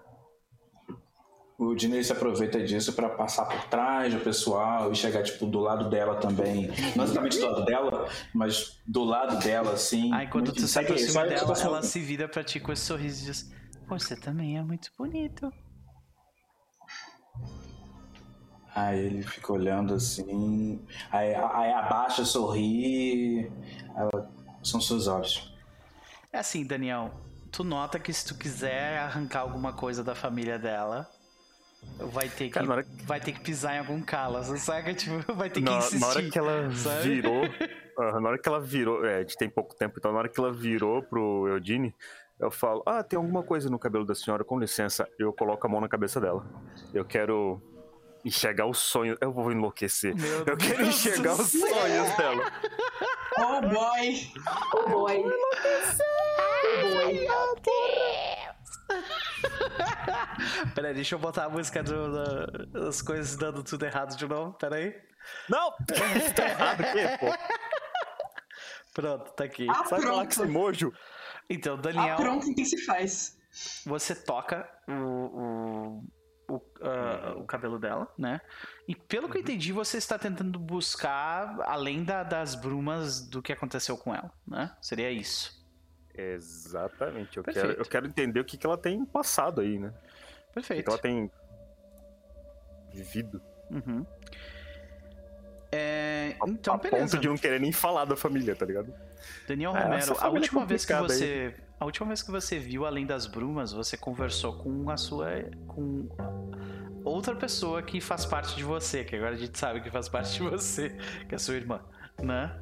[1.57, 5.61] O Dinei se aproveita disso pra passar por trás do pessoal e chegar, tipo, do
[5.61, 6.69] lado dela também.
[6.97, 10.13] Não exatamente do lado dela, mas do lado dela, assim.
[10.13, 13.23] Aí quando tu se Segue- aproxima dela, ela se vira pra ti com esse sorriso
[13.23, 13.53] e diz:
[13.87, 15.53] Você também é muito bonito.
[18.75, 20.85] Aí ele fica olhando assim.
[21.13, 23.51] Aí, aí abaixa, sorri.
[23.97, 24.29] Ela-
[24.63, 25.55] São seus olhos.
[26.33, 27.13] É assim, Daniel.
[27.53, 31.09] Tu nota que se tu quiser arrancar alguma coisa da família dela,
[32.13, 34.95] vai ter que, Cara, hora- vai ter que pisar em algum calo, sabe?
[34.95, 36.01] Tipo, vai ter que Na, insistir.
[36.01, 37.03] na hora que ela sabe?
[37.09, 37.43] virou.
[37.99, 39.05] ah, na hora que ela virou.
[39.05, 41.95] É, a gente tem pouco tempo, então na hora que ela virou pro Eudine,
[42.41, 45.09] eu falo: Ah, tem alguma coisa no cabelo da senhora, com licença.
[45.19, 46.45] Eu coloco a mão na cabeça dela.
[46.93, 47.63] Eu quero
[48.25, 49.17] enxergar os sonhos.
[49.21, 50.15] Eu vou enlouquecer.
[50.17, 51.61] Meu eu quero Deus enxergar do os céu.
[51.69, 52.53] sonhos dela.
[53.37, 54.31] Oh boy!
[54.75, 55.25] Oh boy.
[55.25, 57.27] Oh boy.
[60.75, 64.53] Peraí, deixa eu botar a música do- da- das coisas dando tudo errado de novo.
[64.55, 64.95] Peraí.
[65.49, 65.73] Não!
[66.35, 67.27] tá errado aqui, pô.
[68.95, 69.67] Pronto, tá aqui.
[69.69, 70.53] Ah, Sai falar com esse pronto.
[70.53, 70.93] mojo.
[71.51, 73.37] Então, Ah, Daniel, pronto, o que se faz?
[73.87, 78.41] você toca o, o, o, ah, o cabelo dela, né?
[78.89, 83.53] E pelo que eu entendi, você está tentando buscar além da- das brumas do que
[83.53, 84.75] aconteceu com ela, né?
[84.81, 85.64] Seria isso.
[86.17, 87.37] Exatamente.
[87.37, 87.67] Eu Perfeito.
[87.69, 89.89] quero, eu quero entender o que, que ela tem passado aí, né?
[89.89, 89.91] O
[90.49, 90.89] que, Perfeito.
[90.91, 91.31] ela tem
[92.93, 93.41] vivido.
[93.71, 94.07] Uhum.
[95.73, 97.05] É, A- então, a beleza.
[97.17, 98.95] ponto de não querer nem falar da família, tá ligado?
[99.49, 102.87] Daniel É, Romero, a é última vez que você, a última vez que você viu
[102.87, 106.09] além das brumas, você conversou com a sua, com
[107.05, 110.35] outra pessoa que faz parte de você, que agora a gente sabe que faz parte
[110.35, 110.91] de você,
[111.29, 111.81] que é a sua irmã,
[112.23, 112.57] né?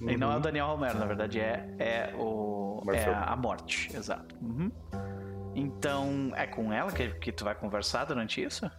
[0.00, 3.16] E não é o Daniel Romero, na verdade é, é o é Marcelo.
[3.16, 4.34] a morte, exato.
[4.40, 4.70] Uhum.
[5.54, 8.70] Então é com ela que, que tu vai conversar durante isso?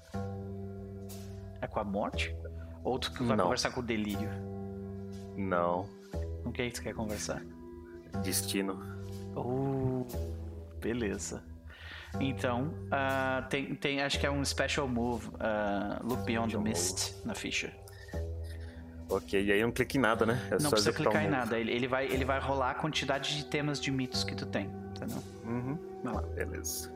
[1.62, 2.34] É com a morte?
[2.84, 3.44] Ou tu vai Não.
[3.46, 4.30] conversar com o delírio?
[5.36, 5.90] Não.
[6.44, 7.41] Com quem tu quer conversar?
[8.24, 8.80] Destino.
[9.36, 10.08] Uh,
[10.80, 11.44] beleza.
[12.20, 17.16] Então, ah, tem, tem, acho que é um special move, uh, Look Beyond the Mist,
[17.24, 17.72] na ficha.
[19.10, 20.40] Ok, e aí não clica em nada, né?
[20.48, 21.57] É não só precisa clicar um em nada.
[21.57, 24.69] Ele, ele vai, ele vai rolar a quantidade de temas de mitos que tu tem,
[24.95, 25.23] entendeu?
[25.45, 25.77] Uhum.
[26.03, 26.22] Vai lá.
[26.22, 26.91] Beleza.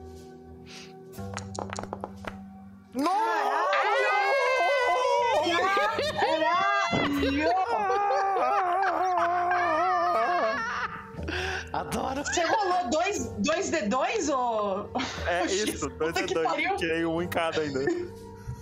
[11.73, 12.23] Adoro!
[12.23, 14.89] Você rolou dois, dois D2 ou.
[15.27, 16.47] É isso, dois puta é que dois.
[16.47, 16.77] pariu.
[16.77, 17.79] Tirei um em cada ainda.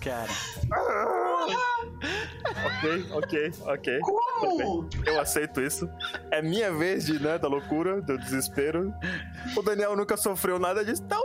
[0.00, 0.28] Cara,
[2.66, 4.00] ok, ok, ok.
[4.00, 4.88] Como?
[5.06, 5.88] Eu aceito isso.
[6.30, 8.92] É minha vez de, né, da loucura, do desespero.
[9.56, 11.22] O Daniel nunca sofreu nada disso, então.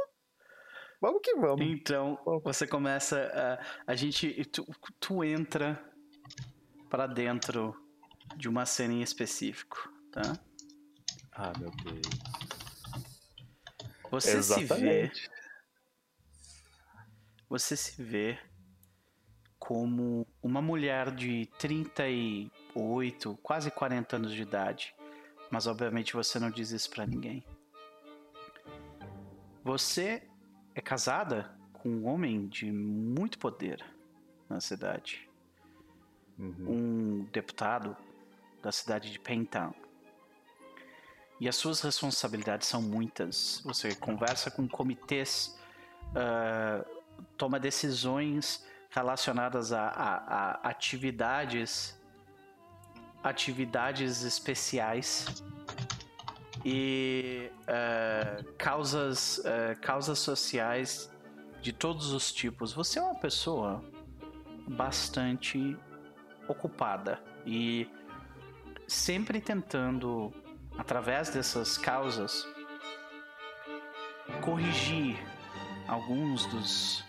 [0.99, 1.65] Vamos que vamos.
[1.65, 3.91] então você começa a.
[3.91, 4.43] A gente.
[4.45, 4.65] Tu,
[4.99, 5.79] tu entra
[6.89, 7.75] pra dentro
[8.35, 10.21] de uma cena em específico, tá?
[11.31, 12.07] Ah, meu Deus.
[14.09, 14.63] Você se vê.
[14.63, 15.29] Exatamente.
[17.49, 18.39] Você se vê
[19.67, 24.95] como uma mulher de 38, quase 40 anos de idade.
[25.51, 27.43] Mas obviamente você não diz isso pra ninguém.
[29.65, 30.23] Você
[30.73, 33.83] é casada com um homem de muito poder
[34.47, 35.29] na cidade.
[36.39, 36.69] Uhum.
[36.69, 37.93] Um deputado
[38.63, 39.73] da cidade de Paintown.
[41.41, 43.61] E as suas responsabilidades são muitas.
[43.65, 45.59] Você conversa com comitês,
[46.15, 46.85] ah,
[47.35, 48.65] toma decisões
[48.97, 51.95] relacionadas a, a- a atividades
[53.23, 55.25] atividades especiais
[56.65, 61.11] e ah, causas ah, causas sociais
[61.61, 62.73] de todos os tipos.
[62.73, 63.83] Você é uma pessoa
[64.69, 65.77] bastante
[66.47, 67.89] ocupada e
[68.87, 70.33] sempre tentando
[70.77, 72.47] através dessas causas
[74.41, 75.17] corrigir
[75.87, 77.06] alguns dos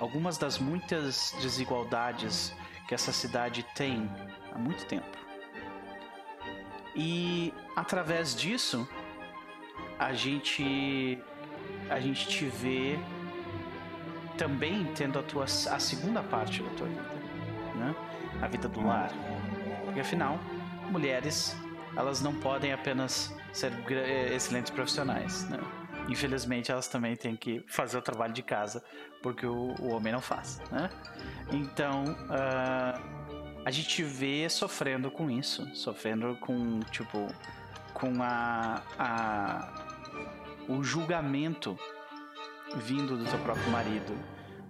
[0.00, 2.52] algumas das muitas desigualdades
[2.86, 4.10] que essa cidade tem
[4.52, 5.16] há muito tempo.
[6.94, 8.88] E através disso
[9.98, 11.18] a gente
[11.90, 12.98] a gente te vê
[14.36, 17.02] também tendo a tua a segunda parte da tua vida,
[17.74, 17.94] né?
[18.40, 19.10] A vida do lar.
[19.84, 20.38] Porque afinal,
[20.90, 21.56] mulheres,
[21.96, 25.58] elas não podem apenas ser eh, excelentes profissionais, né?
[26.08, 28.82] Infelizmente, elas também têm que fazer o trabalho de casa,
[29.22, 30.90] porque o, o homem não faz, né?
[31.52, 33.00] Então, ah,
[33.64, 37.28] a gente vê sofrendo com isso, sofrendo com, tipo,
[37.92, 39.84] com a, a
[40.68, 41.78] o julgamento
[42.76, 44.14] vindo do teu próprio marido,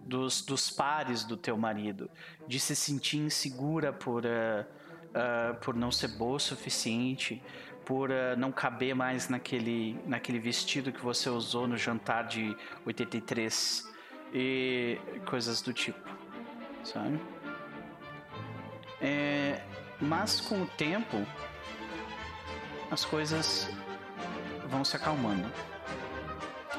[0.04, 2.08] dos, dos pares do teu marido,
[2.46, 4.66] de se sentir insegura por, ah,
[5.14, 7.42] ah, por não ser boa o suficiente,
[7.88, 12.54] por ah, não caber mais naquele, naquele vestido que você usou no jantar de
[12.84, 13.90] 83
[14.34, 16.06] e coisas do tipo,
[16.84, 17.18] sabe?
[19.00, 19.62] É,
[19.98, 21.16] mas com o tempo,
[22.90, 23.70] as coisas
[24.68, 25.50] vão se acalmando.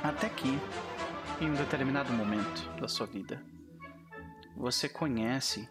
[0.03, 0.59] Até que,
[1.41, 3.43] em um determinado momento da sua vida,
[4.55, 5.67] você conhece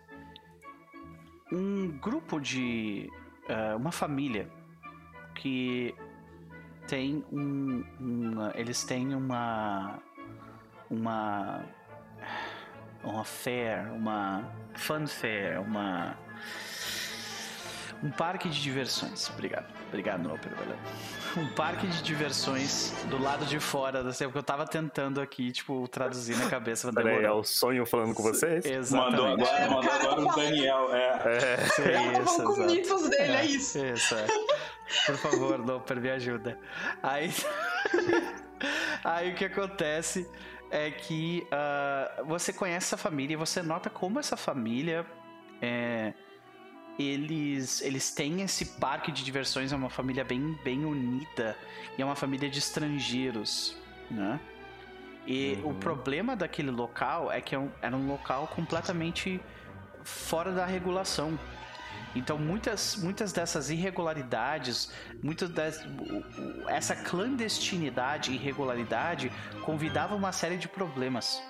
[1.53, 3.09] um grupo de.
[3.49, 4.58] eh, uma família
[5.39, 5.95] que
[6.87, 7.85] tem um.
[7.99, 9.99] uma- eles têm uma.
[10.91, 11.65] Uma.
[13.03, 14.45] Uma fair, uma
[14.75, 16.17] fanfare, uma.
[18.03, 19.29] Um parque de diversões.
[19.31, 19.67] Obrigado.
[19.89, 20.23] Obrigado,
[20.57, 20.77] valeu.
[21.37, 25.87] Um parque de diversões do lado de fora da porque eu tava tentando aqui, tipo,
[25.89, 28.65] traduzir na cabeça, Peraí, é o sonho falando com vocês?
[28.65, 29.17] Exatamente.
[29.19, 30.37] Mandou agora, É, o mandou agora tá o.
[30.37, 30.95] Daniel.
[30.95, 31.09] É.
[31.79, 32.13] É.
[32.13, 32.21] Tá
[33.01, 33.79] isso, dele, é isso.
[33.85, 34.27] Isso, é.
[35.07, 36.59] Por favor, Loper, me ajuda.
[37.03, 37.31] Aí,
[39.05, 40.29] aí o que acontece
[40.71, 45.07] é que ah, você conhece essa família e você nota como essa família
[45.61, 46.13] é,
[46.99, 51.57] eles, eles têm esse parque de diversões, é uma família bem, bem unida
[51.97, 53.77] e é uma família de estrangeiros,
[54.11, 54.41] né?
[55.27, 59.39] E o problema daquele local é que é era um local completamente
[60.03, 61.39] fora da regulação.
[62.19, 64.91] Então muitas, muitas dessas irregularidades,
[65.23, 65.81] muitas das,
[66.67, 69.31] essa clandestinidade e irregularidade
[69.65, 71.43] convidava uma série de problemas,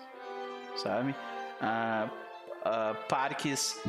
[0.76, 1.14] sabe?
[1.60, 2.08] Ah,
[2.64, 3.80] ah, parques,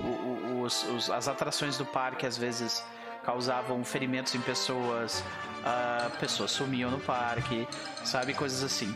[0.63, 2.83] os- os- as atrações do parque às vezes
[3.23, 5.23] causavam ferimentos em pessoas,
[5.65, 7.67] ah, pessoas sumiam no parque,
[8.03, 8.33] sabe?
[8.33, 8.95] Coisas assim.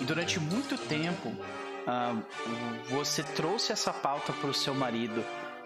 [0.00, 1.34] E durante muito tempo,
[1.86, 2.14] ah,
[2.88, 5.24] você trouxe essa pauta para o seu marido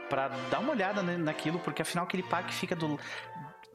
[0.08, 2.98] para dar uma olhada naquilo, porque afinal aquele parque fica do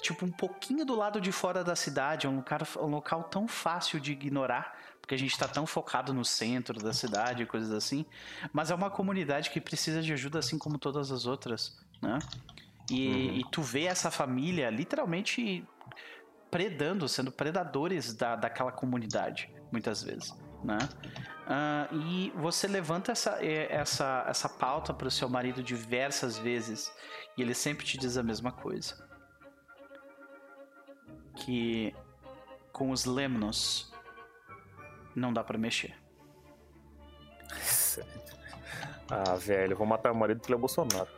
[0.02, 3.48] tipo um pouquinho do lado de fora da cidade, é um local, um local tão
[3.48, 7.72] fácil de ignorar, porque a gente está tão focado no centro da cidade e coisas
[7.72, 8.06] assim,
[8.54, 12.20] mas é uma comunidade que precisa de ajuda assim como todas as outras né?
[12.90, 13.34] E, uhum.
[13.36, 15.66] e tu vê essa família literalmente
[16.50, 20.34] predando, sendo predadores da, daquela comunidade, muitas vezes,
[20.64, 20.78] né?
[21.50, 26.94] Uh, e você levanta essa, essa, essa pauta para o seu marido diversas vezes
[27.36, 29.04] e ele sempre te diz a mesma coisa.
[31.38, 31.96] Que
[32.72, 33.92] com os Lemnos
[35.16, 35.96] não dá para mexer.
[39.12, 41.10] Ah, velho, vou matar o marido porque ele é Bolsonaro.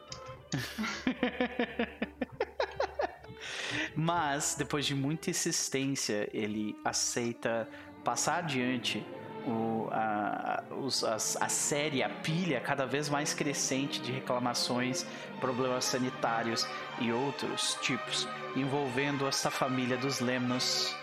[3.94, 7.68] Mas, depois de muita insistência, ele aceita
[8.02, 9.06] passar adiante
[9.45, 15.05] o, a, a, a série, a pilha cada vez mais crescente de reclamações,
[15.39, 16.68] problemas sanitários
[16.99, 20.95] e outros tipos envolvendo essa família dos Lemnos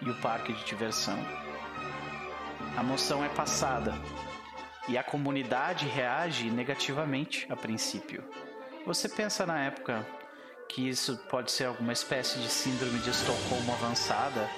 [0.00, 1.18] e o parque de diversão.
[2.76, 3.94] A moção é passada
[4.88, 8.24] e a comunidade reage negativamente a princípio.
[8.84, 10.06] Você pensa na época
[10.68, 14.48] que isso pode ser alguma espécie de síndrome de Estocolmo avançada?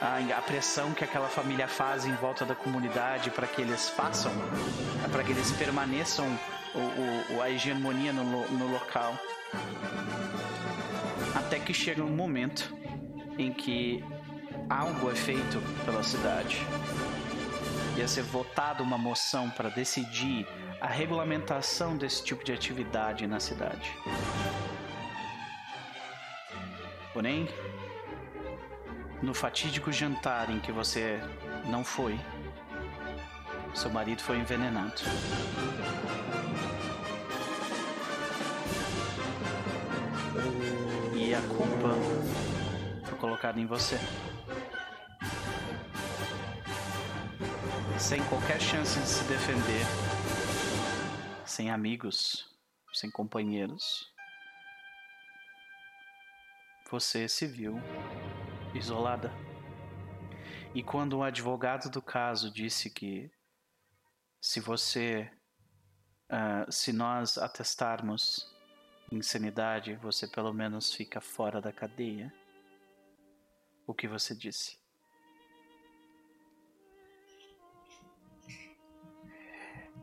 [0.00, 4.30] A, a pressão que aquela família faz em volta da comunidade para que eles façam,
[5.10, 6.26] para que eles permaneçam
[6.74, 9.18] o, o, a hegemonia no, no local.
[11.34, 12.74] Até que chega um momento
[13.38, 14.04] em que
[14.68, 16.66] algo é feito pela cidade
[17.96, 20.46] ia ser votada uma moção para decidir
[20.80, 23.90] a regulamentação desse tipo de atividade na cidade.
[27.12, 27.48] Porém,
[29.22, 31.20] no fatídico jantar em que você
[31.66, 32.18] não foi,
[33.74, 35.02] seu marido foi envenenado.
[41.14, 41.94] E a culpa
[43.06, 43.98] foi colocada em você.
[47.98, 49.84] sem qualquer chance de se defender,
[51.44, 52.46] sem amigos,
[52.92, 54.12] sem companheiros,
[56.90, 57.80] você se viu
[58.76, 59.32] isolada.
[60.74, 63.30] E quando o advogado do caso disse que
[64.40, 65.30] se você,
[66.30, 68.54] uh, se nós atestarmos
[69.10, 72.32] insanidade, você pelo menos fica fora da cadeia,
[73.86, 74.78] o que você disse?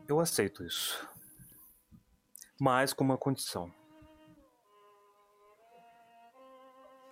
[0.08, 1.08] Eu aceito isso.
[2.60, 3.72] Mas com uma condição.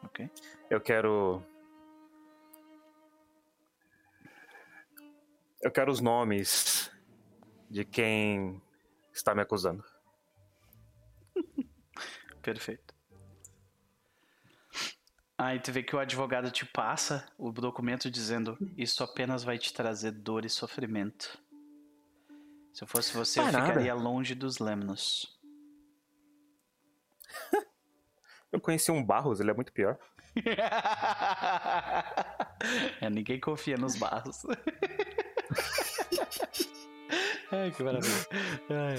[0.05, 0.31] Ok.
[0.69, 1.43] Eu quero.
[5.63, 6.91] Eu quero os nomes
[7.71, 8.61] de quem
[9.13, 9.85] está me acusando.
[12.43, 12.93] Perfeito.
[15.39, 19.73] Aí tu vê que o advogado te passa o documento dizendo: Isso apenas vai te
[19.73, 21.41] trazer dor e sofrimento.
[22.75, 25.41] Se eu fosse você, eu ficaria longe dos Lemnos.
[28.51, 29.97] eu conheci um Barros, ele é muito pior.
[33.01, 34.45] é, ninguém confia nos Barros.
[37.51, 38.27] Ai, que maravilha.
[38.71, 38.97] Ai,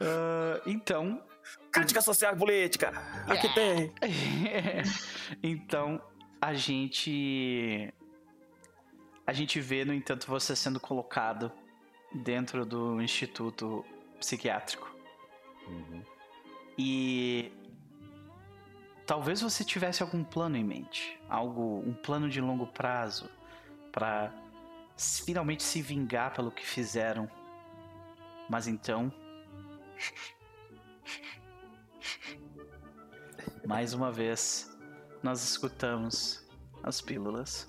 [0.00, 1.22] uh, então.
[1.72, 2.92] Crítica social e política!
[3.26, 3.92] Aqui tem!
[5.42, 6.00] então,
[6.40, 7.92] a gente.
[9.26, 11.50] A gente vê, no entanto, você sendo colocado
[12.14, 13.84] dentro do instituto
[14.18, 14.94] psiquiátrico.
[15.66, 16.02] Uhum.
[16.78, 17.52] E
[19.06, 23.30] talvez você tivesse algum plano em mente, algo, um plano de longo prazo
[23.92, 24.32] para
[24.96, 27.30] finalmente se vingar pelo que fizeram.
[28.48, 29.12] Mas então
[33.66, 34.72] mais uma vez
[35.22, 36.46] nós escutamos
[36.82, 37.68] as pílulas.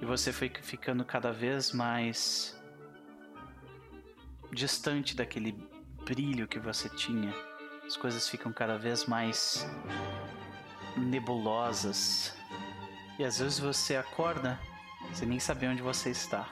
[0.00, 2.58] E você foi ficando cada vez mais
[4.52, 5.52] distante daquele
[6.04, 7.32] brilho que você tinha.
[7.84, 9.66] As coisas ficam cada vez mais
[10.96, 12.34] nebulosas.
[13.18, 14.58] E às vezes você acorda
[15.12, 16.48] sem nem saber onde você está.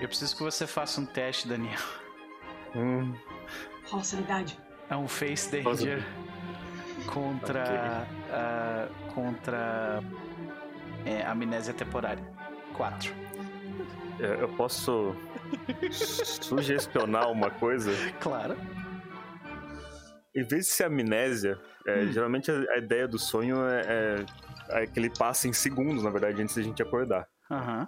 [0.00, 1.80] Eu preciso que você faça um teste, Daniel.
[2.74, 3.14] Hum.
[3.88, 4.58] Qual a sanidade?
[4.90, 6.04] É um Face Danger
[7.06, 8.06] contra.
[8.28, 10.02] Uh, contra.
[11.04, 12.22] É, amnésia temporária.
[12.74, 13.14] 4.
[14.20, 15.14] É, eu posso
[15.90, 17.90] sugestionar uma coisa?
[18.20, 18.56] Claro.
[20.34, 22.12] Em vez de ser amnésia, é, hum.
[22.12, 24.26] geralmente a, a, ideia do sonho é, é,
[24.70, 27.26] é, que ele passa em segundos, na verdade, antes da gente acordar.
[27.50, 27.86] Uhum.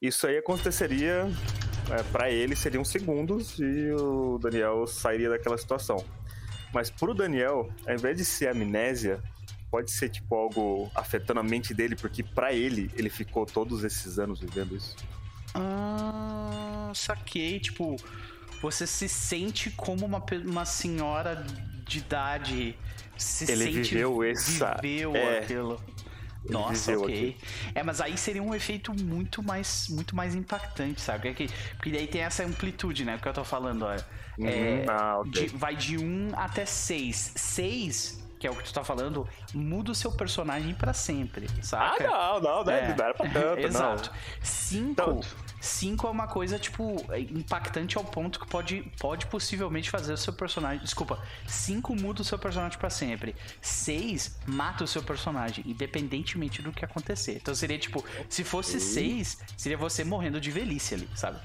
[0.00, 1.26] Isso aí aconteceria
[1.90, 6.04] é, para ele seriam segundos e o Daniel sairia daquela situação.
[6.72, 9.22] Mas pro Daniel, ao invés de ser amnésia,
[9.70, 14.18] pode ser tipo algo afetando a mente dele, porque para ele ele ficou todos esses
[14.18, 14.96] anos vivendo isso.
[15.54, 17.58] Ah, saquei.
[17.60, 17.96] Tipo,
[18.60, 21.46] você se sente como uma, uma senhora
[21.86, 22.78] de idade.
[23.16, 25.38] Se Ele viveu essa- Viveu é.
[25.38, 25.80] aquilo.
[26.48, 27.36] Nossa, viveu ok.
[27.74, 31.28] É, mas aí seria um efeito muito mais, muito mais impactante, sabe?
[31.30, 33.18] Porque, porque daí tem essa amplitude, né?
[33.20, 33.92] Que eu tô falando, ó.
[33.92, 34.02] É,
[34.38, 35.30] Uhum, ah, ok.
[35.48, 37.32] de- vai de 1 até 6.
[37.34, 41.62] 6, que é o que tu tá falando, muda o seu personagem pra sempre, Ah,
[41.62, 42.06] saca?
[42.06, 42.94] não, não, não, É.
[42.94, 44.10] não era pra tanto, Exato.
[44.10, 44.16] não.
[44.42, 45.36] Cinco, Tanto.
[45.66, 46.96] Cinco é uma coisa, tipo,
[47.30, 50.82] impactante ao ponto que pode, pode possivelmente fazer o seu personagem.
[50.82, 53.34] Desculpa, cinco muda o seu personagem pra sempre.
[53.60, 57.36] Seis mata o seu personagem, independentemente do que acontecer.
[57.36, 61.38] Então seria tipo, se fosse seis, seria você morrendo de velhice ali, sabe?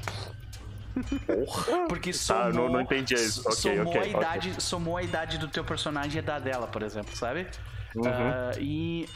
[1.26, 1.88] Porra.
[1.88, 3.41] Porque Tá, somou, não- não entendi isso.
[3.41, 6.84] Ok, somou, ok, a idade, somou a idade do teu personagem e da dela, por
[6.84, 7.48] exemplo, sabe?
[7.95, 8.03] Uhum.
[8.07, 9.07] Ah, e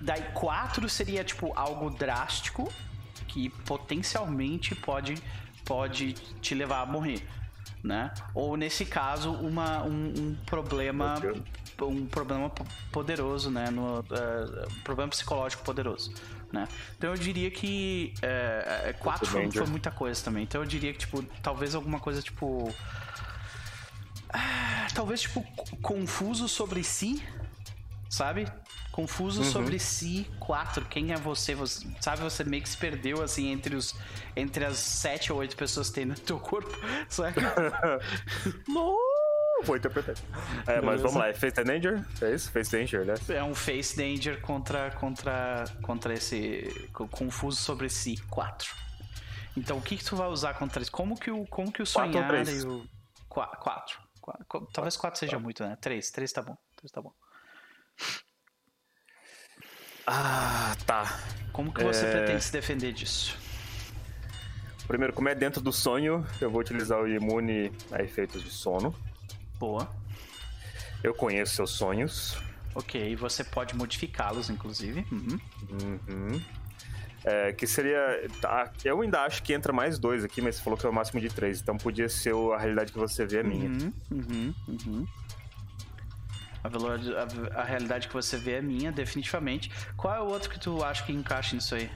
[0.00, 2.72] daí quatro seria tipo algo drástico
[3.34, 5.14] que potencialmente pode
[5.64, 7.26] pode te levar a morrer,
[7.82, 8.12] né?
[8.34, 11.18] Ou nesse caso uma, um, um problema
[11.82, 13.68] um problema po- poderoso, né?
[13.70, 16.14] No, ah, um problema psicológico poderoso.
[16.52, 16.68] Né?
[16.96, 20.44] Então eu diria que é, quatro foi, foi muita coisa também.
[20.44, 22.72] Então eu diria que, tipo, talvez alguma coisa tipo.
[24.32, 25.42] ah, Talvez, tipo,
[25.82, 27.20] confuso sobre si,
[28.08, 28.46] sabe?
[28.94, 29.50] Confuso Uhum.
[29.50, 30.84] sobre si, quatro.
[30.84, 31.52] Quem é você?
[31.52, 31.84] você?
[32.00, 33.92] Sabe, você meio que se perdeu, assim, entre, os,
[34.36, 36.70] entre as sete ou oito pessoas que tem no teu corpo,
[37.08, 37.34] sabe?
[38.68, 38.96] Não,
[39.64, 40.14] vou interpretar.
[40.66, 42.04] É, mas vamos lá, é Face Danger?
[42.22, 42.52] É isso?
[42.52, 43.14] Face Danger, né?
[43.30, 48.72] É um face danger contra, contra, contra esse co- confuso sobre si, quatro.
[49.56, 50.92] Então, o que, que tu vai usar contra isso?
[50.92, 52.62] Como que o, como que o Quatro sonhar três?
[52.62, 52.86] e o.
[53.28, 53.98] Qua- Quatro.
[54.20, 55.76] Qua- qu- Talvez quatro seja muito, né?
[55.80, 56.12] Três.
[56.12, 56.56] Três tá bom.
[56.76, 57.12] Três tá bom.
[60.06, 61.18] Ah, tá.
[61.52, 62.10] Como que você É.
[62.10, 63.36] pretende se defender disso?
[64.86, 68.94] Primeiro, como é dentro do sonho, eu vou utilizar o imune a efeitos de sono.
[69.58, 69.88] Boa.
[71.02, 72.36] Eu conheço seus sonhos.
[72.74, 75.06] Ok, você pode modificá-los, inclusive.
[75.10, 75.40] Uhum.
[75.70, 76.42] Uhum.
[77.24, 77.98] É, que seria.
[78.42, 80.92] Tá, eu ainda acho que entra mais dois aqui, mas você falou que é o
[80.92, 81.60] máximo de três.
[81.60, 83.70] Então podia ser a realidade que você vê é minha.
[83.70, 85.06] Uhum, uhum, uhum.
[86.64, 89.70] A, a- a realidade que você vê é minha, definitivamente.
[89.96, 91.90] Qual é o outro que tu acha que encaixa nisso aí?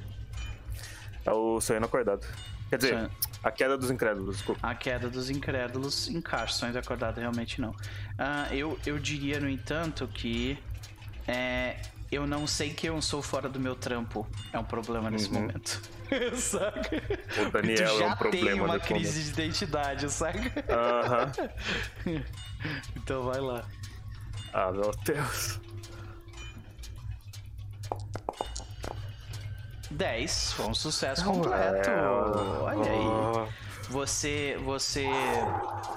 [1.25, 2.27] É o sonhando acordado.
[2.69, 3.11] Quer dizer, Sonho-
[3.43, 4.61] a queda dos incrédulos, desculpa.
[4.67, 7.75] A queda dos incrédulos encaixa, sonhos acordados realmente não.
[8.19, 10.59] Ah, eu, eu diria, no entanto, que
[11.27, 11.77] é,
[12.13, 14.27] eu não sei que eu sou fora do meu trampo.
[14.53, 15.41] É um problema nesse Uhum.
[15.41, 15.81] momento.
[16.37, 17.03] saca?
[17.47, 20.65] O Daniel tu é já um problema tem uma crise de identidade, saca?
[20.71, 21.33] Aham.
[22.97, 23.65] então vai lá.
[24.53, 25.61] Ah, meu Deus.
[29.91, 31.91] 10, foi um sucesso completo.
[31.91, 33.49] É, Olha aí.
[33.91, 35.07] Você, você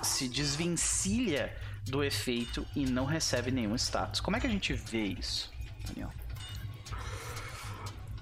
[0.02, 1.54] se desvencilha
[1.86, 4.22] do efeito e não recebe nenhum status.
[4.22, 5.52] Como é que a gente vê isso,
[5.88, 6.12] Daniel?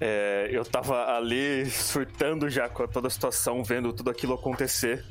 [0.02, 5.06] É, eu tava ali surtando já com toda a situação, vendo tudo aquilo acontecer.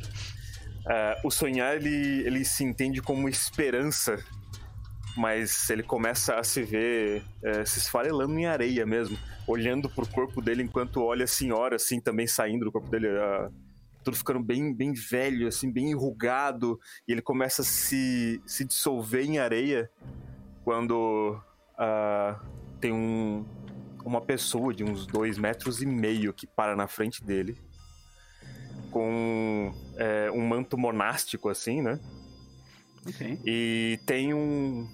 [0.88, 4.18] É, o sonhar, ele, ele se entende como esperança,
[5.16, 10.40] mas ele começa a se ver é, se esfarelando em areia mesmo, olhando pro corpo
[10.40, 13.50] dele enquanto olha a senhora, assim, também saindo do corpo dele, ah,
[14.04, 19.24] tudo ficando bem, bem velho, assim, bem enrugado, e ele começa a se, se dissolver
[19.24, 19.90] em areia
[20.64, 21.40] quando
[21.76, 22.40] ah,
[22.80, 23.44] tem um,
[24.04, 27.58] uma pessoa de uns dois metros e meio que para na frente dele
[28.90, 32.00] com é, um manto monástico assim, né?
[33.06, 33.38] Ok.
[33.44, 34.88] E tem um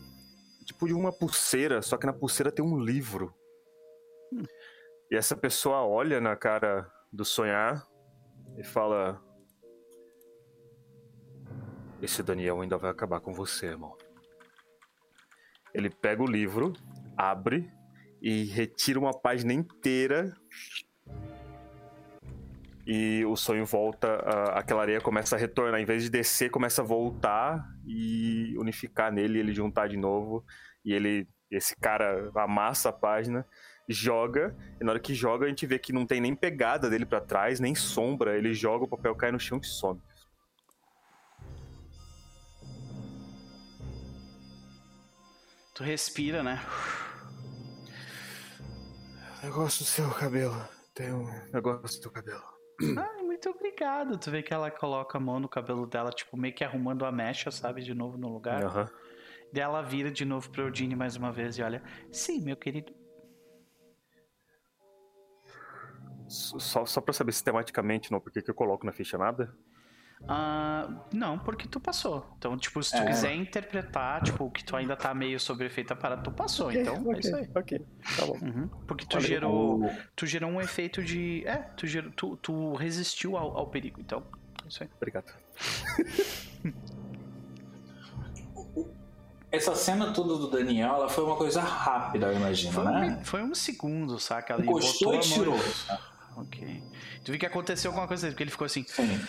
[0.74, 3.34] tipo de uma pulseira, só que na pulseira tem um livro.
[5.10, 7.86] E essa pessoa olha na cara do sonhar
[8.59, 9.22] e fala:
[12.02, 13.96] Esse Daniel ainda vai acabar com você, irmão.
[15.72, 16.72] Ele pega o livro,
[17.16, 17.70] abre
[18.20, 20.36] e retira uma página inteira.
[22.86, 25.81] E o sonho volta, a- aquela areia começa a retornar.
[25.81, 30.44] Em vez de descer, começa a voltar e unificar nele, ele juntar de novo.
[30.85, 33.47] E ele, esse cara amassa a página,
[33.89, 34.55] joga.
[34.81, 37.20] E na hora que joga, a gente vê que não tem nem pegada dele pra
[37.23, 38.36] trás, nem sombra.
[38.36, 40.01] Ele joga, o papel cai no chão e some.
[45.74, 46.61] Tu respira, né?
[49.43, 50.56] Eu gosto do seu cabelo.
[50.94, 52.53] Tem um negócio do teu cabelo.
[52.80, 54.18] Ai, muito obrigado.
[54.18, 57.12] Tu vê que ela coloca a mão no cabelo dela, tipo, meio que arrumando a
[57.12, 58.64] mecha, sabe, de novo no lugar.
[58.64, 58.90] Aham.
[59.52, 61.82] Daí ela vira de novo pro Eudine mais uma vez e olha.
[62.10, 62.92] Sim, meu querido.
[66.26, 69.56] Só, só pra saber sistematicamente, não, por que que eu coloco na ficha nada?
[70.27, 72.27] Ah, não, porque tu passou.
[72.39, 73.07] Então, tipo, se tu É.
[73.07, 76.73] quiser interpretar, tipo, que tu ainda tá meio sob efeito da parada, tu passou.
[76.73, 77.47] Então, é isso aí.
[77.55, 77.78] Ok,
[78.16, 78.39] tá bom.
[78.41, 78.69] Uhum.
[78.86, 81.43] Porque tu Olha, gerou, O- tu gerou um efeito de.
[81.47, 84.01] É, tu, gerou, tu, tu resistiu ao, ao perigo.
[84.01, 84.23] Então,
[84.65, 84.89] é isso aí.
[84.97, 85.31] Obrigado.
[89.53, 93.19] Essa cena toda do Daniel, ela foi uma coisa rápida, eu imagino, Foi, né?
[93.20, 94.55] um, foi um segundo, saca?
[94.55, 95.55] Ele botou e tirou.
[96.36, 96.82] Ok.
[97.24, 98.85] Tu viu que aconteceu alguma coisa, porque ele ficou assim.
[98.89, 99.20] Sim.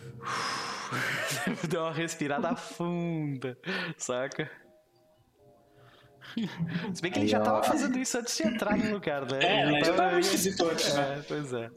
[1.68, 3.56] Deu uma respirada funda,
[3.96, 4.50] saca?
[6.94, 9.38] Se bem que ele já tava fazendo isso antes de entrar no lugar, né?
[9.42, 9.84] É, Ele?
[9.84, 11.18] Já tava esquisito antes, né?
[11.18, 11.70] É, pois é.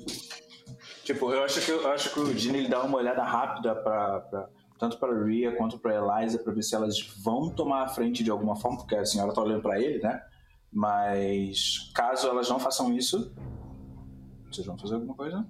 [1.04, 4.20] Tipo, eu acho que, eu acho que o Gene ele dá uma olhada rápida pra,
[4.22, 8.24] pra- tanto para Ria quanto para Eliza pra ver se elas vão tomar a frente
[8.24, 10.22] de alguma forma, porque a senhora tá olhando pra ele, né?
[10.72, 13.34] Mas caso elas não façam isso,
[14.52, 15.46] vocês vão fazer alguma coisa?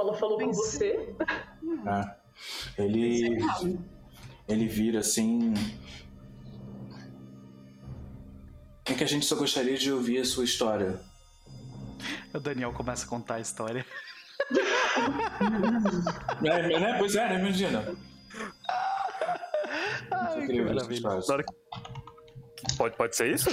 [0.00, 1.14] Não, ela falou com você.
[1.86, 2.82] É.
[2.82, 3.38] Ele
[4.48, 5.52] ele vira assim.
[8.86, 11.00] É que a gente só gostaria de ouvir a sua história.
[12.32, 13.84] O Daniel começa a contar a história.
[16.42, 16.98] É, né?
[16.98, 17.38] Pois é, né?
[17.38, 17.96] Imagina.
[20.10, 21.18] Ai, Eu que maravilha.
[21.18, 21.44] história.
[22.80, 23.50] Pode, pode ser isso?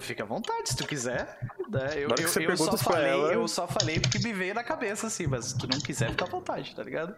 [0.00, 1.38] Fica à vontade, se tu quiser.
[1.68, 1.90] né?
[1.94, 5.08] Eu, eu, você eu só falei, ela- eu só falei porque me veio na cabeça,
[5.08, 7.14] assim, mas se tu não quiser, fica à vontade, tá ligado?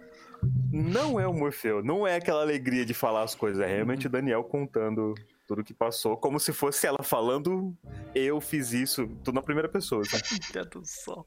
[0.72, 4.10] Não é o Morfeu, não é aquela alegria de falar as coisas, é realmente o
[4.10, 5.14] Daniel contando
[5.46, 7.72] tudo que passou, como se fosse ela falando,
[8.16, 10.02] eu fiz isso, tudo na primeira pessoa.
[10.02, 10.40] Assim.
[10.52, 11.24] Deus do sol.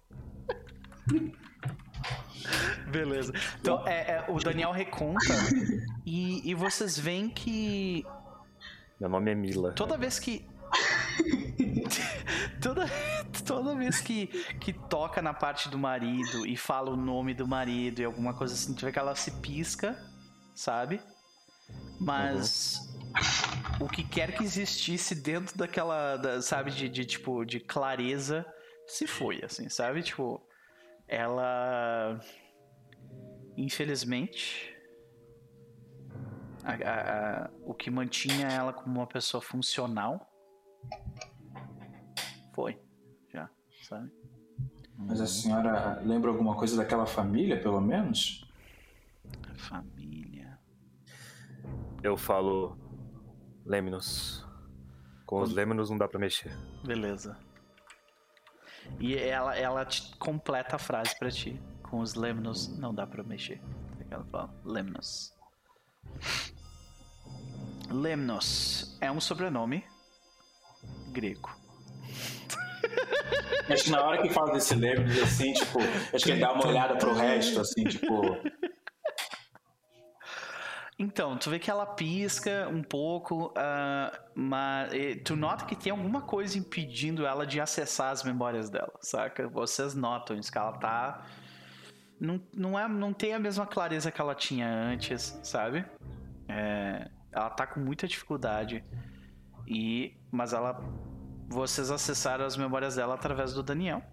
[2.91, 3.31] Beleza.
[3.61, 5.19] Então, é, é, o Daniel reconta
[6.05, 8.05] e, e vocês veem que
[8.99, 9.73] Meu nome é Mila.
[9.73, 10.45] toda vez que.
[12.61, 12.85] toda,
[13.45, 14.27] toda vez que,
[14.59, 18.53] que toca na parte do marido e fala o nome do marido e alguma coisa
[18.53, 19.97] assim, tu vê que ela se pisca,
[20.55, 20.99] sabe?
[21.99, 22.79] Mas
[23.79, 28.45] o que quer que existisse dentro daquela, da- sabe, de, de, tipo, de clareza,
[28.87, 30.01] se foi, assim, sabe?
[30.03, 30.41] Tipo,
[31.07, 32.19] ela.
[33.55, 34.75] Infelizmente.
[36.71, 40.31] A- a- o que mantinha ela como uma pessoa funcional
[42.53, 42.79] foi.
[43.33, 43.49] Já,
[43.83, 44.11] sabe?
[44.97, 48.43] Mas a senhora lembra alguma coisa daquela família, pelo menos?
[49.55, 50.57] Família.
[52.03, 52.77] Eu falo
[53.65, 54.45] Lemnos.
[55.25, 56.51] Com os Lemnos não dá pra mexer.
[56.85, 57.37] Beleza.
[58.99, 61.61] E ela, ela te completa a frase pra ti.
[61.83, 63.61] Com os lemnos não dá pra mexer.
[64.09, 65.35] Ela fala, lemnos.
[67.89, 69.83] Lemnos é um sobrenome
[71.11, 71.55] grego.
[73.69, 75.79] Acho que na hora que fala desse Lemnos, assim, tipo,
[76.13, 78.21] acho que ele dá uma olhada pro resto, assim, tipo.
[80.99, 85.91] Então, tu vê que ela pisca um pouco, ah, mas eh, tu nota que tem
[85.91, 89.47] alguma coisa impedindo ela de acessar as memórias dela, saca?
[89.47, 91.23] Vocês notam isso, que ela tá.
[92.19, 95.85] Não, não, é, não tem a mesma clareza que ela tinha antes, sabe?
[96.49, 98.83] É, ela tá com muita dificuldade.
[99.67, 100.15] E.
[100.31, 100.79] Mas ela.
[101.49, 104.03] Vocês acessaram as memórias dela através do Daniel.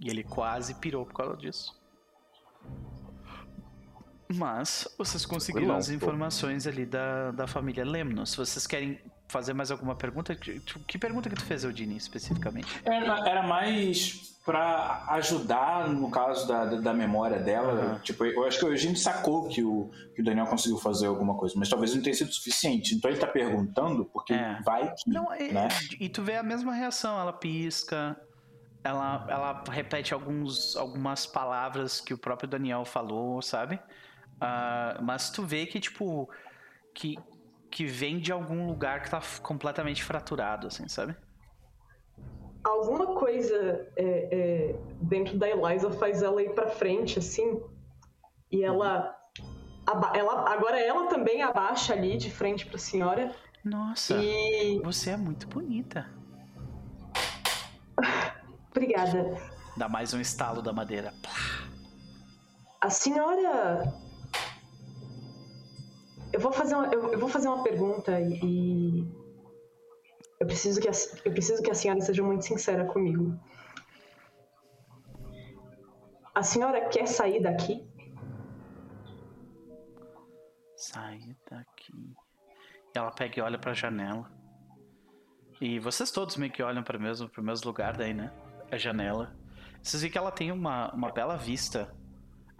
[0.00, 1.80] E ele quase pirou por causa disso.
[4.34, 8.30] Mas vocês conseguiram as informações ali da, da família Lemnos.
[8.30, 8.98] Se vocês querem
[9.32, 12.68] fazer mais alguma pergunta, que, pergunta que tu fez, Eudine, especificamente?
[12.84, 17.72] Era, era mais pra ajudar no caso da, da, memória dela.
[17.72, 17.98] Aham.
[18.00, 21.34] Tipo, eu acho que a gente sacou que o, que o Daniel conseguiu fazer alguma
[21.34, 22.94] coisa, mas talvez não tenha sido suficiente.
[22.94, 24.60] Então ele tá perguntando, porque É.
[24.64, 25.10] vai que.
[25.10, 25.68] Não, né?
[25.98, 28.20] e tu vê a mesma reação, ela pisca,
[28.84, 33.80] ela, ela repete alguns, algumas palavras que o próprio Daniel falou, sabe?
[34.40, 36.28] Ah, mas tu vê que, tipo,
[36.92, 37.16] que,
[37.72, 41.16] que vem de algum lugar que tá completamente fraturado, assim, sabe?
[42.62, 47.60] Alguma coisa é, é, dentro da Eliza faz ela ir pra frente, assim.
[48.50, 49.16] E ela,
[50.14, 50.52] ela.
[50.52, 53.34] Agora ela também abaixa ali de frente pra senhora.
[53.64, 54.78] Nossa, E.
[54.84, 56.06] você é muito bonita.
[58.70, 59.36] Obrigada.
[59.76, 61.14] Dá mais um estalo da madeira.
[62.80, 64.01] A senhora.
[66.32, 69.06] Eu vou fazer uma, eu, eu vou fazer uma pergunta e.
[70.40, 70.92] Eu preciso, que a,
[71.24, 73.38] eu preciso que a senhora seja muito sincera comigo.
[76.34, 77.86] A senhora quer sair daqui?
[80.76, 82.16] Sai daqui.
[82.94, 84.28] Ela pega e olha pra janela.
[85.60, 88.32] E vocês todos meio que olham para o mesmo, pro mesmo lugar daí, né?
[88.70, 89.36] A janela.
[89.80, 91.94] Vocês veem que ela tem uma, uma bela vista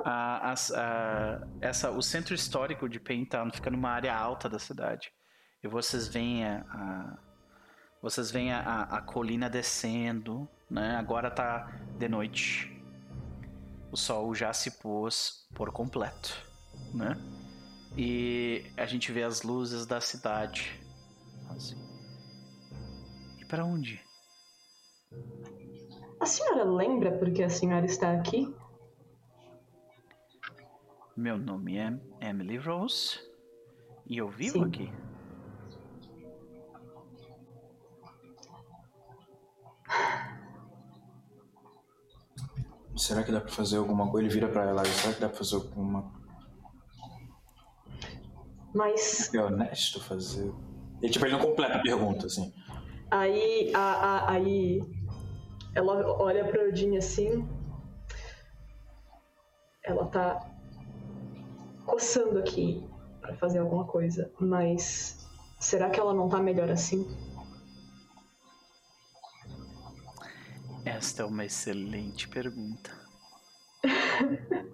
[0.05, 5.13] A, a, a, essa, o centro histórico de Paintown fica numa área alta da cidade.
[5.63, 7.19] E vocês veem a,
[8.03, 10.97] vocês veem a, colina descendo, né?
[10.97, 12.69] Agora tá de noite.
[13.93, 16.35] O sol já se pôs por completo,
[16.93, 17.17] né?
[17.97, 20.81] E a gente vê as luzes da cidade.
[21.51, 21.77] Assim.
[23.39, 24.03] E para onde?
[26.19, 28.53] A senhora lembra porque a senhora está aqui?
[31.17, 33.21] Meu nome é Emily Rose
[34.07, 34.65] e eu vivo Sim.
[34.65, 34.93] aqui.
[42.97, 44.27] Será que dá pra fazer alguma coisa?
[44.27, 46.11] Ele vira pra ela, será que dá pra fazer alguma.
[48.75, 49.33] Mas.
[49.35, 50.51] É honesto fazer.
[51.03, 52.55] Ele, tipo, ele não completa a pergunta, assim.
[53.11, 54.81] Aí, a, a, aí
[55.75, 57.47] ela olha pra Odin assim.
[59.85, 60.52] Ela tá
[61.93, 62.83] coçando aqui
[63.21, 65.29] para fazer alguma coisa, mas
[65.61, 67.07] será que ela não tá melhor assim?
[70.87, 72.91] Esta é uma excelente pergunta.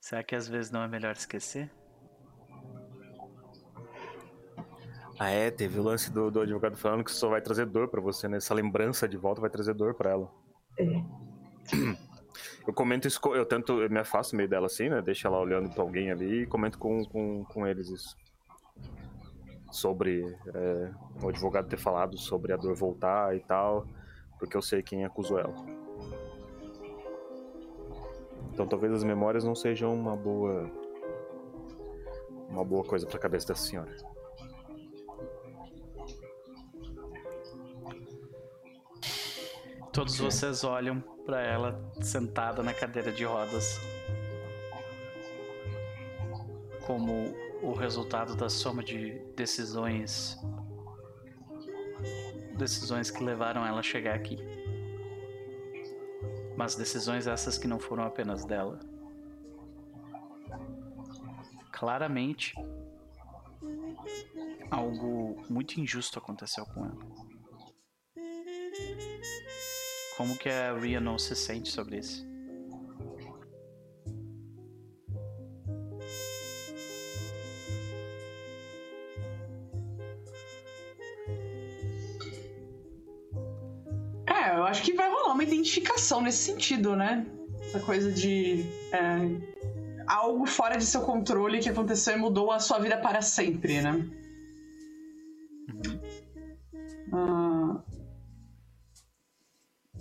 [0.00, 1.70] será que às vezes não é melhor esquecer?
[5.18, 8.00] Ah, é, teve o lance do, do advogado falando que só vai trazer dor para
[8.00, 8.38] você, né?
[8.38, 10.32] Essa lembrança de volta vai trazer dor para ela.
[10.78, 11.04] É.
[12.68, 15.00] Eu comento isso, eu tento, eu me afasto meio dela assim, né?
[15.00, 18.14] Deixa ela olhando pra alguém ali e comento com, com, com eles isso.
[19.72, 20.90] Sobre é,
[21.22, 23.86] o advogado ter falado sobre a dor voltar e tal,
[24.38, 25.54] porque eu sei quem acusou ela.
[28.52, 30.70] Então talvez as memórias não sejam uma boa.
[32.50, 33.96] uma boa coisa pra cabeça dessa senhora.
[39.90, 43.78] Todos vocês olham para ela sentada na cadeira de rodas.
[46.86, 50.38] Como o resultado da soma de decisões
[52.56, 54.38] decisões que levaram ela a chegar aqui.
[56.56, 58.80] Mas decisões essas que não foram apenas dela.
[61.70, 62.54] Claramente
[64.70, 67.28] algo muito injusto aconteceu com ela.
[70.18, 72.26] Como que a Ria não se sente sobre isso?
[84.26, 87.24] É, eu acho que vai rolar uma identificação nesse sentido, né?
[87.60, 92.80] Essa coisa de é, algo fora de seu controle que aconteceu e mudou a sua
[92.80, 94.04] vida para sempre, né?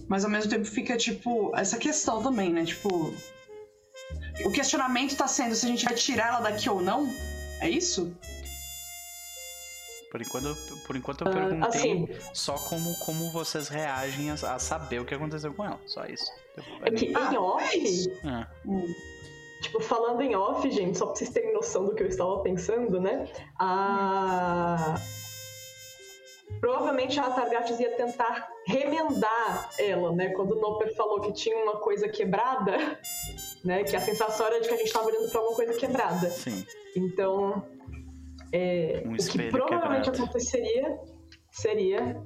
[0.07, 2.65] Mas ao mesmo tempo fica, tipo, essa questão também, né?
[2.65, 3.13] Tipo.
[4.45, 7.11] O questionamento tá sendo se a gente vai tirar ela daqui ou não?
[7.59, 8.15] É isso?
[10.11, 10.55] Por enquanto,
[10.85, 15.05] por enquanto eu ah, perguntei assim, só como, como vocês reagem a, a, saber o
[15.05, 15.79] que aconteceu com ela.
[15.85, 16.31] Só isso.
[16.81, 18.09] É que ah, em off.
[18.23, 18.47] É.
[18.65, 18.95] Hum,
[19.61, 23.01] tipo, falando em off, gente, só pra vocês terem noção do que eu estava pensando,
[23.01, 23.27] né?
[23.59, 24.95] A.
[26.59, 30.29] Provavelmente a Targates ia tentar remendar ela, né?
[30.29, 32.99] Quando o Noper falou que tinha uma coisa quebrada,
[33.63, 33.83] né?
[33.83, 36.29] Que a sensação era de que a gente estava olhando para alguma coisa quebrada.
[36.29, 36.65] Sim.
[36.95, 37.63] Então,
[38.51, 40.23] é, um o que provavelmente quebrado.
[40.23, 40.99] aconteceria
[41.51, 42.17] seria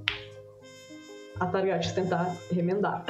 [1.39, 3.03] a Targates tentar remendar.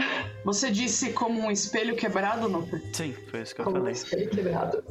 [0.44, 2.82] Você disse como um espelho quebrado, Noper?
[2.94, 3.92] Sim, foi isso que eu como falei.
[3.92, 4.84] um espelho quebrado.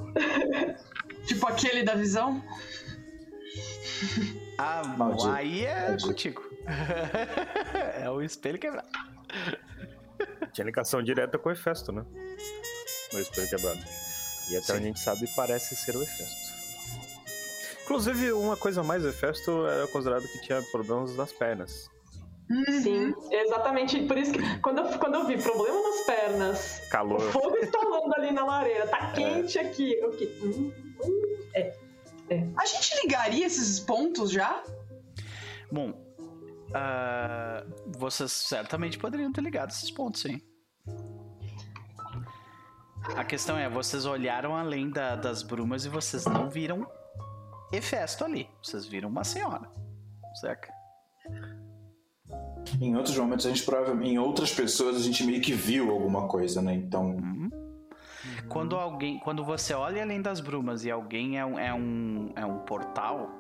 [1.27, 2.41] tipo aquele da visão?
[4.63, 5.31] Ah, Maldito.
[5.31, 6.09] aí é Maldito.
[6.09, 6.43] contigo.
[7.99, 8.89] é o espelho quebrado.
[10.53, 12.05] Tinha ligação direta com o Hefesto, né?
[13.15, 13.81] O espelho quebrado.
[14.51, 14.73] E até Sim.
[14.73, 16.51] onde a gente sabe, parece ser o Hefesto.
[17.85, 21.89] Inclusive, uma coisa mais, o Hefesto era considerado que tinha problemas das pernas.
[22.83, 24.03] Sim, exatamente.
[24.07, 27.21] Por isso que quando eu, quando eu vi problema nas pernas, calor.
[27.21, 29.63] O fogo instalando ali na lareira, tá quente é.
[29.63, 30.05] aqui.
[30.05, 30.39] Okay.
[30.43, 30.73] Hum,
[31.05, 31.73] hum, é,
[32.31, 32.49] é.
[32.57, 34.63] A gente ligaria esses pontos já?
[35.71, 35.95] Bom,
[36.71, 40.41] Uh, vocês certamente poderiam ter ligado esses pontos, sim.
[43.17, 46.87] A questão é, vocês olharam além da, das brumas e vocês não viram
[47.73, 48.49] Hefesto ali.
[48.63, 49.69] Vocês viram uma senhora,
[50.41, 50.69] certo?
[52.81, 56.29] Em outros momentos, a gente provavelmente, em outras pessoas, a gente meio que viu alguma
[56.29, 56.75] coisa, né?
[56.75, 57.17] Então.
[57.17, 57.70] Uhum.
[58.51, 62.45] Quando alguém, quando você olha além das brumas e alguém é um, é um, é
[62.45, 63.31] um portal,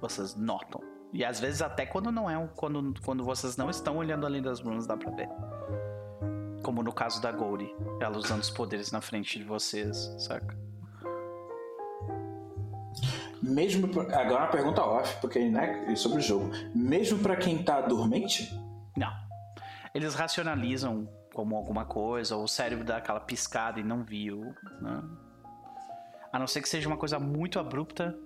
[0.00, 0.80] vocês notam
[1.12, 4.60] e às vezes até quando não é quando, quando vocês não estão olhando além das
[4.60, 5.28] runas dá pra ver.
[6.62, 10.58] Como no caso da Gouri, ela usando os poderes na frente de vocês, saca?
[13.42, 13.88] Mesmo.
[13.88, 15.94] pra- Agora uma pergunta off, porque, né?
[15.96, 16.50] Sobre o jogo.
[16.74, 18.52] Mesmo pra quem tá dormente?
[18.96, 19.12] Não.
[19.94, 21.08] Eles racionalizam
[21.38, 24.52] como alguma coisa, ou o cérebro dá aquela piscada e não viu,
[24.82, 25.04] né?
[26.32, 28.18] A não ser que seja uma coisa muito abrupta,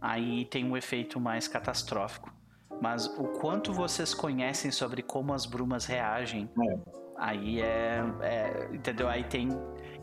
[0.00, 2.32] aí tem um efeito mais catastrófico.
[2.80, 6.78] Mas o quanto vocês conhecem sobre como as brumas reagem, É.
[7.18, 9.08] aí é, é- Entendeu?
[9.08, 9.48] Aí tem.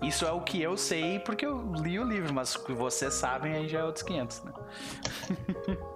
[0.02, 3.14] Isso é o que eu sei porque eu li o livro, mas o que vocês
[3.14, 4.52] sabem aí já é outros 500, né?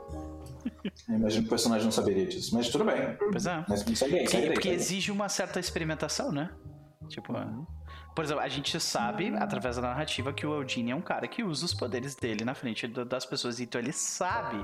[1.07, 2.53] Eu imagino que o personagem não saberia disso.
[2.55, 3.15] Mas tudo bem.
[3.31, 3.65] Pois é.
[3.67, 6.49] Mas segue aí, segue Porque, daí, porque exige uma certa experimentação, né?
[7.07, 7.33] Tipo,
[8.15, 11.43] por exemplo, a gente sabe, através da narrativa, que o Eugene é um cara que
[11.43, 13.59] usa os poderes dele na frente da- das pessoas.
[13.59, 14.63] Então ele sabe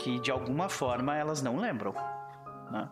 [0.00, 1.92] que de alguma forma elas não lembram.
[2.70, 2.88] Né?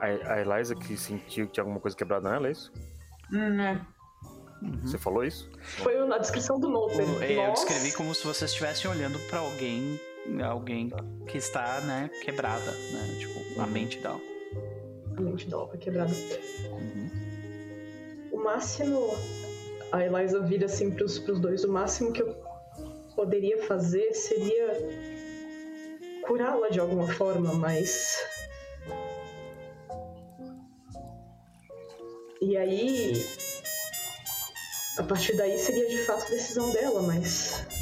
[0.00, 2.72] A, a Eliza que sentiu que tinha alguma coisa quebrada nela, é isso?
[3.32, 3.80] Hum, é.
[4.82, 5.48] Você falou isso?
[5.60, 7.06] Foi na descrição do Noper.
[7.08, 10.00] O- é, Eu descrevi como se vocês estivessem olhando pra alguém,
[10.42, 10.90] alguém
[11.26, 13.16] que está, né, quebrada, né?
[13.18, 14.20] Tipo, a mente dela.
[15.16, 16.12] A mente dela foi quebrada.
[16.70, 17.10] Uhum.
[18.32, 19.16] O máximo.
[19.90, 21.64] A Eliza vira assim pros, pros dois.
[21.64, 22.34] O máximo que eu
[23.16, 24.68] poderia fazer seria
[26.26, 28.18] curá-la de alguma forma, mas.
[32.40, 33.26] E aí.
[34.98, 37.77] A partir daí seria de fato decisão dela, mas.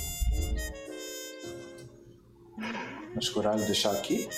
[3.17, 4.29] Mas curar e deixar aqui?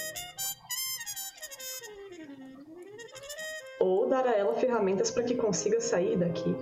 [3.81, 6.55] Ou dar a ela ferramentas para que consiga sair daqui.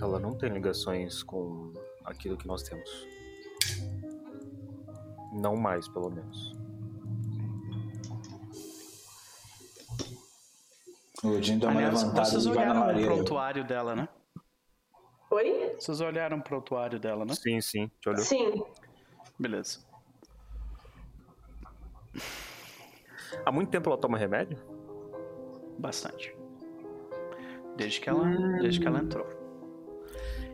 [0.00, 1.74] Ela não tem ligações com
[2.06, 2.90] aquilo que nós temos.
[5.34, 6.52] Não mais, pelo menos.
[11.22, 14.08] O Jim dá uma Aliás, levantada vocês e vai na olharam o prontuário dela, né?
[15.32, 15.74] Oi?
[15.78, 17.32] Vocês olharam o prontuário dela, né?
[17.34, 17.90] Sim, sim.
[17.98, 18.22] Te olhou.
[18.22, 18.62] Sim.
[19.38, 19.78] Beleza.
[23.42, 24.58] Há muito tempo ela toma remédio?
[25.78, 26.36] Bastante.
[27.78, 28.28] Desde que ela,
[28.60, 29.26] desde que ela entrou.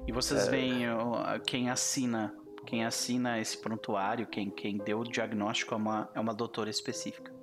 [0.06, 2.32] E vocês veem ó, quem assina,
[2.64, 7.34] quem assina esse prontuário, quem, quem deu o diagnóstico é uma, é uma doutora específica.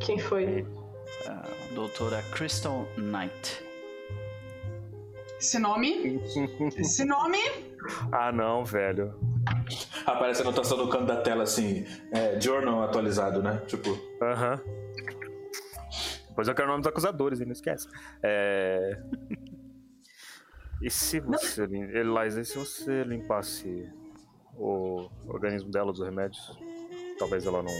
[0.00, 0.66] Quem foi?
[1.26, 3.67] A doutora Crystal Knight.
[5.38, 6.20] Esse nome.
[6.76, 7.38] Esse nome.
[8.12, 9.14] ah, não, velho.
[10.04, 13.62] Aparece a anotação no canto da tela assim, é, journal atualizado, né?
[13.66, 13.90] Tipo,
[14.22, 14.60] Aham.
[16.28, 17.88] Depois eu quero o nome dos acusadores, e não esquece.
[18.22, 19.02] É...
[20.80, 23.90] E se você, Eliza, e se você limpasse
[24.56, 26.56] o organismo dela dos remédios?
[27.18, 27.72] Talvez ela não.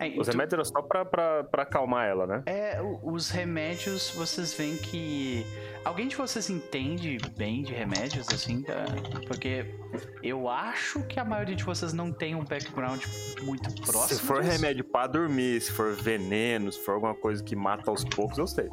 [0.00, 2.42] É, Os tu- remédios eram só pra, pra, pra acalmar ela, né?
[2.46, 5.44] é, os remédios, vocês veem que.
[5.84, 8.62] Alguém de vocês entende bem de remédios, assim?
[8.62, 8.84] tá?
[9.26, 9.74] Porque
[10.22, 13.02] eu acho que a maioria de vocês não tem um background
[13.42, 14.08] muito próximo.
[14.20, 14.52] se for disso.
[14.52, 18.46] remédio pra dormir, se for veneno, se for alguma coisa que mata aos poucos, eu
[18.46, 18.68] sei.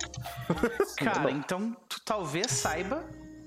[0.98, 3.04] Cara, então tu talvez saiba,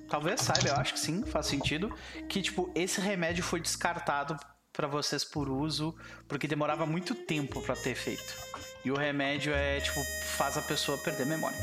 [0.08, 1.92] talvez saiba, eu acho que sim, faz sentido,
[2.28, 4.36] que tipo, esse remédio foi descartado
[4.78, 5.92] pra vocês por uso,
[6.28, 8.32] porque demorava muito tempo pra ter efeito.
[8.84, 11.58] E o remédio é, tipo, faz a pessoa perder memória.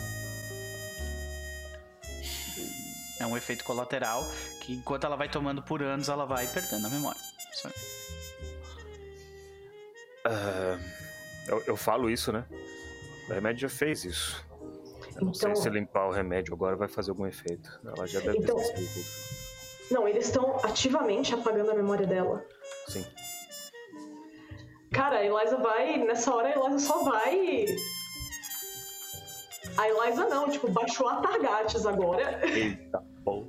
[3.18, 4.22] É um efeito colateral
[4.60, 7.22] que enquanto ela vai tomando por anos, ela vai perdendo a memória.
[10.26, 10.78] Ah,
[11.48, 12.44] eu, eu falo isso, né?
[13.30, 14.46] O remédio já fez isso.
[15.16, 17.80] Eu não sei Então- se limpar o remédio agora vai fazer algum efeito.
[17.86, 18.86] Ela já deve Então- ter.
[19.90, 22.44] Não, eles estão ativamente apagando a memória dela.
[22.88, 23.06] Sim.
[24.92, 25.98] Cara, a Eliza vai.
[25.98, 27.66] Nessa hora a Eliza só vai.
[29.78, 32.40] A Eliza não, tipo, baixou a Targates agora.
[32.48, 33.46] Eita, bom.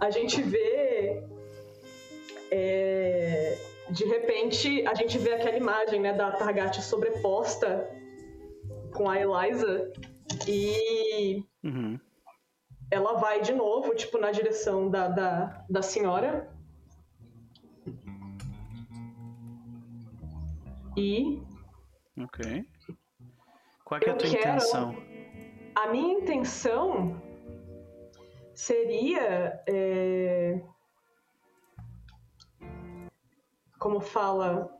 [0.00, 1.22] A gente vê.
[2.50, 3.56] é,
[3.90, 7.88] de repente, a gente vê aquela imagem, né, da Targates sobreposta
[8.94, 9.92] com a Eliza.
[10.48, 11.98] E Uhum.
[12.90, 16.48] ela vai de novo, tipo, na direção da, da, da senhora.
[21.00, 21.42] E
[22.22, 22.66] Ok.
[23.86, 24.96] Qual é a tua quero- intenção?
[25.74, 27.20] a minha intenção
[28.54, 29.62] seria.
[29.66, 30.60] é,
[33.78, 34.76] Como fala?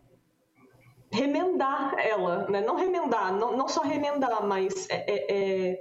[1.11, 2.61] Remendar ela, né?
[2.61, 5.33] Não remendar, não, não só remendar, mas é- é-
[5.73, 5.81] é,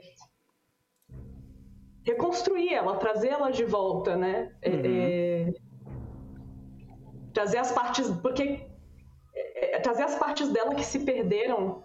[2.04, 4.56] reconstruir ela, trazer ela de volta, né?
[4.62, 4.82] É- Uhum.
[4.86, 5.54] é,
[7.34, 8.10] trazer as partes.
[8.22, 8.69] Porque.
[9.60, 11.84] É, é, trazer as partes dela que se perderam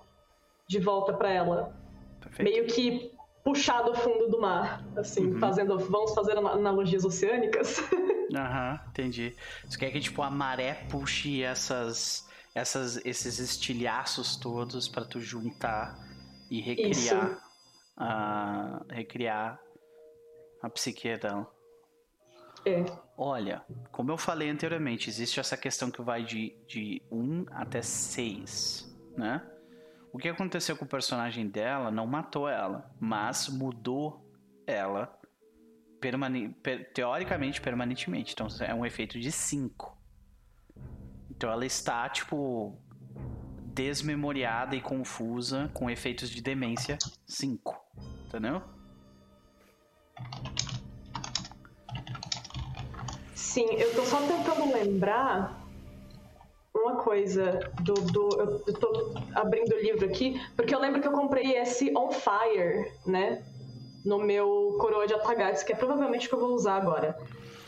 [0.69, 1.75] de volta pra ela.
[2.21, 2.51] Perfeito.
[2.51, 3.13] Meio que
[3.45, 4.83] puxar do fundo do mar.
[4.97, 5.39] Assim, Uhum.
[5.39, 5.79] fazendo.
[5.79, 7.79] Vamos fazer ana- analogias oceânicas.
[8.35, 9.37] Aham, entendi.
[9.69, 15.97] Você quer que tipo a maré puxe essas, essas, esses estilhaços todos pra tu juntar
[16.51, 17.39] e recriar
[17.97, 19.61] a recriar
[20.63, 21.47] a psique dela.
[22.67, 22.85] É.
[23.17, 28.93] Olha, como eu falei anteriormente, existe essa questão que vai de, de 1 até 6,
[29.17, 29.43] né?
[30.13, 34.25] O que aconteceu com o personagem dela não matou ela, mas mudou
[34.67, 35.19] ela
[36.01, 38.33] permane per- teoricamente permanentemente.
[38.33, 39.97] Então é um efeito de 5.
[41.31, 42.79] Então ela está, tipo,
[43.75, 46.97] desmemoriada e confusa com efeitos de demência
[47.27, 47.75] 5.
[48.27, 48.63] Entendeu?
[53.55, 55.61] Sim, eu tô só tentando lembrar
[56.75, 57.95] uma coisa do.
[57.95, 61.97] do eu eu tô abrindo o livro aqui, porque eu lembro que eu comprei esse
[61.97, 63.45] On Fire, né?
[64.05, 67.17] No meu coroa de Atagates, que é provavelmente o que eu vou usar agora.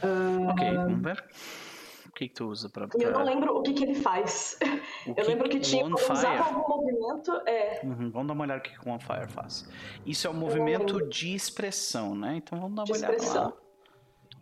[0.02, 1.24] Ah, Ok, vamos ver.
[2.08, 2.88] O que, que tu usa pra.
[2.98, 4.58] E eu não pra- lembro o que, que ele faz.
[5.06, 5.82] o Eu lembro que tinha.
[5.84, 7.30] Eu usava Fire- algum movimento.
[7.46, 7.80] É.
[7.84, 9.68] Uhum, vamos dar uma olhada o que que o On Fire faz.
[10.04, 12.34] Isso é um movimento de expressão, né?
[12.38, 13.44] Então vamos dar uma De olhada expressão.
[13.44, 13.65] lá.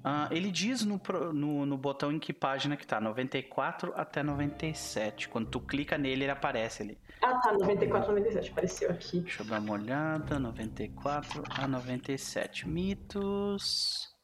[0.06, 1.00] Ah, ele diz no,
[1.32, 5.30] no, no botão em que página que tá, 94 até 97.
[5.30, 6.98] Quando tu clica nele, ele aparece ali.
[7.22, 9.20] Ah, tá, 94, 97, apareceu aqui.
[9.20, 12.68] Deixa eu dar uma olhada, 94 a 97.
[12.68, 14.14] Mitos.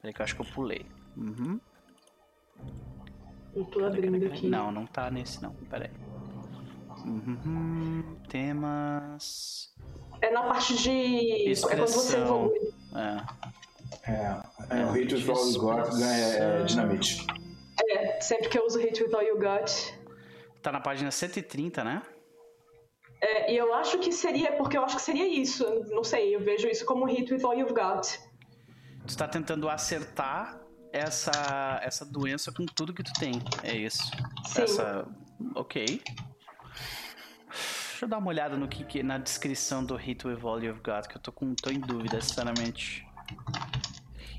[0.00, 0.84] Peraí que eu acho que eu pulei.
[1.16, 1.60] Uhum.
[3.54, 4.48] Eu tô abrindo aqui.
[4.48, 5.54] Não, não tá nesse não.
[5.70, 5.90] Peraí.
[7.04, 8.16] Uhum.
[8.28, 9.72] Temas.
[10.20, 10.90] É na parte de.
[10.90, 12.46] É quando você Expressão.
[12.46, 12.74] evolui.
[12.96, 13.61] É.
[14.06, 17.26] É, é, o Hit with All You Got ganha é, dinamite.
[17.90, 19.70] É, sempre que eu uso Hit with All You Got.
[20.62, 22.02] Tá na página 130, né?
[23.20, 25.64] É, e eu acho que seria, porque eu acho que seria isso.
[25.90, 28.18] Não sei, eu vejo isso como Hit with All You've Got.
[29.06, 30.60] Tu tá tentando acertar
[30.92, 33.32] essa, essa doença com tudo que tu tem.
[33.62, 34.02] É isso.
[34.46, 34.62] Sim.
[34.62, 35.06] Essa.
[35.54, 36.02] Ok.
[37.48, 40.80] Deixa eu dar uma olhada no que, que- na descrição do Hit with All You've
[40.80, 43.06] Got, que eu tô, com, tô em dúvida, sinceramente.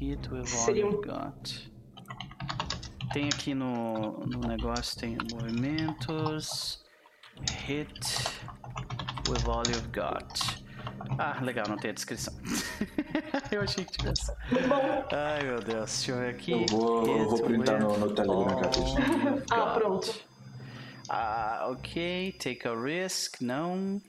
[0.09, 1.71] Hit with All Seria um- You've Got.
[3.13, 6.83] Tem aqui no, no negócio, tem movimentos.
[7.65, 7.93] Hit
[9.29, 10.63] with All You've Got.
[11.19, 12.33] Ah, legal, não tem a descrição.
[13.51, 14.27] eu achei que tivesse.
[14.67, 16.51] Bom, Ai meu Deus, deixa eu ver aqui.
[16.51, 20.13] Eu vou- eu vou printar no- no Telegram, you've Ah, pronto.
[21.09, 22.31] Ah, ok.
[22.39, 23.41] Take a risk.
[23.41, 24.01] Não.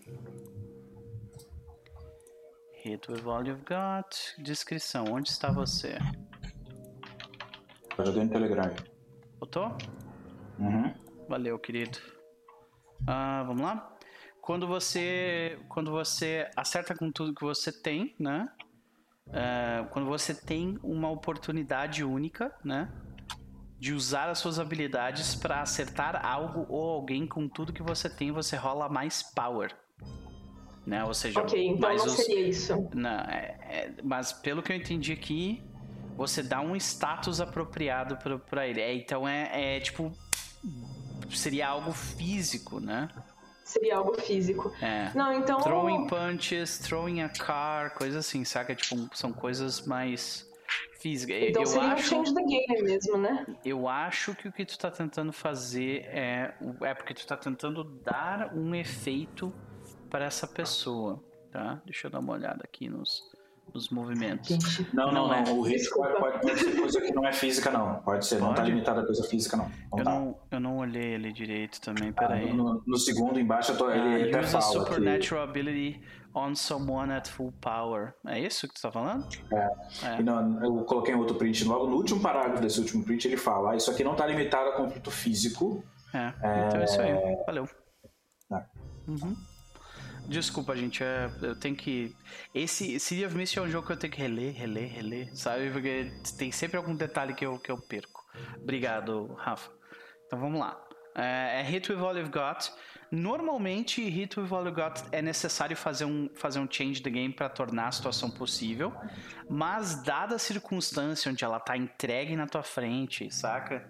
[2.84, 4.14] Hit with all you've got.
[4.36, 5.06] Descrição.
[5.10, 5.96] Onde está você?
[7.96, 8.76] Eu joguei no Telegram.
[9.40, 9.74] Botou?
[10.58, 10.92] Uhum.
[11.26, 11.98] Valeu, querido.
[13.06, 13.90] Ah, vamos lá?
[14.42, 18.50] Quando você, quando você acerta com tudo que você tem, né?
[19.32, 22.92] Ah, quando você tem uma oportunidade única, né?
[23.78, 28.30] De usar as suas habilidades para acertar algo ou alguém com tudo que você tem,
[28.30, 29.74] você rola mais power.
[30.86, 31.02] Né?
[31.04, 32.88] Ou seja, Ok, então mais não os- seria isso.
[32.94, 35.62] não, é- é- mas pelo que eu entendi aqui,
[36.16, 38.80] você dá um status apropriado pra, pra ele.
[38.80, 40.12] É, então é, é tipo.
[41.30, 43.08] Seria algo físico, né?
[43.64, 44.72] Seria algo físico.
[44.80, 45.10] É.
[45.14, 45.58] Não, então.
[45.60, 48.74] Throwing punches, throwing a car, coisa assim, saca?
[48.74, 50.46] Tipo, são coisas mais
[51.00, 51.36] físicas.
[51.48, 53.46] Então eu, seria um acho, change the game mesmo, né?
[53.64, 56.54] eu acho que o que tu tá tentando fazer é.
[56.82, 59.52] É porque tu tá tentando dar um efeito
[60.14, 61.20] para essa pessoa,
[61.50, 61.82] tá?
[61.84, 63.20] Deixa eu dar uma olhada aqui nos,
[63.74, 64.78] nos movimentos.
[64.94, 65.34] Não, não, Não não.
[65.34, 65.50] é.
[65.50, 66.12] O Hit Desculpa.
[66.20, 67.96] pode, pode, ser coisa que não é física, não.
[67.96, 68.70] Pode ser, não tá Pode?
[68.70, 69.64] limitado a coisa física, não.
[69.90, 70.10] Não Eu tá.
[70.14, 72.52] não, eu não olhei ele direito também, Ah, peraí.
[72.52, 76.00] no, no segundo embaixo eu tô, ele, Ah, ele até use fala que supernatural ability
[76.32, 78.14] on someone at full power.
[78.28, 79.26] É isso que tu tá falando?
[79.52, 80.20] É.
[80.20, 83.36] E não, eu coloquei um outro print logo no último parágrafo desse último print ele
[83.36, 85.82] fala ah, isso aqui não tá limitado a conflito físico
[86.14, 86.28] É,
[86.68, 87.12] então é isso aí.
[87.44, 87.68] Valeu.
[88.48, 88.64] Tá.
[89.08, 89.34] Uhum.
[90.26, 92.14] Desculpa, gente, é, eu tenho que.
[92.54, 95.70] Esse City of Mist é um jogo que eu tenho que reler, reler, reler, sabe?
[95.70, 98.24] Porque tem sempre algum detalhe que eu, que eu perco.
[98.60, 99.70] Obrigado, Rafa.
[100.26, 100.80] Então vamos lá.
[101.14, 102.72] É, é Hit with All You've Got.
[103.10, 107.32] Normalmente, Hit with All You've Got é necessário fazer um, fazer um change the game
[107.32, 108.92] para tornar a situação possível.
[109.48, 113.88] Mas, dada a circunstância onde ela tá entregue na tua frente, saca?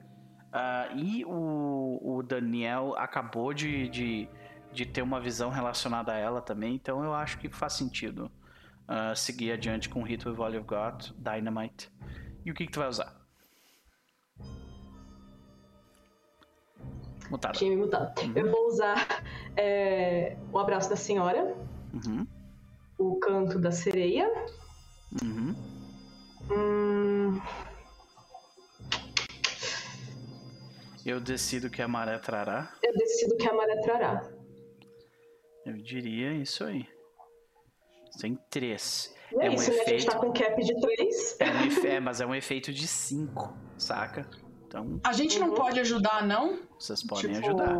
[0.57, 4.29] Ah, e o, o Daniel acabou de, de,
[4.75, 8.31] de ter uma visão relacionada a ela também, então eu acho que faz sentido
[8.89, 11.91] ah, seguir adiante com Hit with All You've Got, Dynamite.
[12.45, 13.15] E o que, que tu vai usar?
[17.31, 17.55] Mutada.
[17.55, 18.21] Time mutado.
[18.21, 18.33] Uhum.
[18.37, 19.07] Eu vou usar
[19.57, 21.57] é, o abraço da senhora,
[21.95, 22.27] Uhum.
[22.99, 24.29] o canto da sereia.
[25.23, 25.55] Uhum.
[26.51, 27.41] Hum,
[31.07, 32.71] Eu decido que a maré trará.
[32.83, 34.23] eu decido que a maré trará.
[35.67, 36.87] Eu diria isso aí.
[38.21, 39.15] Tem três.
[39.33, 39.77] E é, É um isso, né?
[39.77, 40.07] A gente efeito.
[40.13, 41.37] tá com cap de 3.
[41.41, 44.29] É, um efe- é, mas é um efeito de cinco, saca?
[44.67, 46.59] Então, A gente não pode ajudar, não?
[46.79, 47.75] vocês podem Tipo, ajudar.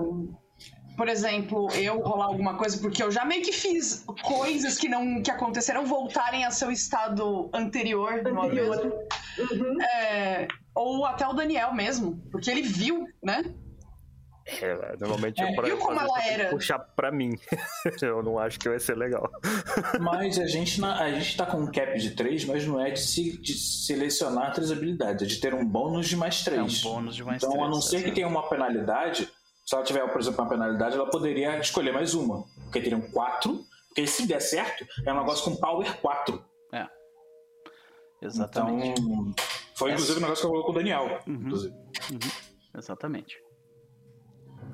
[0.97, 5.21] Por exemplo, eu rolar alguma coisa, porque eu já meio que fiz coisas que não
[5.23, 8.13] que aconteceram voltarem a seu estado anterior?
[8.25, 9.05] Anterior.
[9.39, 9.83] Uhum.
[9.83, 13.43] É, ou até o Daniel mesmo, porque ele viu, né?
[14.47, 16.51] É, normalmente É, eu, pra viu como ela era?
[16.51, 17.31] puxar pra mim.
[18.03, 19.31] eu não acho que vai ser legal.
[20.01, 22.91] Mas a gente, na- a gente tá com um cap de 3, mas não é
[22.91, 26.67] de, se- de selecionar três habilidades, é de ter um bônus de mais É um
[26.67, 26.83] 3.
[26.83, 27.65] bônus de mais então, três.
[27.67, 29.31] a não ser que tenha uma penalidade,
[29.65, 32.45] se ela tiver, por exemplo, uma penalidade, ela poderia escolher mais uma.
[32.65, 36.45] Porque teriam 4, porque se der certo, é um negócio com power 4.
[38.23, 39.01] Exatamente.
[39.01, 39.35] Então,
[39.75, 41.21] foi inclusive o negócio que eu falei com o Daniel.
[41.27, 41.35] Uhum.
[41.35, 41.75] Inclusive.
[42.77, 43.37] Exatamente.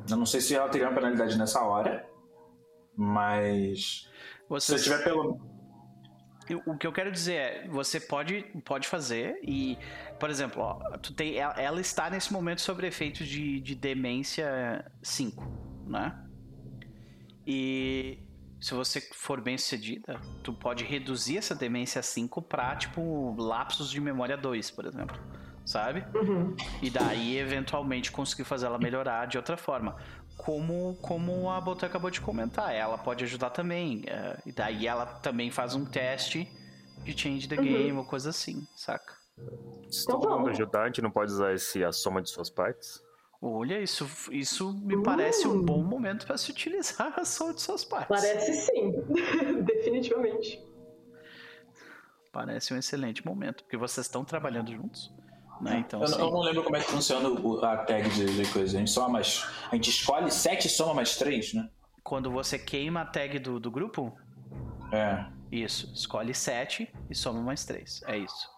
[0.08, 2.08] Eu não sei se ela teria uma penalidade nessa hora,
[2.96, 4.08] mas.
[4.08, 5.50] Se Você, eu tiver pelo.
[6.66, 9.78] O que eu quero dizer é, você pode, pode fazer e,
[10.18, 15.44] por exemplo, ó, tu tem, ela, está nesse momento sobre efeitos de, de demência 5,
[15.86, 16.12] né?
[17.46, 18.18] E
[18.60, 24.00] se você for bem sucedida, tu pode reduzir essa demência 5 pra, tipo, lapsos de
[24.00, 25.18] memória 2, por exemplo.
[25.70, 26.04] Sabe?
[26.16, 26.56] Uhum.
[26.82, 29.94] E daí, eventualmente, conseguir fazer ela melhorar de outra forma.
[30.36, 34.02] Como, como a Botan acabou de comentar, ela pode ajudar também.
[34.08, 36.50] é, e daí ela também faz um teste
[37.04, 37.62] de change the Uhum.
[37.62, 39.14] game ou coisa assim, saca?
[39.88, 43.00] Se todo mundo ajudar, a gente não pode usar esse a soma de suas partes?
[43.40, 47.84] Olha, isso, isso me parece um bom momento para se utilizar a soma de suas
[47.84, 48.08] partes.
[48.08, 48.92] Parece sim.
[49.62, 50.60] Definitivamente.
[52.32, 55.12] Parece um excelente momento, porque vocês estão trabalhando juntos,
[55.60, 55.78] né?
[55.86, 57.28] Então, Eu, não- assim, eu não lembro como é que funciona
[57.72, 58.76] a tag de, de coisa.
[58.76, 61.68] A gente, soma mais, a gente escolhe 7 e soma mais 3, né?
[62.02, 64.16] quando você queima a tag do, do grupo,
[64.92, 65.24] É.
[65.52, 68.02] Isso, escolhe 7 e soma mais 3.
[68.06, 68.48] É isso.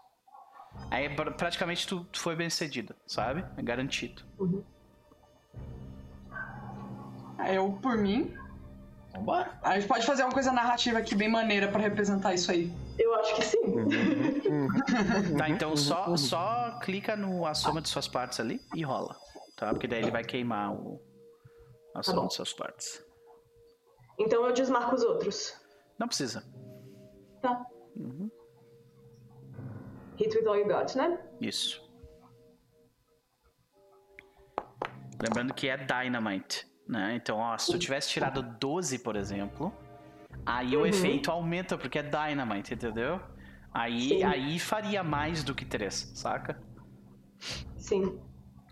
[0.90, 3.44] Aí pr- praticamente tu, tu foi bem sucedido, sabe?
[3.56, 4.22] É garantido.
[7.48, 8.34] Eu, por mim.
[9.12, 9.50] Vambora.
[9.62, 12.72] A gente pode fazer uma coisa narrativa aqui bem maneira pra representar isso aí.
[13.02, 13.58] Eu acho que sim.
[15.36, 19.16] Tá, então só, só clica no a soma de suas partes ali e rola.
[19.56, 19.70] Tá?
[19.70, 21.00] Porque daí ele vai queimar o,
[21.96, 22.28] a soma bom.
[22.28, 23.04] de suas partes.
[24.18, 25.60] Então eu desmarco os outros.
[25.98, 26.44] Não precisa.
[27.40, 27.66] Tá.
[27.96, 28.30] Uhum.
[30.16, 31.18] Hit with all you got, né?
[31.40, 31.82] Isso.
[35.20, 37.16] Lembrando que é Dynamite, né?
[37.16, 39.72] Então, ó, se tu tivesse tirado 12, por exemplo,
[40.44, 40.86] aí o Uhum.
[40.86, 43.20] efeito aumenta porque é Dynamite, entendeu?
[43.72, 44.24] Aí, Sim.
[44.24, 46.60] aí faria mais do que 3, saca?
[47.76, 48.20] Sim.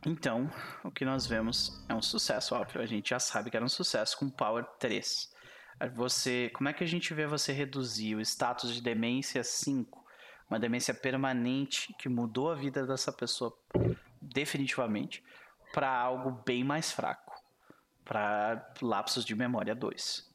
[0.06, 0.50] Então,
[0.84, 2.80] o que nós vemos é um sucesso, óbvio.
[2.80, 5.30] A gente já sabe que era um sucesso com Power 3.
[5.78, 10.04] Aí Você, como é que a gente vê você reduzir o status de demência 5,
[10.48, 13.56] uma demência permanente que mudou a vida dessa pessoa
[14.20, 15.22] definitivamente,
[15.72, 17.32] para algo bem mais fraco,
[18.04, 20.29] para lapsos de memória 2.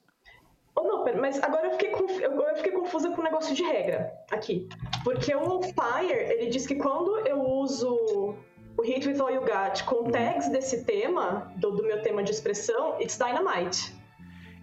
[0.77, 4.11] Oh, não, mas agora eu fiquei, conf- eu fiquei confusa com o negócio de regra
[4.31, 4.67] aqui.
[5.03, 8.35] Porque o Fire, ele diz que quando eu uso
[8.77, 12.31] o Hit with All You Got com tags desse tema, do, do meu tema de
[12.31, 13.93] expressão, it's Dynamite.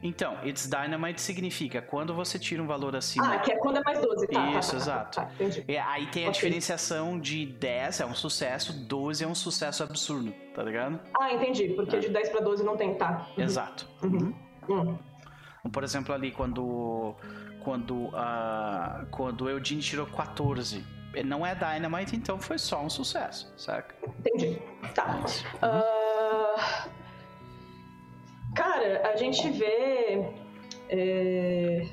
[0.04, 3.82] Então, It's Dynamite significa quando você tira um valor acima Ah, que é quando é
[3.84, 4.32] mais 12, tá?
[4.52, 5.16] tá, Isso, tá, tá, exato.
[5.20, 5.64] Tá, entendi.
[5.68, 6.40] É, aí tem a Ok.
[6.40, 10.98] diferenciação de 10 é um sucesso, 12 é um sucesso absurdo, tá ligado?
[11.16, 13.28] Ah, entendi, porque de 10 pra 12 não tem, tá.
[13.38, 13.44] Uhum.
[13.44, 13.88] Exato.
[14.02, 14.34] Uhum.
[14.68, 14.98] Hum.
[15.70, 17.14] Por exemplo, ali quando
[17.62, 20.84] quando a quando o Eugene tirou 14,
[21.24, 23.94] não é Dynamite, então foi só um sucesso, saca?
[24.18, 24.60] Entendi.
[24.94, 25.20] Tá.
[25.60, 26.88] Ah,
[28.54, 30.26] Cara, a gente vê.
[30.88, 31.86] É...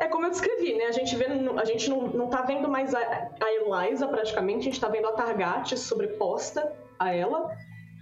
[0.00, 0.84] é como eu descrevi, né?
[0.84, 4.64] A gente, vê, a gente não, não tá vendo mais a, a Eliza praticamente, a
[4.64, 7.56] gente tá vendo a Targat sobreposta a ela.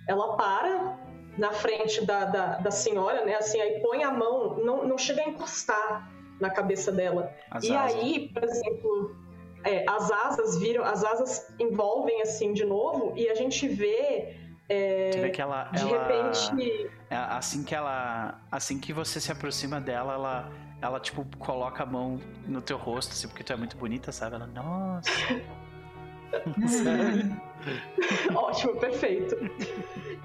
[0.06, 0.98] Ela para
[1.38, 3.36] na frente da, da, da senhora, né?
[3.36, 7.32] Assim, aí põe a mão, não, não chega a encostar na cabeça dela.
[7.50, 7.98] As e asas.
[7.98, 9.16] aí, por exemplo,
[9.64, 14.36] é, as asas viram, as asas envolvem assim de novo e a gente vê
[14.68, 16.90] é, vê que ela, de ela repente.
[17.10, 21.86] é, assim que ela assim que você se aproxima dela, ela ela tipo coloca a
[21.86, 24.36] mão no teu rosto, assim, porque tu é muito bonita, sabe?
[24.36, 25.10] Ela, nossa.
[28.34, 29.36] Ótimo, perfeito.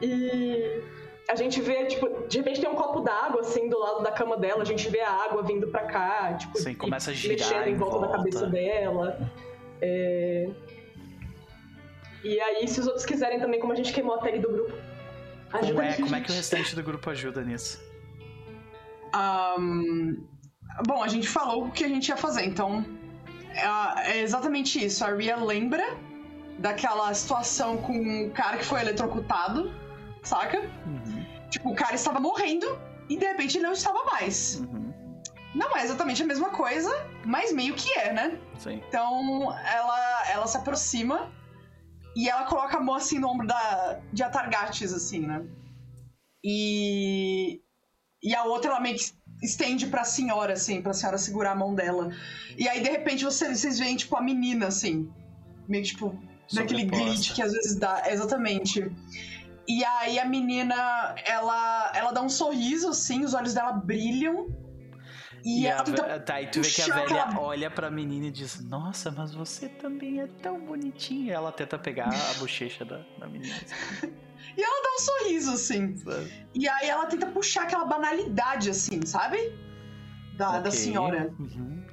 [0.02, 0.82] E
[1.30, 4.38] a gente vê, tipo, de repente tem um copo d'água, assim, do lado da cama
[4.38, 7.68] dela, a gente vê a água vindo pra cá, tipo, Sim, começa a girar mexendo
[7.68, 8.18] em em volta, da volta.
[8.18, 9.32] cabeça dela.
[9.82, 10.49] É...
[12.23, 14.73] E aí, se os outros quiserem também, como a gente queimou a tag do grupo,
[15.53, 16.03] ajuda Como a é, gente.
[16.03, 17.84] como é que o restante do grupo ajuda nisso?
[19.14, 20.15] Ahn,
[20.88, 22.84] bom, a gente falou o que a gente ia fazer, então
[23.56, 25.03] é, é exatamente isso.
[25.06, 25.84] A Ria lembra
[26.60, 29.73] daquela situação com o cara que foi eletrocutado,
[30.23, 30.60] saca?
[30.86, 32.65] Uhum, Tipo, o cara estava morrendo
[33.10, 34.60] e de repente ele não estava mais.
[34.61, 34.94] uhum,
[35.53, 36.90] Não é exatamente a mesma coisa,
[37.26, 38.40] mas meio que é, né?
[38.57, 38.82] sim.
[38.88, 41.32] Então ela, ela se aproxima
[42.15, 45.45] e ela coloca a mão assim no ombro da, de Atargates, assim, né?
[46.44, 47.61] E,
[48.23, 49.11] e a outra ela meio que
[49.44, 52.10] estende pra senhora, assim, pra senhora segurar a mão dela.
[52.57, 55.10] E aí, de repente, vocês, vocês veem, tipo, a menina, assim,
[55.68, 56.18] meio que, tipo,
[56.53, 57.06] naquele Sobreposta.
[57.06, 58.03] glitch que às vezes dá.
[58.07, 58.91] Exatamente.
[59.68, 60.76] E aí a menina,
[61.26, 64.48] ela, ela dá um sorriso, assim, os olhos dela brilham.
[65.44, 67.91] E, E ela a, tenta tá, e tu vê que a velha aquela- olha pra
[67.91, 71.34] menina e diz: Nossa, mas você também é tão bonitinha.
[71.36, 73.53] Ela tenta pegar a bochecha da, da menina.
[73.56, 74.12] assim,
[74.57, 75.95] E ela dá um sorriso, assim.
[75.98, 76.48] sabe?
[76.53, 79.38] E aí ela tenta puxar aquela banalidade, assim, sabe?
[80.38, 80.72] Da, da Ok.
[80.72, 81.34] senhora.
[81.40, 81.84] Uhum.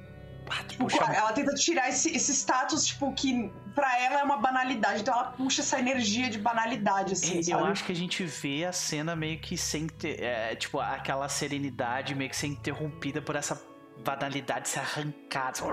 [0.49, 4.37] Ah, Tipo, puxa- ela tenta tirar esse, esse status, tipo, que pra ela é uma
[4.37, 5.01] banalidade.
[5.01, 7.71] Então ela puxa essa energia de banalidade, assim, É, Eu sabe?
[7.71, 10.21] acho que a gente vê a cena meio que sem ter.
[10.21, 13.59] é, tipo, aquela serenidade meio que ser interrompida por essa
[14.03, 15.51] banalidade ser arrancada.
[15.51, 15.63] assim,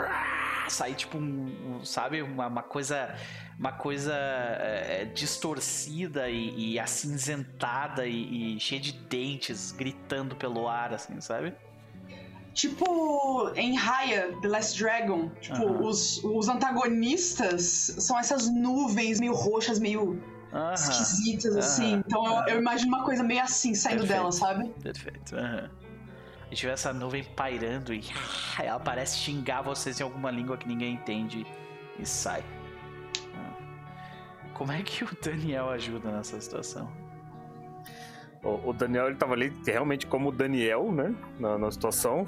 [0.72, 2.22] Sair, tipo, um, um, sabe?
[2.22, 3.14] Uma, uma coisa.
[3.58, 10.94] Uma coisa é, distorcida e, e acinzentada e, e cheia de dentes gritando pelo ar,
[10.94, 11.54] assim, sabe?
[12.54, 15.82] Tipo, em Raya, The Last Dragon, tipo, Aham.
[15.84, 17.62] os, os antagonistas
[17.98, 20.20] são essas nuvens meio roxas, meio
[20.52, 20.74] Aham.
[20.74, 21.94] esquisitas, assim.
[21.94, 24.18] aham, Então eu, eu imagino uma coisa meio assim saindo Perfeito.
[24.18, 24.72] dela, sabe?
[24.82, 25.36] Perfeito.
[25.36, 25.70] aham.
[26.50, 28.02] Gente vê essa nuvem pairando e
[28.58, 31.46] ela parece xingar vocês em alguma língua que ninguém entende
[31.98, 32.42] e sai.
[33.36, 34.50] Ah.
[34.52, 36.90] Como é que o Daniel ajuda nessa situação?
[38.42, 41.14] O, o Daniel, ele tava ali realmente como o Daniel, né?
[41.38, 42.26] Na, na situação.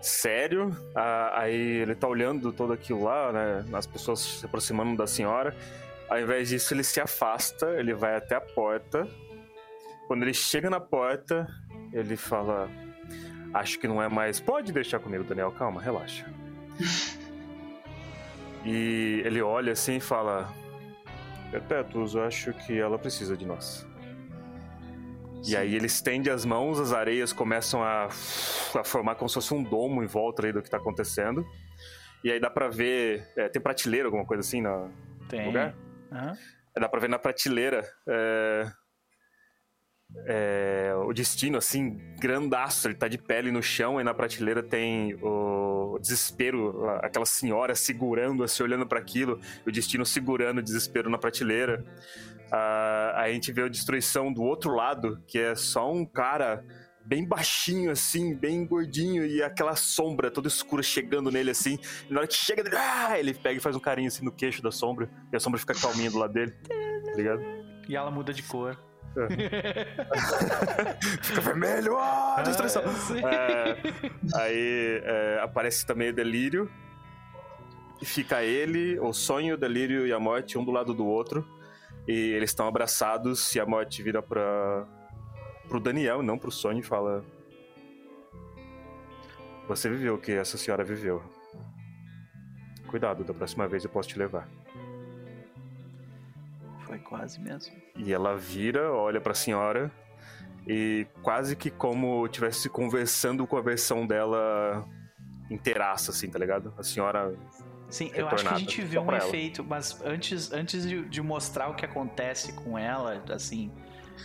[0.00, 0.74] Sério.
[0.94, 3.64] Ah, aí ele tá olhando todo aquilo lá, né?
[3.74, 5.54] As pessoas se aproximando da senhora.
[6.08, 9.06] Ao invés disso, ele se afasta, ele vai até a porta.
[10.06, 11.46] Quando ele chega na porta,
[11.92, 12.68] ele fala:
[13.54, 14.40] Acho que não é mais.
[14.40, 16.26] Pode deixar comigo, Daniel, calma, relaxa.
[18.66, 20.52] e ele olha assim e fala:
[21.52, 23.86] Perpétuos, eu acho que ela precisa de nós.
[25.46, 29.52] E aí ele estende as mãos, as areias começam a, a formar como se fosse
[29.52, 31.46] um domo em volta aí do que tá acontecendo.
[32.24, 33.30] E aí dá pra ver.
[33.36, 34.88] é, tem prateleira, alguma coisa assim na,
[35.28, 35.46] Tem.
[35.46, 35.74] lugar?
[36.10, 36.32] Aham.
[36.76, 38.66] Aí Dá pra ver na prateleira é,
[40.26, 42.88] é, o destino, assim, grandaço.
[42.88, 48.42] Ele tá de pele no chão, e na prateleira tem o desespero, aquela senhora segurando,
[48.44, 51.84] assim, olhando para aquilo, o destino segurando o desespero na prateleira.
[52.50, 56.64] Ah, a gente vê a destruição do outro lado, que é só um cara
[57.04, 61.78] bem baixinho, assim, bem gordinho, e aquela sombra toda escura chegando nele, assim.
[62.08, 64.62] Na hora que chega, ele, ah, ele pega e faz um carinho assim no queixo
[64.62, 67.42] da sombra, e a sombra fica calminha do lado dele, tá ligado?
[67.88, 68.78] E ela muda de cor.
[71.22, 72.82] Fica vermelho, ah, destruição.
[72.94, 73.24] Sim.
[73.24, 73.76] É,
[74.34, 76.68] aí é, aparece também o delírio.
[78.02, 81.46] E fica ele, o sonho, o delírio e a morte, um do lado do outro.
[82.06, 84.86] E eles estão abraçados e a morte vira pra,
[85.68, 87.24] pro Daniel, não pro sonho, e fala:
[89.68, 91.22] Você viveu o que essa senhora viveu.
[92.88, 94.46] Cuidado, da próxima vez eu posso te levar.
[96.86, 97.74] Foi quase mesmo.
[97.96, 99.90] E ela vira, olha pra senhora
[100.66, 104.86] e quase que como estivesse conversando com a versão dela
[105.50, 106.72] inteiraça, assim, tá ligado?
[106.78, 107.34] A senhora.
[107.88, 109.18] Sim, eu acho que a gente vê só um ela.
[109.18, 113.70] efeito, mas antes, antes de, de mostrar o que acontece com ela, assim.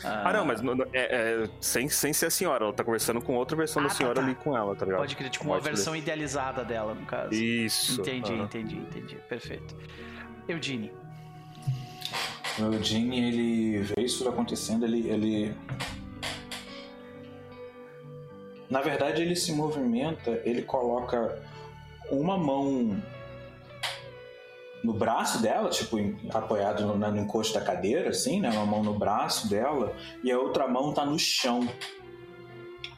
[0.03, 0.61] Ah, não, mas
[0.93, 3.89] é, é, sem, sem ser a senhora, ela tá conversando com outra versão Ah, da
[3.89, 4.21] tá, senhora tá.
[4.21, 4.99] ali com ela, tá ligado?
[4.99, 7.33] Pode crer, tipo A uma versão idealizada dela, no caso.
[7.33, 7.99] Isso.
[7.99, 9.15] Entendi, entendi, entendi.
[9.27, 9.75] Perfeito.
[10.47, 10.91] Eudine.
[12.59, 15.55] O Eugene, ele vê isso acontecendo, ele, ele.
[18.69, 21.41] Na verdade, ele se movimenta, ele coloca
[22.11, 23.01] uma mão
[24.83, 25.97] no braço dela, tipo,
[26.33, 28.49] apoiado no, no encosto da cadeira, assim, né?
[28.49, 31.67] Uma mão no braço dela, e a outra mão tá no chão.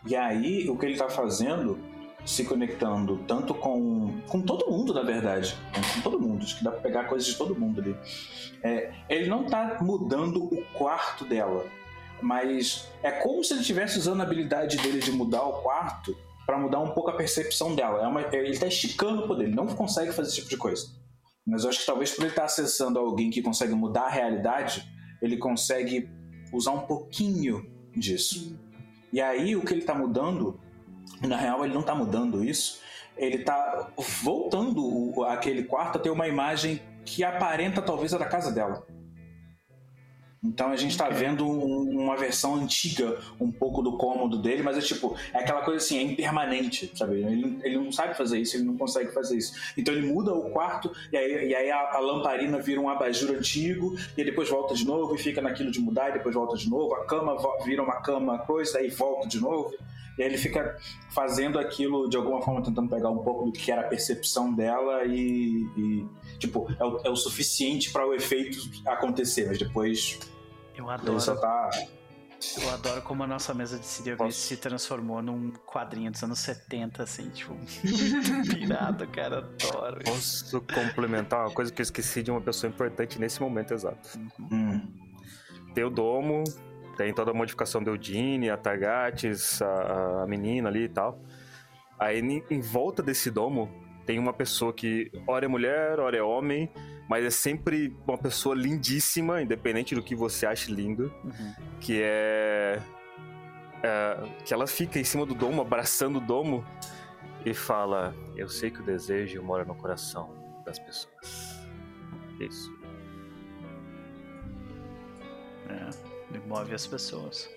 [0.08, 1.80] E aí, o que ele tá fazendo,
[2.26, 5.56] se conectando tanto com, com todo mundo, na verdade.
[5.96, 7.96] Com todo mundo, acho que dá pra pegar coisas de todo mundo ali.
[8.64, 11.66] É, ele não tá mudando o quarto dela,
[12.22, 16.16] mas é como se ele estivesse usando a habilidade dele de mudar o quarto
[16.46, 18.04] para mudar um pouco a percepção dela.
[18.04, 20.88] É uma, ele tá esticando o poder, ele não consegue fazer esse tipo de coisa.
[21.46, 24.10] Mas eu acho que talvez por ele estar tá acessando alguém que consegue mudar a
[24.10, 24.88] realidade,
[25.22, 26.10] ele consegue
[26.54, 27.66] usar um pouquinho
[27.96, 28.58] disso.
[29.12, 30.60] E aí o que ele está mudando,
[31.22, 32.82] na real ele não está mudando isso,
[33.18, 33.92] ele está
[34.24, 38.86] voltando aquele quarto a ter uma imagem que aparenta talvez a da casa dela.
[40.44, 44.76] Então a gente tá vendo um, uma versão antiga um pouco do cômodo dele, mas
[44.76, 47.22] é tipo, é aquela coisa assim, é impermanente, sabe?
[47.22, 49.54] Ele, ele não sabe fazer isso, ele não consegue fazer isso.
[49.78, 53.36] Então ele muda o quarto e aí, e aí a, a, lamparina vira um abajur
[53.36, 56.68] antigo, e depois volta de novo e fica naquilo de mudar, e depois volta de
[56.68, 59.72] novo, a cama vira uma cama coisa, aí volta de novo.
[60.18, 60.78] E aí ele fica
[61.10, 65.04] fazendo aquilo de alguma forma, tentando pegar um pouco do que era a percepção dela
[65.06, 65.66] e.
[65.78, 66.08] e
[66.38, 70.20] tipo, é o, é o suficiente para o efeito acontecer, mas depois
[70.76, 71.14] eu adoro.
[71.14, 71.70] Ele só tá.
[72.60, 77.04] Eu adoro como a nossa mesa de Siria se transformou num quadrinho dos anos 70,
[77.04, 77.56] assim, tipo,
[78.50, 80.04] pirado, cara, adoro.
[80.04, 84.18] Posso complementar uma coisa que eu esqueci de uma pessoa importante nesse momento exato.
[84.18, 84.48] Uhum.
[84.52, 84.88] Hum.
[86.98, 91.20] Tem toda a modificação do Eudine, a Targates, a, a menina ali e tal.
[92.00, 92.20] Aí
[92.50, 93.70] em volta desse domo
[94.06, 96.70] tem uma pessoa que ora é mulher, ora é homem,
[97.08, 101.54] mas é sempre uma pessoa lindíssima, independente do que você ache lindo, uhum.
[101.80, 102.82] que é,
[103.84, 106.66] é, que ela fica em cima do domo, abraçando o domo
[107.46, 110.34] e fala: "Eu sei que o desejo mora no coração
[110.66, 111.68] das pessoas".
[112.40, 112.72] Isso.
[115.70, 117.50] É, ele move as pessoas.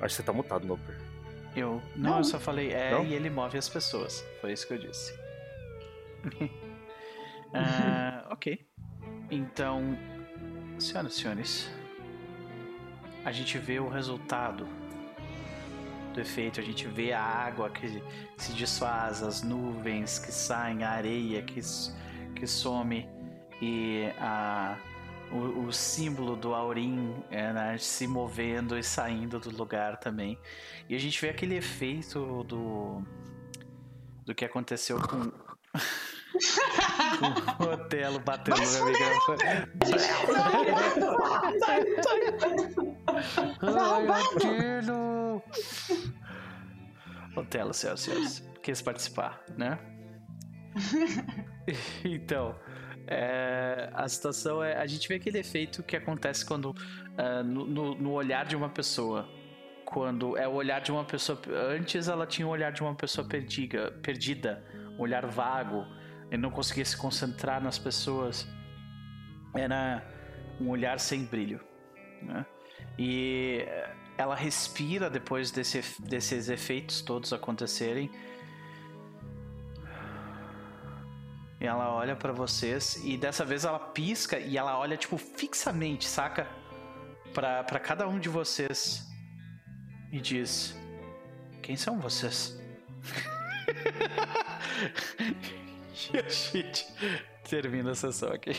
[0.00, 0.96] Acho que você tá mutado, Noper.
[1.56, 1.82] Eu.
[1.96, 3.04] Não, não, eu só falei é não?
[3.04, 4.24] e ele move as pessoas.
[4.40, 5.12] Foi isso que eu disse.
[7.52, 8.66] uh, ok.
[9.30, 9.96] Então,
[10.78, 11.70] senhoras e senhores,
[13.24, 14.66] a gente vê o resultado
[16.14, 18.02] do efeito, a gente vê a água que
[18.36, 21.60] se desfaz, as nuvens que saem, a areia que,
[22.34, 23.08] que some
[23.60, 24.78] e a,
[25.30, 30.38] o, o símbolo do Aurim é, né, se movendo e saindo do lugar também.
[30.88, 33.02] E a gente vê aquele efeito do,
[34.24, 35.32] do que aconteceu com.
[37.60, 39.42] o Otelo batendo no microfone.
[43.62, 45.42] Ai, Otelo!
[47.36, 49.78] Otelo, senhoras e senhores, quis participar, né?
[52.04, 52.58] então,
[53.10, 54.76] é, a situação é.
[54.76, 56.70] A gente vê aquele efeito que acontece quando.
[56.70, 59.28] Uh, no, no, olhar de uma pessoa.
[59.84, 61.40] Quando é o olhar de uma pessoa.
[61.70, 64.62] Antes ela tinha o olhar de uma pessoa perdida, perdida
[64.98, 65.86] um olhar vago
[66.30, 68.46] ele não conseguia se concentrar nas pessoas.
[69.54, 70.02] Era
[70.60, 71.60] um olhar sem brilho.
[72.22, 72.44] Né?
[72.98, 73.64] E
[74.16, 78.10] ela respira depois desse, desses efeitos todos acontecerem.
[81.66, 86.46] Ela olha para vocês e dessa vez ela pisca e ela olha tipo fixamente, saca?
[87.34, 89.06] Para cada um de vocês
[90.12, 90.76] e diz:
[91.62, 92.58] Quem são vocês?
[96.10, 96.86] E a gente
[97.48, 98.52] termina a sessão aqui.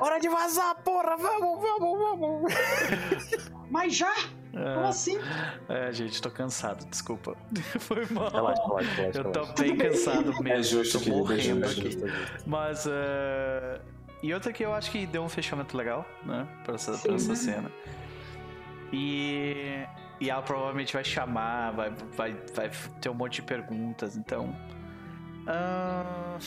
[0.00, 1.16] Hora de vazar, porra!
[1.16, 2.52] Vamos, vamos, vamos!
[3.70, 4.14] Mas já?
[4.56, 5.18] É, Como assim?
[5.68, 7.36] É, gente, tô cansado, desculpa.
[7.80, 8.30] Foi mal.
[8.30, 10.48] Relaxa, relaxa, relaxa, Eu tô bem cansado mesmo.
[10.48, 11.98] É justo, tô morrendo aqui.
[12.46, 12.86] Mas.
[12.86, 13.94] Uh...
[14.22, 16.46] E outra que eu acho que deu um fechamento legal, né?
[16.64, 17.70] Pra essa, pra essa cena.
[18.92, 19.84] E.
[20.20, 22.70] E ela provavelmente vai chamar, vai, vai, vai
[23.00, 24.56] ter um monte de perguntas, então.
[25.42, 26.38] Uh,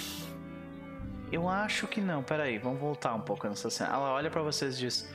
[1.31, 2.23] eu acho que não.
[2.23, 3.93] Peraí, vamos voltar um pouco nessa cena.
[3.93, 5.09] Ela olha para vocês e diz: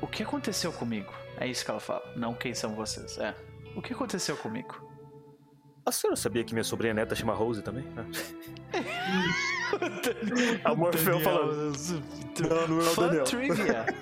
[0.00, 1.12] O que aconteceu comigo?
[1.38, 2.02] É isso que ela fala.
[2.16, 3.18] Não quem são vocês.
[3.18, 3.34] É.
[3.74, 4.84] O que aconteceu comigo?
[5.84, 7.84] A senhora sabia que minha sobrinha neta chama Rose também?
[10.64, 11.72] a Morfeu falando.
[12.40, 13.24] Não, não é o Daniel.
[13.24, 13.86] trivia.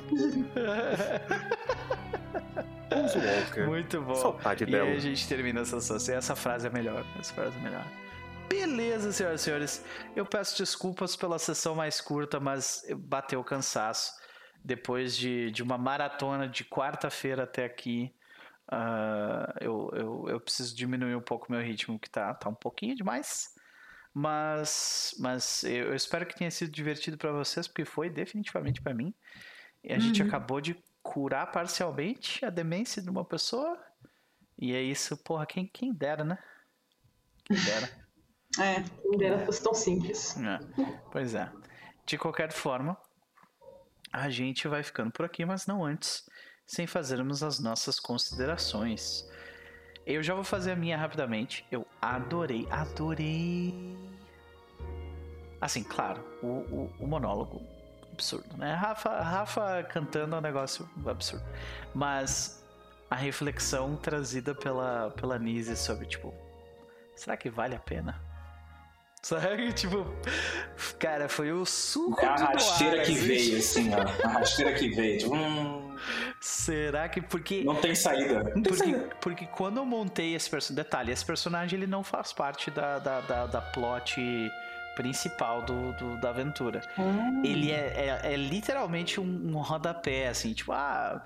[2.90, 3.66] Rose Walker.
[3.66, 4.14] Muito bom.
[4.14, 4.88] Saudade e dela.
[4.88, 6.14] aí a gente termina essa sessão.
[6.14, 7.04] Essa frase é melhor.
[7.18, 7.84] Essa frase é melhor.
[8.48, 9.84] Beleza, senhoras e senhores.
[10.14, 14.12] Eu peço desculpas pela sessão mais curta, mas bateu o cansaço.
[14.64, 18.14] Depois de, de uma maratona de quarta-feira até aqui,
[18.72, 22.96] uh, eu, eu, eu preciso diminuir um pouco meu ritmo, que tá, tá um pouquinho
[22.96, 23.54] demais.
[24.12, 29.12] Mas, mas eu espero que tenha sido divertido para vocês, porque foi definitivamente para mim.
[29.82, 30.00] E a uhum.
[30.00, 33.78] gente acabou de curar parcialmente a demência de uma pessoa.
[34.56, 36.38] E é isso, porra, quem, quem dera, né?
[37.44, 37.90] Quem dera.
[38.56, 38.84] É.
[39.02, 40.36] Quem dera fosse tão simples.
[40.38, 40.60] É,
[41.10, 41.50] Pois é.
[42.06, 42.96] De qualquer forma,
[44.14, 46.30] a gente vai ficando por aqui, mas não antes,
[46.64, 49.28] sem fazermos as nossas considerações.
[50.06, 51.66] Eu já vou fazer a minha rapidamente.
[51.68, 53.74] Eu adorei, adorei.
[55.60, 57.60] Assim, claro, o, o, o monólogo,
[58.12, 58.72] absurdo, né?
[58.74, 61.44] Rafa, Rafa cantando é um negócio absurdo.
[61.92, 62.64] Mas
[63.10, 66.32] a reflexão trazida pela, pela Nise sobre, tipo,
[67.16, 68.22] será que vale a pena?
[69.24, 69.72] Sabe?
[69.72, 70.06] Tipo,
[70.98, 73.26] cara, foi o suco É a rasteira que assim.
[73.26, 74.26] veio, assim, ó.
[74.26, 75.18] A rasteira que veio.
[75.18, 75.96] Tipo, hum,
[76.40, 78.42] Será que porque não tem saída.
[78.44, 79.10] Não tem porque, saída.
[79.22, 83.20] porque quando eu montei esse personagem, detalhe, esse personagem ele não faz parte da, da,
[83.22, 84.20] da, da plot
[84.94, 86.82] principal do, do- da aventura.
[87.42, 91.24] Ele é, é, é literalmente um, um rodapé, assim, tipo, ah.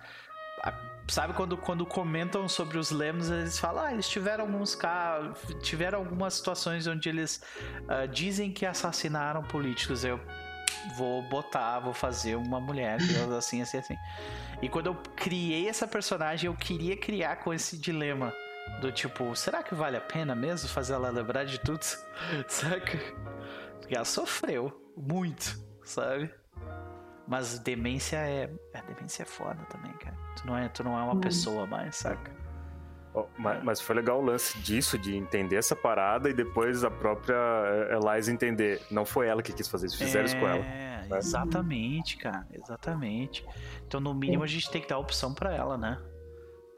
[1.09, 6.01] Sabe quando, quando comentam sobre os Lemos, eles falam, ah, eles tiveram alguns casos, tiveram
[6.01, 7.43] algumas situações onde eles
[7.89, 10.05] ah, dizem que assassinaram políticos.
[10.05, 10.21] Eu
[10.97, 12.99] vou botar, vou fazer uma mulher,
[13.37, 13.97] assim, assim, assim.
[14.61, 18.33] E quando eu criei essa personagem, eu queria criar com esse dilema.
[18.83, 21.83] Do tipo, será que vale a pena mesmo fazer ela lembrar de tudo?
[22.47, 22.99] Saca?
[23.81, 26.31] Porque ela sofreu muito, sabe?
[27.29, 28.51] Mas demência é.
[28.75, 30.17] A demência é foda também, cara.
[30.37, 32.33] Tu não é, tu não é uma pessoa mais, saca?
[33.15, 36.91] Ó, ma- Mas foi legal o lance disso, de entender essa parada e depois a
[36.91, 37.37] própria
[37.91, 38.81] eh, Eliza entender.
[38.91, 40.65] Não foi ela que quis fazer isso, fizeram isso com ela.
[40.65, 41.19] É, né?
[41.19, 42.47] exatamente, cara.
[42.51, 43.45] Exatamente.
[43.87, 46.01] Então, no mínimo, a gente tem que dar a opção pra ela, né?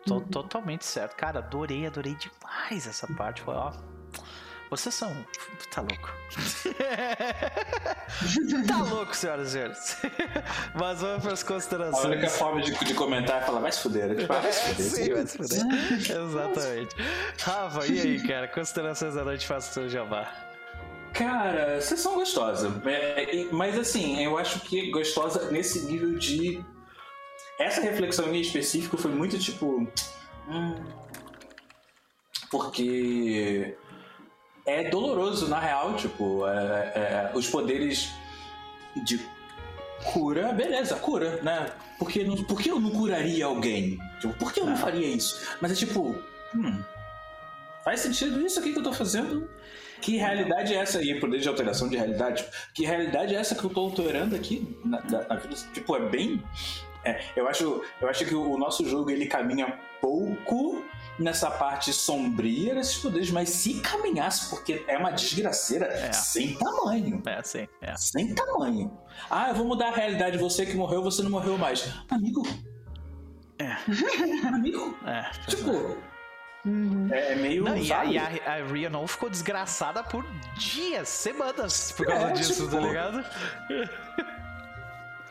[0.06, 1.14] To- Totalmente certo.
[1.14, 3.42] Cara, adorei, adorei demais essa parte.
[3.42, 3.72] Foi, ó.
[4.70, 5.12] Vocês são.
[5.74, 6.10] Tá louco.
[8.68, 9.96] tá louco, senhoras e senhores.
[10.78, 12.04] Mas vamos pras A considerações.
[12.04, 14.14] única forma de, de comentar é falar, vai se fuder.
[14.16, 14.90] Tipo, vai se fuder.
[14.90, 15.60] Sim, vai se fuder.
[15.98, 16.96] Exatamente.
[17.40, 18.46] Rafa, e aí, cara?
[18.48, 20.32] Considerações da noite, faça o seu jabá.
[21.12, 22.72] Cara, sessão gostosa.
[22.86, 26.64] É, e- mas assim, eu acho que gostosa nesse nível de.
[27.58, 29.88] Essa reflexão em específico foi muito tipo.
[30.48, 30.84] hum,
[32.50, 33.76] porque
[34.70, 38.10] é doloroso, na real, tipo, é- é, os poderes
[39.04, 39.20] de
[40.12, 41.70] cura, beleza, cura, né?
[41.98, 43.98] Por que, não, por que eu não curaria alguém?
[44.20, 45.40] Tipo, por que eu não faria isso?
[45.60, 46.16] Mas é tipo,
[46.54, 46.82] hum,
[47.84, 49.48] faz sentido isso aqui que eu tô fazendo?
[50.00, 52.46] Que realidade é essa aí, poder de alteração de realidade?
[52.72, 55.54] Que realidade é essa que eu tô alterando aqui na, na- na vida?
[55.74, 56.42] Tipo, é bem.
[57.04, 60.84] É, eu, acho, eu acho que o nosso jogo ele caminha pouco
[61.18, 66.12] nessa parte sombria desses poderes, mas se caminhasse, porque é uma desgraceira É.
[66.12, 67.22] sem tamanho.
[67.26, 67.96] É, sim, é.
[67.96, 68.96] Sem tamanho.
[69.28, 70.38] Ah, eu vou mudar a realidade.
[70.38, 71.92] Você que morreu, você não morreu mais.
[72.10, 72.42] Amigo.
[73.58, 73.76] É.
[74.48, 74.96] Amigo.
[75.06, 75.30] É.
[75.46, 75.98] Tipo.
[77.12, 77.64] É meio.
[77.64, 80.24] Não, e a, e a, a Ria não ficou desgraçada por
[80.58, 83.24] dias, semanas por causa É, disso, tipo- tá ligado?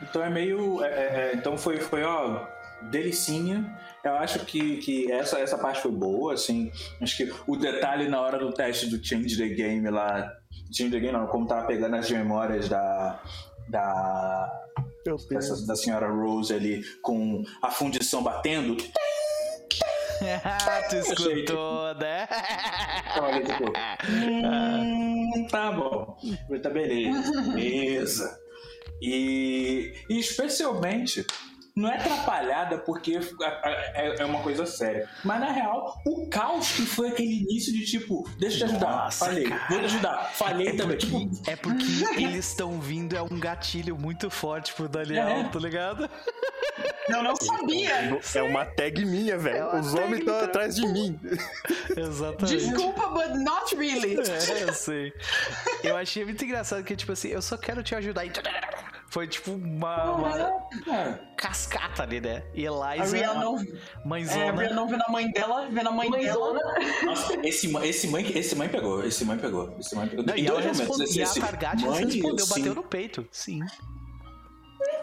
[0.02, 0.82] Então é meio.
[0.84, 2.46] é, é, é, então foi, foi, ó,
[2.90, 3.78] delicinha.
[4.02, 6.72] Eu acho que, que essa, essa parte foi boa, assim.
[7.02, 10.32] Acho que o detalhe na hora do teste do Change the Game lá.
[10.72, 13.20] Change the Game não, como tava pegando as memórias da.
[13.68, 14.50] Da,
[15.30, 18.76] dessa- da senhora Rose ali com a fundição batendo.
[20.90, 22.26] tu escutou, né?
[23.20, 23.70] Olha, tipo,
[24.10, 26.16] hum, tá bom.
[26.62, 28.40] Tá beleza, beleza.
[29.00, 31.24] E, e especialmente,
[31.74, 33.18] não é atrapalhada porque
[33.94, 35.08] é, é uma coisa séria.
[35.24, 39.04] Mas na real, o caos que foi aquele início de tipo, deixa eu te ajudar,
[39.04, 39.66] Nossa, falei, cara.
[39.68, 40.98] vou te ajudar, falei É também.
[40.98, 41.84] porque, Tipo, é porque
[42.24, 45.44] eles estão vindo, é um gatilho muito forte pro Daniel, É.
[45.48, 46.08] tá ligado?
[47.10, 48.20] Eu não sabia.
[48.34, 49.68] É uma tag minha, É velho.
[49.68, 51.18] uma Os homens estão atrás de mim.
[51.96, 52.56] Exatamente.
[52.66, 54.16] Desculpa, but not really.
[54.16, 55.12] É, eu sei.
[55.82, 58.24] Eu achei muito engraçado que, tipo assim, eu só quero te ajudar.
[58.24, 58.32] E...
[59.08, 62.44] Foi tipo uma, uma é, cascata ali, né?
[62.54, 63.62] E A Eliza, Ria não, é,
[64.04, 64.62] a mãezona.
[64.62, 66.54] Ria não vendo a mãe dela, vendo a mãe dela.
[66.54, 67.04] Mãezona.
[67.06, 70.24] nossa, esse, mãe- esse, mãe, esse mãe pegou, esse mãe pegou, esse mãe pegou.
[70.24, 73.26] Não, e, dois momentos, responde, esse- e a mãe, respondeu, sim, bateu no peito.
[73.32, 73.60] Sim.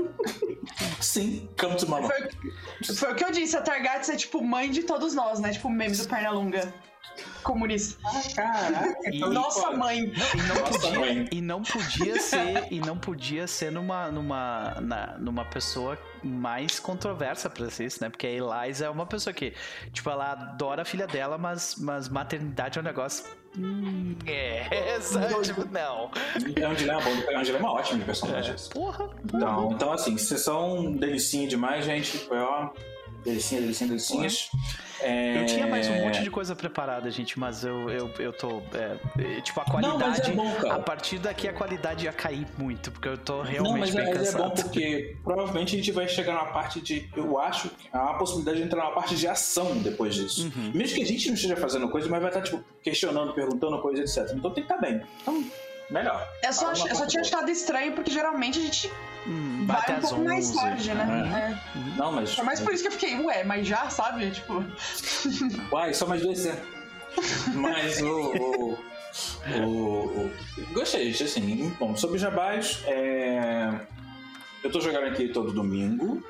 [1.01, 2.07] Sim, come to mama.
[2.07, 5.51] Foi, foi o que eu disse, a Targaryen é tipo mãe de todos nós, né?
[5.51, 6.73] Tipo meme do Pernalonga
[7.43, 7.97] comunista.
[8.35, 10.11] Caraca, E- Nossa mãe.
[10.33, 11.29] E não, Nossa, podia, mãe.
[11.31, 17.49] e não podia ser e não podia ser numa numa na- numa pessoa mais controversa
[17.49, 18.09] pra ser isso, né?
[18.09, 19.53] Porque a Eliza é uma pessoa que,
[19.93, 23.23] tipo, ela adora a filha dela, mas mas maternidade é um negócio
[23.57, 25.41] hum, é, sabe?
[25.43, 26.11] tipo, não.
[26.55, 28.55] É um dilema bom, é um dilema ótimo de personagem.
[28.71, 29.09] Porra.
[29.25, 32.17] Então, então, assim, sessão delicinha demais, gente.
[32.19, 32.69] Foi ó.
[33.27, 34.49] Delicinhas, delicinhas, delicinhas.
[35.01, 35.41] É...
[35.41, 38.61] Eu tinha mais um monte de coisa preparada, gente, mas eu, eu, eu tô.
[38.73, 40.33] é, tipo, a qualidade.
[40.33, 43.71] Não, é bom, a partir daqui a qualidade ia cair muito, porque eu tô realmente
[43.73, 44.43] Não, mas, bem é, é cansado.
[44.43, 47.09] bom porque provavelmente a gente vai chegar numa parte de.
[47.17, 50.45] Eu acho que há uma possibilidade de entrar numa parte de ação depois disso.
[50.45, 50.71] Uhum.
[50.73, 54.01] Mesmo que a gente não esteja fazendo coisa, mas vai estar, tipo, questionando, perguntando coisa,
[54.01, 54.33] etc.
[54.37, 55.01] Então tem que estar bem.
[55.21, 55.43] Então,
[55.89, 56.27] melhor.
[56.43, 58.91] Eu só, eu só tinha achado estranho porque geralmente a gente
[59.25, 61.61] Hum, vai um pouco mais 11, tarde, né?
[61.97, 62.31] Não, mas.
[62.31, 62.35] É.
[62.35, 64.31] Foi mais por isso que eu fiquei, ué, mas já, sabe?
[64.31, 64.63] Tipo.
[65.71, 66.61] Uai, só mais dois cento.
[67.53, 68.07] Mas o.
[68.07, 68.77] o,
[69.57, 70.31] o- o-
[70.73, 71.73] Gostei, assim.
[71.77, 73.69] Bom, sobre Jabás, é...
[74.63, 76.23] eu tô jogando aqui todo domingo.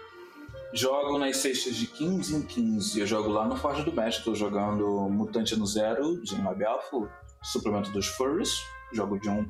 [0.73, 2.99] Jogo nas sextas de 15 em 15.
[2.99, 4.23] Eu jogo lá no Forja do Mestre.
[4.23, 7.07] Tô jogando Mutante no Zero, de Mabelfo,
[7.43, 8.49] suplemento dos Furries.
[8.91, 9.45] Jogo de um.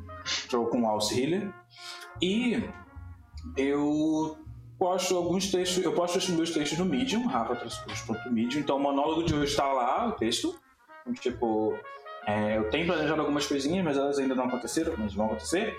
[0.50, 1.54] Jogo com Alce Healer.
[2.22, 2.64] E
[3.56, 4.38] eu
[4.78, 5.84] posto alguns textos.
[5.84, 7.80] Eu posto os meus textos no Medium, Rafa trouxe
[8.32, 8.60] Medium.
[8.60, 10.60] Então o monólogo de hoje está lá, o texto.
[11.22, 11.78] Tipo,
[12.26, 15.78] é, eu tenho planejado algumas coisinhas, mas elas ainda não aconteceram, mas vão acontecer.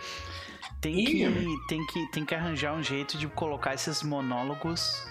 [0.81, 1.05] Tem Ih.
[1.05, 5.07] que, tem, que, tem que arranjar um jeito de colocar esses monólogos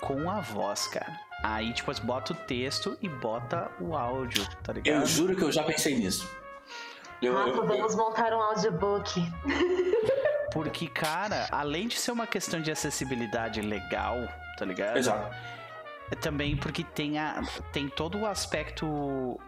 [0.00, 1.20] com a voz, cara.
[1.42, 5.00] Aí, tipo, bota o texto e bota o áudio, tá ligado?
[5.00, 6.28] Eu juro que eu já pensei nisso.
[7.22, 9.20] Eu, Rafa, eu- vamos montar um audiobook.
[10.52, 14.16] Porque, cara, além de ser uma questão de acessibilidade legal,
[14.58, 14.96] tá ligado?
[14.96, 15.32] Exato.
[16.10, 17.40] É também porque tem, a,
[17.72, 19.38] tem todo o aspecto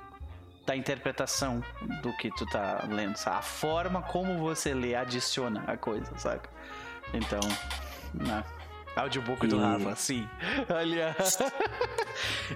[0.65, 1.61] da interpretação
[2.03, 3.39] do que tu tá lendo, sabe?
[3.39, 6.49] A forma como você lê adiciona a coisa, saca?
[7.13, 7.41] Então,
[8.15, 8.45] né?
[8.97, 10.29] Audiobook do E- Rafa, sim.
[10.69, 11.17] Olha.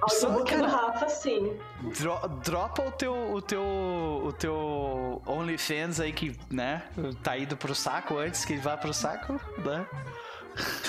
[0.09, 1.57] Só, Audiobook do cara, Rafa, sim.
[1.99, 6.83] dro- dropa o teu, o teu, o teu OnlyFans aí que, né,
[7.23, 9.87] tá indo pro saco antes que vá pro saco, né?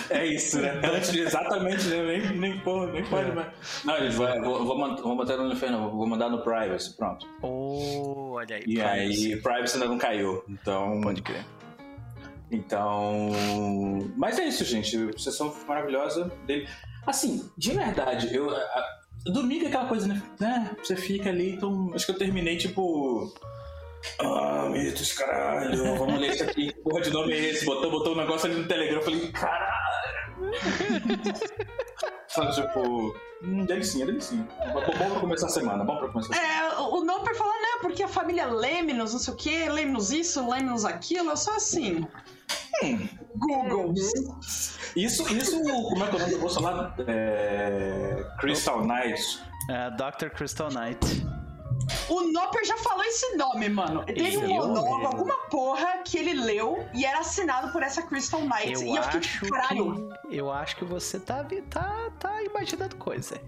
[0.10, 0.80] É isso, né?
[0.84, 2.02] Antes de exatamente, né?
[2.04, 3.48] Nem, nem, porra, nem pode mais.
[3.84, 7.28] Não, eles vão, vou, vou, vou manter no inferno, vou mandar no Privacy, pronto.
[7.42, 8.64] Oh, olha aí.
[8.66, 9.34] E privacy.
[9.34, 10.42] aí, Privacy ainda não caiu.
[10.48, 11.02] Então.
[11.02, 11.44] Pode crer.
[12.52, 13.30] Então.
[14.16, 14.98] Mas é isso, gente.
[15.22, 16.68] Sessão maravilhosa dele.
[17.06, 18.50] Assim, de verdade, eu.
[18.50, 18.98] a- a-
[19.32, 20.22] domingo é aquela coisa, né?
[20.40, 20.72] né?
[20.82, 21.92] Você fica ali, então.
[21.94, 23.34] Acho que eu terminei tipo.
[24.20, 26.74] Ah, mitos, caralho, vamos ler isso aqui.
[26.84, 27.66] Porra de nome é esse?
[27.66, 28.98] Botou, botou um negócio ali no Telegram.
[28.98, 29.68] Eu falei, caralho.
[32.28, 33.16] Sabe, tipo.
[33.44, 34.48] Hum, delicinha, delicinha.
[34.74, 36.74] Bom pra começar a semana, bom pra começar a semana.
[36.76, 40.50] É, o Noper fala, né, porque a família Lêminos, não sei o quê, Lêminos isso,
[40.50, 42.08] Lêminos aquilo, eu sou assim.
[43.38, 43.94] Google.
[44.96, 46.96] Isso, isso, como é que é o nome do lá?
[47.08, 48.26] É...
[48.40, 49.22] Crystal Knight.
[49.70, 50.30] É, Dr.
[50.30, 51.00] Crystal Knight.
[52.10, 54.04] O Noper já falou esse nome, mano.
[54.06, 54.68] Teve um Eu?
[54.68, 58.74] monólogo, alguma porra que ele leu e era assinado por essa Crystal Knight.
[58.74, 62.44] Eu e eu fiquei acho tipo, caralho, que eu acho que você tá tá tá
[62.44, 63.40] imaginando coisa.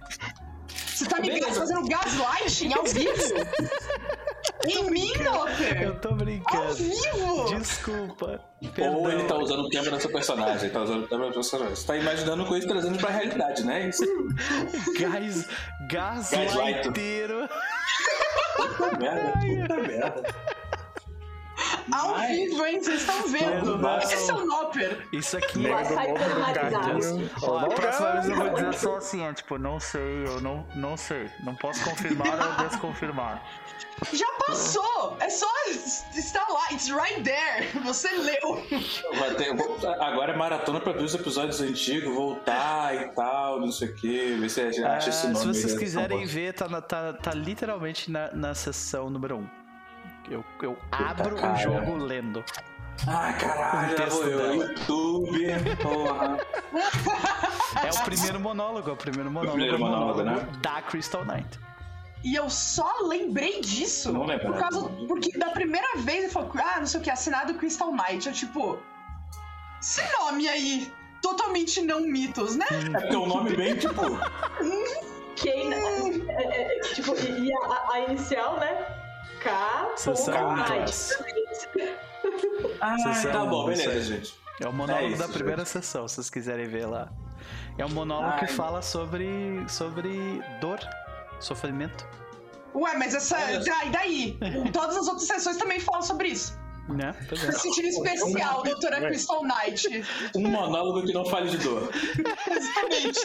[0.99, 1.59] Você tá me Beleza.
[1.59, 3.33] fazendo gaslighting ao vivo?
[4.67, 5.81] em mim, Noper?
[5.81, 6.73] Eu tô Ao brincando.
[6.73, 7.45] vivo?
[7.57, 8.41] Desculpa.
[8.61, 9.11] Ou Perdão.
[9.11, 10.63] ele tá usando o tema do seu personagem.
[10.65, 11.75] Ele tá usando o tema do seu personagem.
[11.75, 13.87] Você tá imaginando coisa e trazendo pra realidade, né?
[13.89, 14.03] Isso
[14.99, 15.47] Gás,
[15.89, 17.47] gaslighteiro.
[18.57, 20.35] puta merda, puta merda.
[21.91, 22.81] Ao Mas- vivo, hein?
[22.83, 23.77] Vocês estão vendo?
[23.77, 23.97] Não.
[23.99, 25.07] Esse é o Noper.
[25.11, 25.75] Isso aqui é
[26.13, 27.31] personalizado.
[27.43, 30.65] Ó, a próxima vez eu vou dizer só assim, ó, tipo, não sei, eu não,
[30.75, 31.29] não sei.
[31.43, 33.43] Não posso confirmar ou desconfirmar.
[34.13, 35.17] Já passou!
[35.19, 35.45] É só
[36.15, 37.67] estar lá, it's right there.
[37.83, 38.63] Você leu.
[39.37, 43.89] Ter- vou- agora é maratona pra ver os episódios antigos, voltar e tal, não sei
[43.89, 44.35] o que.
[44.35, 45.53] Ver se a gente acha esse Ah, nome.
[45.53, 49.39] se vocês quiserem ver, tá, na- tá, tá literalmente na, na sessão número 1.
[49.41, 49.58] Um.
[50.29, 52.43] Eu, eu abro o jogo lendo.
[53.07, 54.55] Ah, caralho, eu.
[54.55, 56.37] YouTube, porra.
[57.83, 60.47] É o primeiro monólogo, é o primeiro monólogo, primeiro monólogo, né?
[60.61, 61.59] da Crystal Knight.
[62.23, 64.11] E eu só lembrei disso.
[64.11, 64.53] Não lembrava.
[64.53, 64.89] Por causa.
[65.07, 68.27] Porque da primeira vez ele falou, ah, não sei o que, assinado Crystal Knight.
[68.27, 68.79] Eu, tipo.
[69.81, 70.91] Esse nome aí.
[71.21, 72.65] Totalmente não mitos, né?
[72.93, 74.01] É porque o nome bem, tipo.
[75.35, 75.73] Quem.
[76.29, 78.98] é, é, tipo, e e a, a inicial, né?
[79.41, 79.91] K.
[79.95, 80.91] Sessão Knight.
[82.81, 84.39] Ah, Sessão, tá bom, beleza, gente.
[84.59, 85.69] É o monólogo É isso, da primeira gente.
[85.69, 87.09] sessão, se vocês quiserem ver lá.
[87.77, 88.51] É um monólogo que Ai.
[88.51, 89.27] fala sobre,
[89.69, 90.79] sobre dor,
[91.39, 92.05] sofrimento.
[92.75, 93.37] Ué, mas essa.
[93.85, 94.37] E daí?
[94.73, 96.58] Todas as outras sessões também falam sobre isso.
[96.89, 97.15] Né?
[97.27, 97.51] Pois é.
[97.51, 100.03] sentindo especial, doutora Crystal Knight.
[100.35, 101.89] Um monólogo que não fale de dor.
[102.49, 103.19] Exatamente.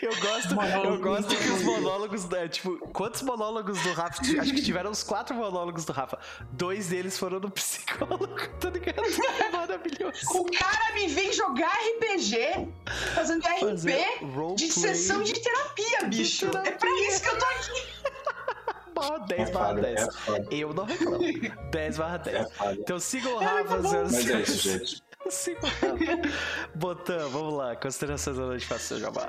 [0.00, 0.94] Eu gosto, Monólogo.
[0.94, 4.22] eu gosto que os monólogos, né, tipo, quantos monólogos do Rafa?
[4.22, 6.18] Acho que tiveram uns quatro monólogos do Rafa.
[6.52, 9.02] Dois deles foram no psicólogo, tá ligado?
[9.52, 10.38] Maravilhoso.
[10.38, 12.68] O cara me vem jogar RPG,
[13.14, 16.46] fazendo RP de sessão de terapia, bicho.
[16.46, 16.72] É terapia.
[16.76, 17.88] pra isso que eu tô aqui.
[18.98, 20.00] Barra 10 barra foda, 10.
[20.00, 20.46] é foda.
[20.50, 21.18] Eu não reclamo.
[21.70, 22.36] 10 barra 10.
[22.36, 22.72] É.
[22.72, 25.08] Então sigam o Rafa, senhoras e Mas é isso, gente.
[25.28, 26.28] Sigam o Rafa.
[26.74, 27.76] Botan, vamos lá.
[27.76, 29.28] Considerações da noite, faça seu jabá.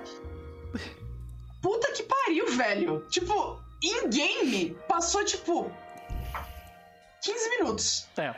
[1.61, 3.05] Puta que pariu, velho.
[3.09, 5.69] Tipo, em game, passou tipo
[7.21, 8.07] 15 minutos.
[8.17, 8.33] É.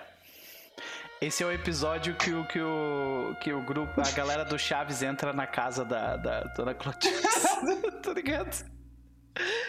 [1.22, 5.04] Esse é o episódio que o, que o, que o grupo, a galera do Chaves
[5.04, 7.22] entra na casa da, da Dona Clotilde.
[8.02, 8.71] tá ligado?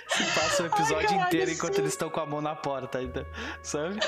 [0.08, 3.26] Se passa o episódio caralho, inteiro enquanto eles estão com a mão na porta ainda,
[3.62, 3.98] sabe?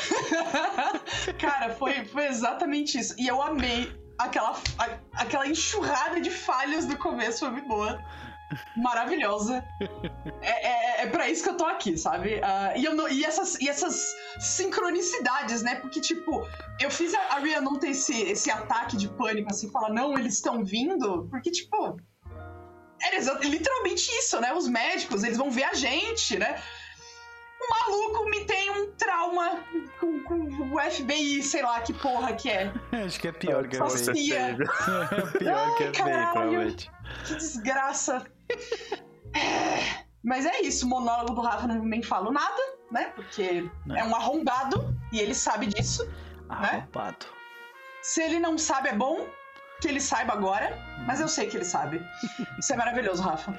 [1.40, 3.14] Cara, foi, foi exatamente isso.
[3.18, 8.02] E eu amei aquela, a- aquela enxurrada de falhas do começo, foi muito boa.
[8.76, 9.64] Maravilhosa.
[10.42, 12.40] É, é, é pra isso que eu tô aqui, sabe?
[12.42, 15.76] Ah, e, eu não- e, essas, e essas sincronicidades, né?
[15.76, 16.46] Porque, tipo,
[16.80, 20.34] eu fiz a, a não ter esse, esse ataque de pânico, assim, falar, não, eles
[20.34, 21.96] estão vindo, porque, tipo.
[23.02, 24.52] Era exa- literalmente isso, né?
[24.52, 26.60] Os médicos, eles vão ver a gente, né?
[27.60, 29.64] O maluco me tem um trauma
[29.98, 32.72] com, com o FBI, sei lá que porra que é.
[33.06, 33.86] Acho que é pior que a.
[34.12, 34.56] Tia.
[35.34, 36.90] É pior que a FBI, provavelmente.
[37.26, 38.26] Que desgraça.
[39.34, 43.12] É, Mas é isso, o monólogo do Rafa não nem falo nada, né?
[43.16, 43.96] Porque Não.
[43.96, 46.06] é um arrombado e ele sabe disso.
[46.48, 47.26] Arrombado.
[48.02, 49.26] Se ele não sabe, é bom
[49.84, 52.02] que ele saiba agora, mas eu sei que ele sabe.
[52.58, 53.52] Isso é maravilhoso, Rafa.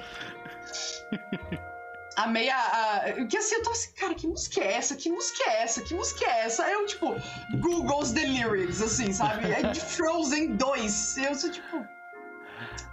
[2.16, 3.26] Amei a, a.
[3.26, 4.96] Que assim, eu tô assim, cara, que música é essa?
[4.96, 5.82] Que música é essa?
[5.82, 6.64] Que música é essa?
[6.64, 7.14] Aí eu, tipo,
[7.58, 9.50] Google's the lyrics, assim, sabe?
[9.52, 11.18] É de Frozen 2.
[11.18, 11.76] Eu sou, tipo,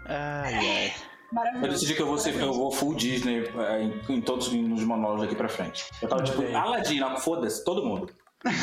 [0.05, 0.87] Ai, ai.
[0.87, 1.71] Eu maravilhoso.
[1.71, 5.21] decidi que eu vou, ser, eu vou full Disney é, em, em todos os monólogos
[5.23, 5.89] daqui pra frente.
[6.01, 6.43] Eu tava tipo.
[6.55, 8.13] Aladdin, foda-se, todo mundo.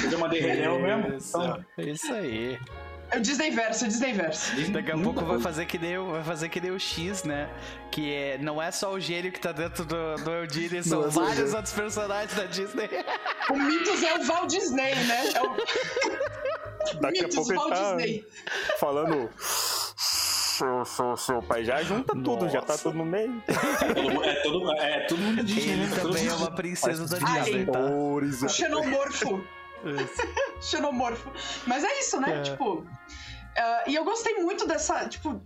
[0.05, 1.17] Eu já mandei Leão mesmo.
[1.17, 2.61] Isso, Então, isso aí.
[3.13, 4.53] É o Disney verso, é o Disney verso.
[4.71, 7.49] Daqui a pouco vai fazer que nem o, vai fazer que nem o X, né?
[7.91, 11.09] Que é, não é só o gênio que tá dentro do, do Eudine, são Não
[11.09, 12.89] é vários outros personagens da Disney.
[13.51, 15.25] O Mitos é o Walt Disney, né?
[15.35, 18.27] É o Daqui a Mitos pouco ele Walt tá Disney.
[18.79, 19.31] falando.
[19.37, 22.83] Seu, seu, seu pai já junta tudo, já tá Nossa.
[22.83, 23.43] tudo no meio.
[23.49, 27.43] É todo, é todo, é todo mundo Disney, Ele também é uma princesa da Ai,
[27.43, 27.81] Disney, tá?
[27.81, 29.43] O xenomorfo.
[30.61, 31.31] Xenomorfo.
[31.67, 32.39] Mas é isso, né?
[32.39, 32.43] É.
[32.43, 32.87] Tipo.
[33.57, 35.41] ah, e eu gostei muito dessa, tipo.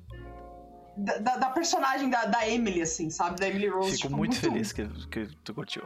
[0.96, 3.40] Da, da- personagem da, da Emily, assim, sabe?
[3.40, 3.92] Da Emily Rose.
[3.92, 5.82] Fico tipo, muito feliz que, que tu curtiu.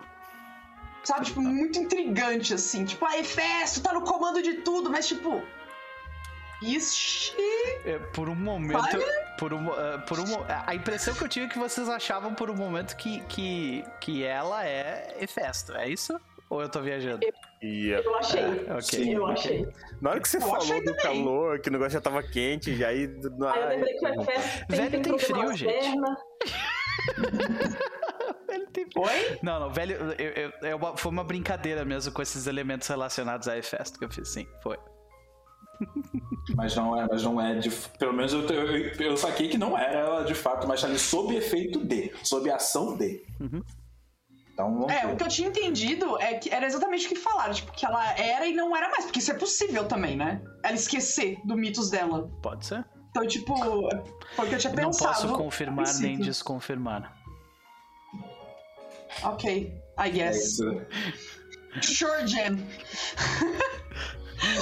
[1.02, 1.26] Sabe?
[1.26, 2.84] Tipo, muito intrigante, assim.
[2.84, 5.42] Tipo, a Hefesto tá no comando de tudo, mas, tipo.
[6.60, 7.32] Ixi.
[7.84, 8.82] É, por um momento.
[8.82, 9.04] Sabe?
[9.38, 10.24] Por um, ah, por um,
[10.66, 14.24] a impressão que eu tive é que vocês achavam por um momento que, que, que
[14.24, 16.20] ela é Hefesto, é isso?
[16.50, 17.20] Ou eu tô viajando?
[17.62, 18.44] E Eu achei.
[18.70, 18.82] Ok.
[18.82, 19.14] Sim.
[19.14, 19.68] Eu achei.
[20.00, 20.96] na hora que você Eu falou do também.
[21.24, 23.04] calor, que o negócio já tava quente, e aí.
[23.04, 25.96] Aí eu lembrei que o Efesto tem, Velho tem tem frio, gente.
[28.48, 29.38] Ele tem Oi?
[29.42, 33.56] Não, não, velho, eu, eu- é foi uma brincadeira mesmo com esses elementos relacionados à
[33.58, 34.76] E-Fest que eu fiz, sim, foi.
[36.56, 37.70] Mas não é, mas não é de.
[37.98, 40.98] Pelo menos eu, eu, eu saquei que não era ela de fato, mas tá ali
[40.98, 43.22] sob efeito de, sob ação de.
[43.38, 43.62] Uhum.
[44.58, 47.70] Então É, o que eu tinha entendido é que era exatamente o que falaram, tipo,
[47.70, 50.42] que ela era e não era mais, porque isso é possível também, né?
[50.64, 52.28] Ela esquecer do mitos dela.
[52.42, 52.84] Pode ser?
[53.10, 53.56] Então, tipo,
[54.34, 55.12] foi o que eu tinha Não pensado.
[55.28, 57.16] posso confirmar nem desconfirmar.
[59.22, 60.36] Ok, I É guess.
[60.44, 60.64] isso.
[61.80, 62.58] Sure, Jen.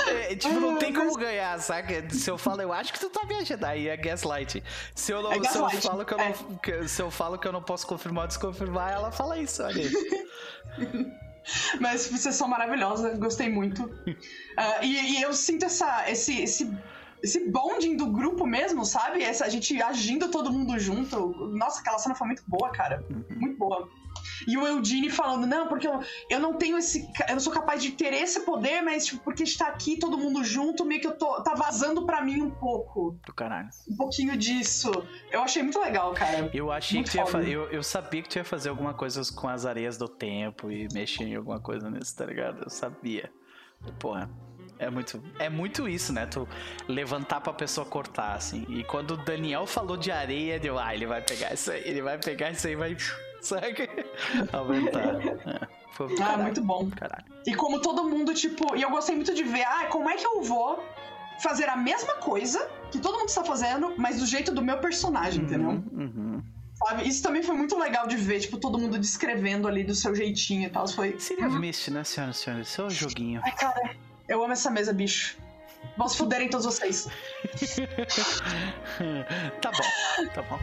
[0.08, 2.08] É, tipo, não tem como ganhar, saca?
[2.10, 4.62] Se eu falo, eu acho que tu tá viajando, aí é gaslight.
[4.94, 6.28] Se eu, não, É se eu falo que eu é.
[6.28, 9.62] não, que- se eu falo que eu não posso confirmar ou desconfirmar, ela fala isso,
[9.62, 9.90] olha aí.
[11.80, 13.88] Mas vocês são maravilhosas, gostei muito.
[14.58, 16.74] Ah, e, e eu sinto essa, esse, esse,
[17.22, 19.22] esse bonding do grupo mesmo, sabe?
[19.22, 21.28] Essa, a gente agindo todo mundo junto.
[21.55, 23.05] Nossa, aquela cena foi muito boa, cara.
[23.28, 23.86] Muito boa.
[24.46, 27.08] E o Eugene falando, não, porque eu, eu não tenho esse.
[27.28, 30.44] Eu não sou capaz de ter esse poder, mas tipo, porque está aqui todo mundo
[30.44, 31.42] junto, meio que eu tô.
[31.42, 33.18] tá vazando pra mim um pouco.
[33.26, 33.68] Do caralho.
[33.88, 34.90] Um pouquinho disso.
[35.30, 36.50] Eu achei muito legal, cara.
[36.52, 37.50] Eu achei Muito que tu ia fazer.
[37.50, 40.88] Eu, eu sabia que tu ia fazer alguma coisa com as areias do tempo e
[40.92, 42.64] mexer em alguma coisa nisso, tá ligado?
[42.64, 43.30] Eu sabia.
[43.98, 44.30] Porra.
[44.78, 46.26] É muito, é muito isso, né?
[46.26, 46.46] Tu
[46.86, 48.66] levantar pra pessoa cortar, assim.
[48.68, 52.02] E quando o Daniel falou de areia, deu, ah, ele vai pegar isso aí, ele
[52.02, 52.96] vai pegar isso aí e vai.
[53.40, 53.89] Saca?
[54.52, 55.16] Aumentar.
[55.47, 56.90] É, Foi Ah, caralho, muito bom.
[56.90, 57.24] Caralho.
[57.47, 58.76] E como todo mundo, tipo.
[58.76, 60.82] E eu gostei muito de ver, ah, como é que eu vou
[61.42, 65.44] fazer a mesma coisa que todo mundo está fazendo, mas do jeito do meu personagem,
[65.44, 65.68] entendeu?
[65.68, 66.42] Uhum, uhum.
[66.74, 67.08] Sabe?
[67.08, 70.66] Isso também foi muito legal de ver, tipo, todo mundo descrevendo ali do seu jeitinho
[70.66, 70.86] e tal.
[70.89, 71.18] Foi.
[71.18, 72.68] Seria Mist, né, senhoras e senhores?
[72.68, 73.40] Seu joguinho.
[73.44, 73.94] Ai, cara,
[74.28, 75.36] eu amo essa mesa, bicho.
[75.97, 77.06] Vão se fuderem todos vocês.
[79.60, 80.58] tá bom, tá bom.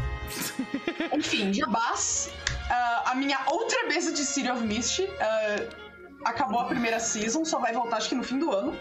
[1.16, 2.32] Enfim, Jabás.
[2.70, 5.56] ah, a minha outra mesa de City of Mist ah,
[6.26, 8.78] acabou a primeira season, só vai voltar acho que no fim do ano.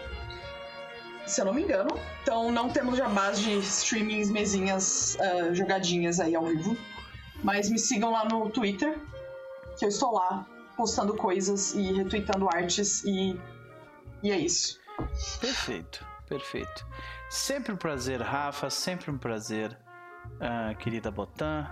[1.25, 1.97] Se eu não me engano.
[2.21, 6.77] Então não temos Jabás de streamings, mesinhas, ah, jogadinhas aí ao vivo.
[7.43, 8.97] Mas me sigam lá no Twitter,
[9.77, 10.45] que eu estou lá
[10.77, 13.39] postando coisas e retweetando artes e.
[14.21, 14.79] E é isso.
[15.41, 16.05] Perfeito,
[16.37, 16.85] perfeito.
[17.29, 18.69] Sempre um prazer, Rafa.
[18.69, 19.77] Sempre um prazer,
[20.39, 21.69] ah, querida Botan.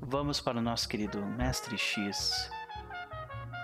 [0.00, 2.50] Vamos para o nosso querido Mestre X.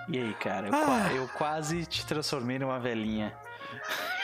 [0.09, 0.67] E aí, cara?
[0.69, 1.13] Eu, qua- Ah.
[1.13, 3.37] eu quase te transformei numa velhinha.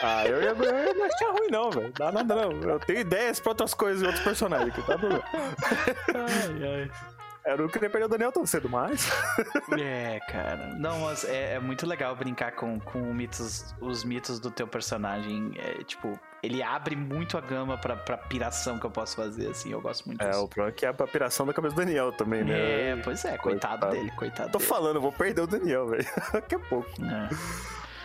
[0.02, 1.92] Ah, eu, eu, eu não achei ruim, não, velho.
[1.92, 2.50] Dá nada, não.
[2.62, 5.22] Eu tenho ideias pra outras coisas e outros personagens aqui, tá tudo bem.
[6.64, 6.90] Ai,
[7.46, 8.92] Eu não queria perder o Daniel tão cedo, ai.
[9.80, 10.74] É, cara.
[10.78, 15.52] Não, mas é, é muito legal brincar com, com mitos, os mitos do teu personagem.
[15.56, 19.70] É, tipo, ele abre muito a gama pra, pra piração que eu posso fazer, assim.
[19.70, 20.42] Eu gosto muito É, disso.
[20.42, 22.90] o problema é que é a piração da cabeça do Daniel também, né?
[22.90, 23.92] É, pois é, coitado, Coitado.
[23.92, 24.68] dele, coitado Tô dele.
[24.70, 26.04] falando, vou perder o Daniel, velho.
[26.32, 26.90] Daqui a pouco.
[27.04, 27.28] É.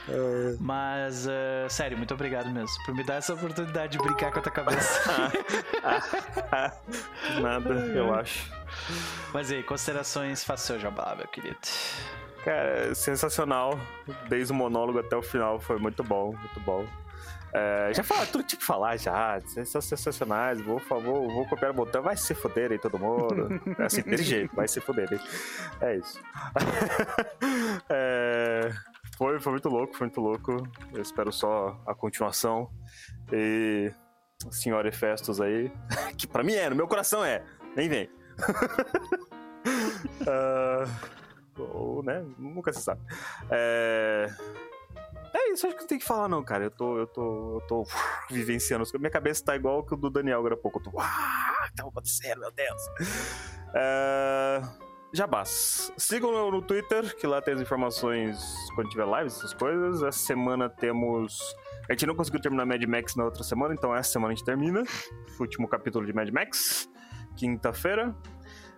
[0.10, 0.56] É.
[0.60, 4.42] Mas, eh, sério, muito obrigado mesmo por me dar essa oportunidade de brincar com a
[4.42, 5.00] tua cabeça.
[7.42, 8.52] Nada, eu acho.
[9.33, 11.58] Mas aí, considerações, faça seu jabá, meu querido.
[12.43, 13.80] Cara, sensacional.
[14.27, 16.85] Desde o monólogo até o final foi muito bom, muito bom.
[17.53, 19.40] É, já falei tudo que falar já.
[19.66, 20.61] São sensacionais.
[20.61, 22.01] Vou, vou, vou copiar o botão.
[22.01, 22.33] Vai se
[22.72, 23.61] aí todo mundo.
[23.77, 25.19] É assim, desse jeito, vai se aí.
[25.82, 26.19] É isso.
[27.93, 28.72] É,
[29.17, 30.64] foi, foi muito louco, foi muito louco.
[30.93, 32.69] Eu espero só a continuação.
[33.32, 33.91] E.
[34.50, 35.72] Senhora Efestos aí.
[36.17, 37.43] Que pra mim é, no meu coração é.
[37.75, 38.09] Nem vem.
[40.28, 40.86] Ah,
[41.58, 42.26] ou, né?
[42.38, 43.02] Nunca se sabe.
[43.50, 44.28] É...
[45.34, 46.66] é isso, acho que não tem que falar, não, cara.
[46.66, 47.95] Eu tô, eu tô, eu tô uf,
[48.30, 48.84] vivenciando.
[49.00, 50.80] Minha cabeça tá igual que o do Daniel agora há pouco.
[50.80, 51.00] Eu tô.
[51.00, 52.82] Ah, tá acontecendo, meu Deus.
[53.76, 54.61] É...
[55.14, 55.92] Jabás.
[55.98, 58.42] Sigam eu no Twitter, que lá tem as informações
[58.76, 60.02] quando tiver lives, essas coisas.
[60.03, 61.38] Essa semana temos.
[61.90, 64.45] A gente não conseguiu terminar Mad Max na outra semana, então essa semana a gente
[64.45, 64.84] termina.
[65.38, 66.90] O último capítulo de Mad Max,
[67.42, 68.14] quinta-feira.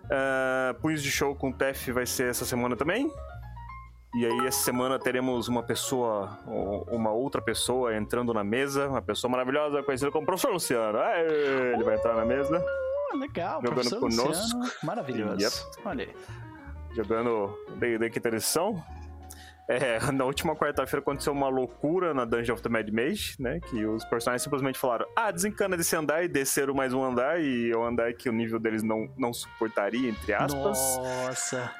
[0.04, 3.10] Uh, Punhos de Show com o Tef vai ser essa semana também.
[4.16, 6.38] E aí, essa semana teremos uma pessoa,
[6.90, 10.98] uma outra pessoa entrando na mesa, uma pessoa maravilhosa conhecida como Professor Luciano.
[10.98, 12.64] Aê, ele vai entrar na mesa,
[13.12, 14.56] Oh, legal, Jogando professor conosco.
[14.56, 15.42] Luciano, maravilhoso.
[15.42, 15.54] Yep.
[15.84, 16.16] Olha aí.
[16.94, 18.82] jogando D&D quinta edição.
[19.68, 23.60] É, na última quarta-feira aconteceu uma loucura na Dungeon of the Mad Mage, né?
[23.60, 27.70] Que os personagens simplesmente falaram: Ah, desencana desse andar e desceram mais um andar, e
[27.70, 30.78] é um andar que o nível deles não, não suportaria, entre aspas.
[30.98, 31.72] Nossa.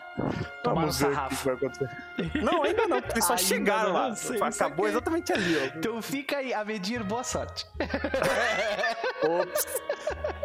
[0.64, 1.90] Vamos ver o que vai acontecer.
[2.40, 4.14] Não, ainda não, porque eles só chegaram não, lá.
[4.14, 4.84] sei, Acabou saquei.
[4.86, 5.76] exatamente ali, ó.
[5.76, 7.66] Então fica aí a medir, boa sorte.
[9.26, 9.66] Ops.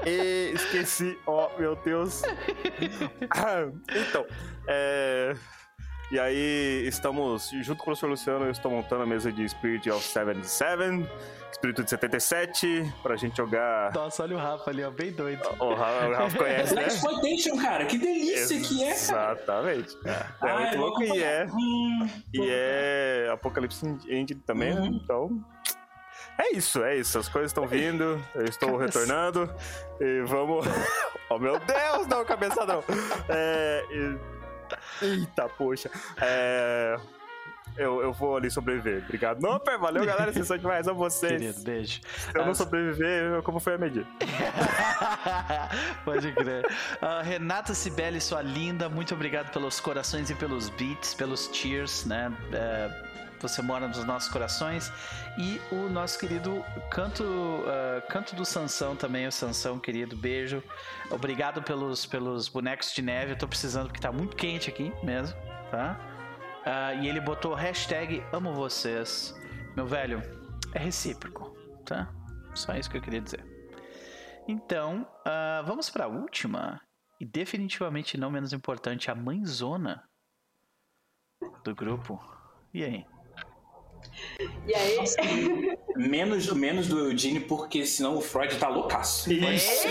[0.07, 1.19] E esqueci.
[1.27, 2.23] Ó, meu Deus.
[3.29, 4.25] Ah, então,
[4.67, 5.35] é.
[6.11, 9.91] E aí, estamos, junto com o professor Luciano, eu estou montando a mesa de Spirit
[9.91, 11.07] of 77,
[11.51, 13.93] Espírito de 77, pra gente jogar.
[13.93, 15.41] Nossa, olha o Rafa ali, ó, bem doido.
[15.59, 16.87] O Rafa, o Rafa conhece, né?
[16.87, 18.95] Exploitation, cara, que delícia que é, cara.
[19.33, 19.97] Exatamente.
[20.05, 21.45] É Ah, muito vou louco e é.
[21.45, 24.73] Hum, E é Apocalipse Engine também?
[24.73, 24.85] Uhum.
[24.87, 25.45] então.
[26.39, 27.19] É isso, é isso.
[27.19, 28.99] As coisas estão vindo, eu estou Cabeça.
[29.01, 29.53] retornando
[29.99, 30.65] e vamos.
[31.29, 32.81] oh meu Deus, não, cabeça não.
[33.27, 34.38] É, e-
[35.01, 35.89] Eita, poxa.
[36.21, 36.97] É,
[37.77, 39.03] Eu, eu vou ali sobreviver.
[39.05, 39.39] Obrigado.
[39.41, 40.33] Não, pera, valeu, galera.
[40.33, 40.87] Vocês são demais.
[40.87, 41.31] Amo vocês.
[41.39, 42.01] Querido, beijo.
[42.03, 44.05] Se eu não As- sobreviver, como foi a medida?
[46.03, 46.65] Pode crer.
[47.01, 52.31] Ah, Renata Sibeli, sua linda, muito obrigado pelos corações e pelos beats, pelos cheers, né?
[52.51, 53.08] É,
[53.41, 54.91] você mora nos nossos corações.
[55.37, 57.23] E o nosso querido Canto,
[57.67, 60.63] ah, Canto do Sansão também, o Sansão, querido, beijo.
[61.09, 65.35] Obrigado pelos, pelos bonecos de neve, eu tô precisando porque tá muito quente aqui mesmo,
[65.71, 65.99] tá?
[66.65, 69.33] Ah, e ele botou hashtag amo vocês.
[69.75, 70.21] Meu velho,
[70.73, 72.13] é recíproco, tá?
[72.53, 73.45] Só isso que eu queria dizer.
[74.47, 76.81] Então, ah, vamos para a última
[77.19, 80.03] e definitivamente não menos importante, a mãezona
[81.63, 82.19] do grupo.
[82.73, 83.05] E aí?
[84.67, 85.77] E aí.
[85.95, 89.31] Menos, menos do Eugene, porque senão o Freud tá loucaço.
[89.31, 89.87] Isso.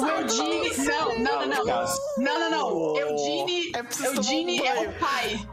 [0.00, 0.70] O Eugene.
[0.84, 1.84] Não, não, não, não.
[2.18, 2.98] Não, não, não.
[2.98, 3.72] Eugene.
[3.74, 5.48] É Eugene é o pai.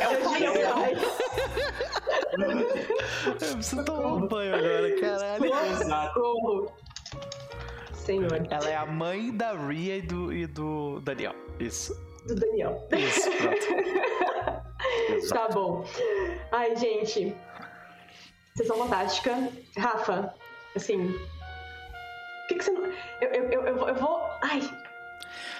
[0.00, 0.92] É o pai, é o pai.
[3.26, 5.54] Eu preciso tomar um banho agora, caralho.
[5.72, 6.14] Exato.
[6.14, 6.72] Socorro.
[7.92, 8.46] Senhor.
[8.50, 11.34] Ela é a mãe da Ria e do, e do Daniel.
[11.58, 12.09] Isso.
[12.34, 12.86] Do Daniel.
[12.92, 14.70] Isso, pronto.
[15.28, 15.84] Tá bom.
[16.50, 17.36] Ai, gente.
[18.54, 19.36] Vocês são fantástica.
[19.76, 20.34] Rafa,
[20.74, 21.06] assim.
[21.10, 22.84] O que, que você não.
[23.20, 24.20] Eu, eu, eu, eu vou- eu vou.
[24.42, 24.60] Ai.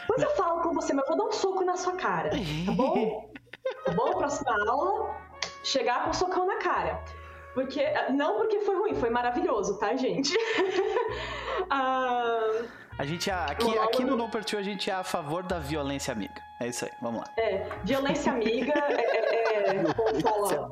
[0.01, 2.31] Depois eu falo com você, mas eu vou dar um soco na sua cara.
[2.31, 3.31] Tá bom?
[3.85, 4.11] Tá bom?
[4.13, 5.15] Próxima aula,
[5.63, 7.05] chegar com um socão na cara.
[7.55, 7.83] Porque.
[8.11, 10.35] Não porque foi ruim, foi maravilhoso, tá, gente?
[11.71, 12.63] Ah,
[13.01, 16.13] A gente, é- aqui, aqui no No Partiu, a gente é a favor da violência
[16.13, 16.35] amiga.
[16.61, 17.33] É isso aí, vamos lá.
[17.39, 18.93] é, violência amiga é.
[19.55, 20.71] é, é como fala?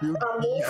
[0.00, 0.66] Amor.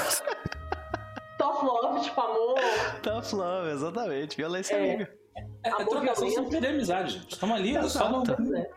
[1.37, 2.55] Tough love, tipo, amor.
[3.03, 4.35] Tough love, exatamente.
[4.35, 4.79] Violência É.
[4.95, 5.15] amiga.
[5.37, 7.27] É, é Amor trocação sem perder amizade.
[7.29, 8.23] Estamos ali, ó, só não.
[8.23, 8.57] Exato.
[8.57, 8.71] É.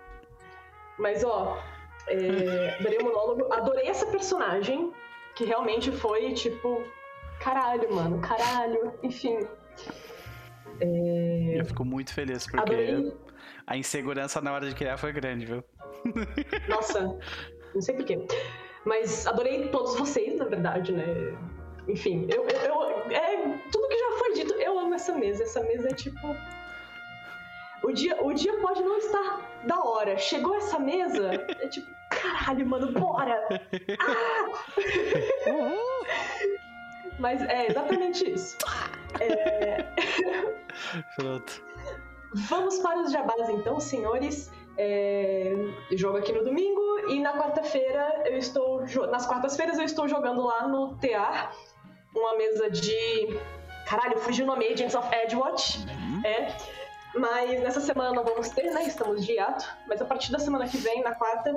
[0.99, 1.57] Mas, ó,
[2.09, 3.53] é, adorei o monólogo.
[3.53, 4.91] Adorei essa personagem,
[5.33, 6.83] que realmente foi, tipo,
[7.39, 8.93] caralho, mano, caralho.
[9.01, 9.47] Enfim,
[10.79, 13.13] Eu fico muito feliz porque adorei.
[13.65, 15.63] a insegurança na hora de criar foi grande, viu?
[16.69, 17.17] Nossa,
[17.73, 18.25] não sei porquê.
[18.85, 21.05] Mas adorei todos vocês, na verdade, né?
[21.87, 24.53] Enfim, eu, eu, eu- É tudo que já foi dito.
[24.55, 25.43] Eu amo essa mesa.
[25.43, 26.35] Essa mesa é tipo.
[27.83, 30.17] O dia, o dia pode não estar da hora.
[30.17, 33.39] Chegou essa mesa, é tipo, caralho, mano, bora!
[33.99, 34.45] Ah!
[37.19, 38.57] Mas é exatamente isso.
[41.15, 41.63] Pronto.
[42.33, 44.51] Vamos para os jabás então, senhores.
[44.79, 45.55] É,
[45.93, 48.85] jogo aqui no domingo e na quarta-feira eu estou.
[49.07, 51.51] Nas quartas-feiras eu estou jogando lá no TEAR
[52.15, 53.39] uma mesa de.
[53.85, 55.79] Caralho, fugiu o nome Agents of Edgewatch.
[56.23, 56.55] É.
[57.15, 58.83] Mas nessa semana não vamos ter, né?
[58.83, 59.65] Estamos de hiato.
[59.87, 61.55] Mas a partir da semana que vem, na quarta,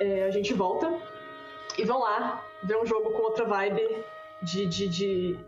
[0.00, 0.92] é, a gente volta.
[1.76, 4.04] E vão lá ver um jogo com outra vibe
[4.42, 5.38] de, de, de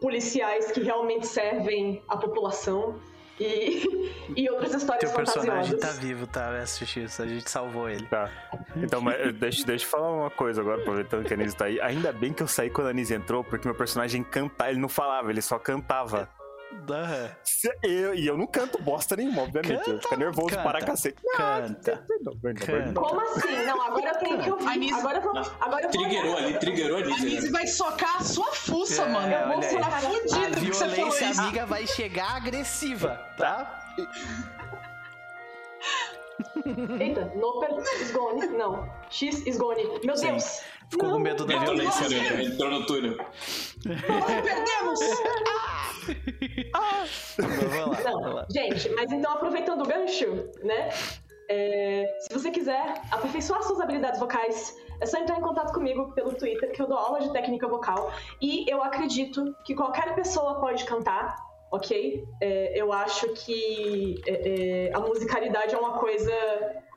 [0.00, 2.98] policiais que realmente servem a população.
[3.40, 5.96] E, e outras histórias Teu personagem fantasiosas.
[5.96, 6.66] tá vivo, tá?
[6.66, 8.04] SX, a gente salvou ele.
[8.06, 8.30] Tá.
[8.76, 11.66] Então, mas eh, deixa, deixa eu falar uma coisa agora, aproveitando que a Anise tá
[11.66, 11.80] aí.
[11.80, 14.88] Ainda bem que eu saí quando a Anise entrou, porque meu personagem cantava, ele não
[14.88, 16.28] falava, ele só cantava.
[17.82, 19.72] Eu, e eu não canto bosta nenhuma, obviamente.
[19.72, 21.22] eu Canta, fico nervoso canta, para cacete.
[21.36, 22.04] Canta.
[22.06, 22.92] Perdão, perdão.
[23.02, 23.64] Como assim?
[23.66, 24.66] Não, agora eu tenho que ouvir.
[24.68, 25.38] Anise- Agora eu vou.
[25.60, 26.44] Agora eu vou Triggerou olhar.
[26.46, 27.12] ali, triggerou ali.
[27.12, 29.32] A Nise vai socar a sua fuça, É, mano.
[29.32, 31.40] Eu vou ficar A fudido que você falou violência isso.
[31.40, 33.94] amiga vai chegar agressiva, tá?
[37.00, 38.46] Eita, Noper is gone.
[38.48, 38.88] Não.
[39.10, 39.82] X is gone.
[40.04, 40.28] Meu Sim.
[40.32, 40.62] Deus.
[40.90, 41.16] Ficou Não.
[41.16, 42.42] com medo da no violência amiga.
[42.42, 43.16] entrou no túnel.
[43.16, 45.00] Nós perdemos!
[47.38, 48.46] Vamos lá, vamos lá.
[48.50, 50.88] gente, mas então aproveitando o gancho, né?
[51.48, 56.34] é, se você quiser aperfeiçoar suas habilidades vocais, é só entrar em contato comigo pelo
[56.34, 58.12] Twitter, que eu dou aula de técnica vocal.
[58.40, 61.36] E eu acredito que qualquer pessoa pode cantar,
[61.70, 62.26] ok?
[62.40, 66.32] É, eu acho que é, é, a musicalidade é uma coisa.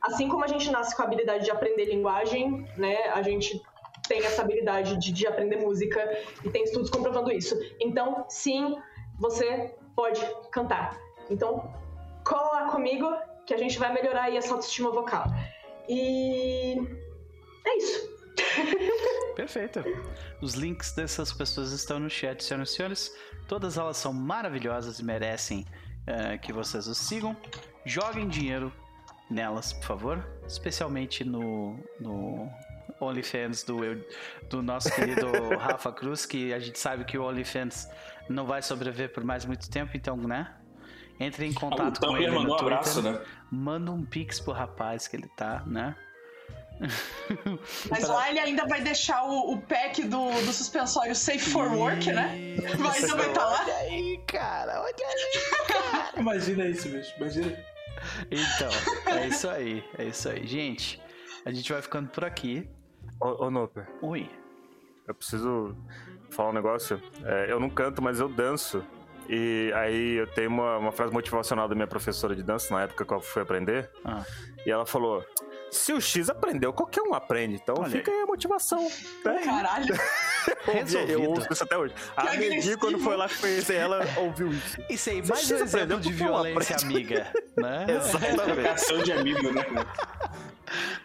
[0.01, 2.97] Assim como a gente nasce com a habilidade de aprender linguagem, né?
[3.13, 3.61] A gente
[4.07, 5.99] tem essa habilidade de, de aprender música
[6.43, 7.55] e tem estudos comprovando isso.
[7.79, 8.75] Então, sim,
[9.19, 10.97] você pode cantar.
[11.29, 11.71] Então,
[12.25, 13.07] cola lá comigo
[13.45, 15.25] que a gente vai melhorar aí essa autoestima vocal.
[15.87, 16.77] E
[17.65, 18.09] é isso.
[19.35, 19.83] Perfeito.
[20.41, 23.15] Os links dessas pessoas estão no chat, senhoras e senhores.
[23.47, 25.65] Todas elas são maravilhosas e merecem
[26.07, 27.35] eh, que vocês os sigam.
[27.85, 28.71] Joguem dinheiro
[29.29, 30.25] nelas, por favor.
[30.47, 32.49] Especialmente no, no
[32.99, 34.05] OnlyFans do, eu-
[34.49, 35.27] do nosso querido
[35.59, 37.89] Rafa Cruz, que a gente sabe que o OnlyFans
[38.29, 40.53] não vai sobreviver por mais muito tempo, então, né?
[41.19, 43.21] Entre em contato com Tumblr ele no mandou um abraço, né?
[43.51, 45.95] Manda um pix pro rapaz que ele tá, né?
[47.89, 52.11] Mas lá ele ainda vai deixar o, o pack do, do suspensório safe for work,
[52.11, 52.55] né?
[52.77, 53.61] Vai, ainda vai estar lá.
[53.63, 56.17] Olha aí, cara, olha aí.
[56.19, 57.13] Imagina isso, bicho.
[57.17, 57.57] Imagina.
[58.31, 60.47] Então, é isso aí, é isso aí.
[60.47, 61.01] Gente,
[61.45, 62.67] a gente vai ficando por aqui.
[63.19, 64.29] Ô, ô Noper, Oi.
[65.07, 65.75] eu preciso
[66.31, 67.01] falar um negócio.
[67.23, 68.83] É, eu não canto, mas eu danço.
[69.29, 73.05] E aí eu tenho uma, uma frase motivacional da minha professora de dança, na época
[73.05, 73.89] que eu fui aprender.
[74.03, 74.23] Ah,
[74.65, 75.23] E ela falou:
[75.71, 77.55] Se o X aprendeu, qualquer um aprende.
[77.55, 78.83] Então Olha fica aí a motivação.
[79.23, 79.41] né?
[79.43, 79.95] Caralho.
[80.67, 81.29] Eu resolvido.
[81.29, 81.93] ouço isso até hoje.
[82.17, 84.77] A Medi, quando foi lá conhecer ela, ouviu isso.
[84.89, 87.85] Isso aí, mais um exemplo aprendeu, de violência amiga, né?
[87.95, 88.41] Exatamente.
[88.53, 89.65] Trocação de amigo, né?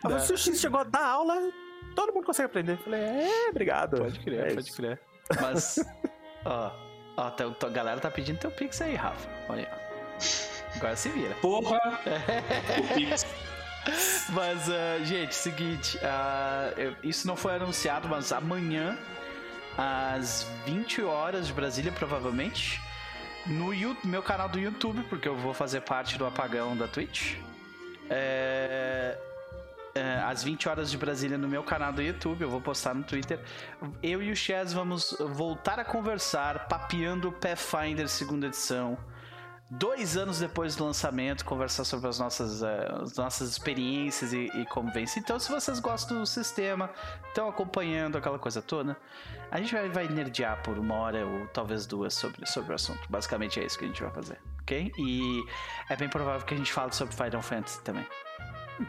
[0.05, 1.51] Ah, Se o X chegou a dar aula,
[1.95, 2.73] todo mundo consegue aprender.
[2.73, 3.99] Eu falei, é, obrigado.
[3.99, 4.77] Pode crer, É pode isso.
[4.77, 5.01] crer.
[5.41, 5.79] Mas,
[6.45, 6.71] ó,
[7.17, 9.29] ó, tá- tá- a galera tá pedindo teu pix aí, Rafa.
[9.49, 10.17] Olha aí.
[10.77, 11.35] Agora se vira.
[11.37, 11.79] Porra!
[12.79, 13.25] o Pix.
[14.31, 15.99] Mas, ah, gente, seguinte,
[16.77, 18.97] eu- isso não foi anunciado, mas amanhã,
[19.79, 22.81] às 20 horas de Brasília, provavelmente,
[23.47, 27.37] no Yu- meu canal do YouTube, porque eu vou fazer parte do apagão da Twitch.
[28.11, 29.17] É,
[29.95, 33.03] é, às 20 horas de Brasília no meu canal do YouTube, eu vou postar no
[33.05, 33.39] Twitter.
[34.03, 38.99] Eu e o Chaz vamos voltar a conversar, papeando Pathfinder segunda edição.
[39.69, 44.65] Dois anos depois do lançamento, conversar sobre as nossas, eh, as nossas experiências e, e
[44.67, 45.19] como vence.
[45.19, 46.89] Então, se vocês gostam do sistema,
[47.27, 48.97] estão acompanhando aquela coisa toda,
[49.51, 53.01] a gente vai, vai nerdear por uma hora ou talvez duas sobre, sobre o assunto.
[53.11, 54.93] Basicamente é isso que a gente vai fazer, ok?
[54.99, 55.45] E
[55.91, 58.07] é bem provável que a gente fale sobre Final Fantasy também.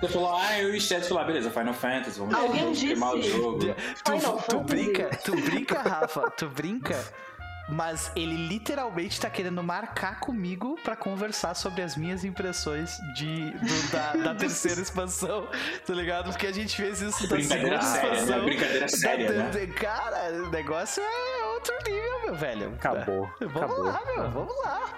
[0.00, 2.78] Você falou, ah, eu e o Chat falou, ah, beleza, Final Fantasy, vamos Alguém vamos
[2.80, 3.58] queimar o disse- jogo.
[4.04, 7.02] Tu, tu brinca, tu brinca, Rafa, tu brinca,
[7.68, 13.90] mas ele literalmente tá querendo marcar comigo pra conversar sobre as minhas impressões de, do-
[13.90, 15.48] da, da terceira expansão,
[15.86, 16.30] tá ligado?
[16.30, 18.14] Porque a gente fez isso da segunda séria, né?
[18.16, 18.44] expansão.
[18.44, 19.66] Brincadeira séria, da- né?
[19.68, 22.74] Cara, o negócio é outro nível, meu velho.
[22.74, 23.30] Acabou.
[23.40, 23.82] Vamos acabou.
[23.84, 24.94] lá, meu, vamos lá.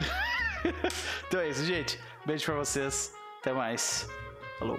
[1.28, 2.00] então é isso, gente.
[2.24, 3.12] Beijo pra vocês.
[3.40, 4.08] Até mais.
[4.58, 4.78] Falou.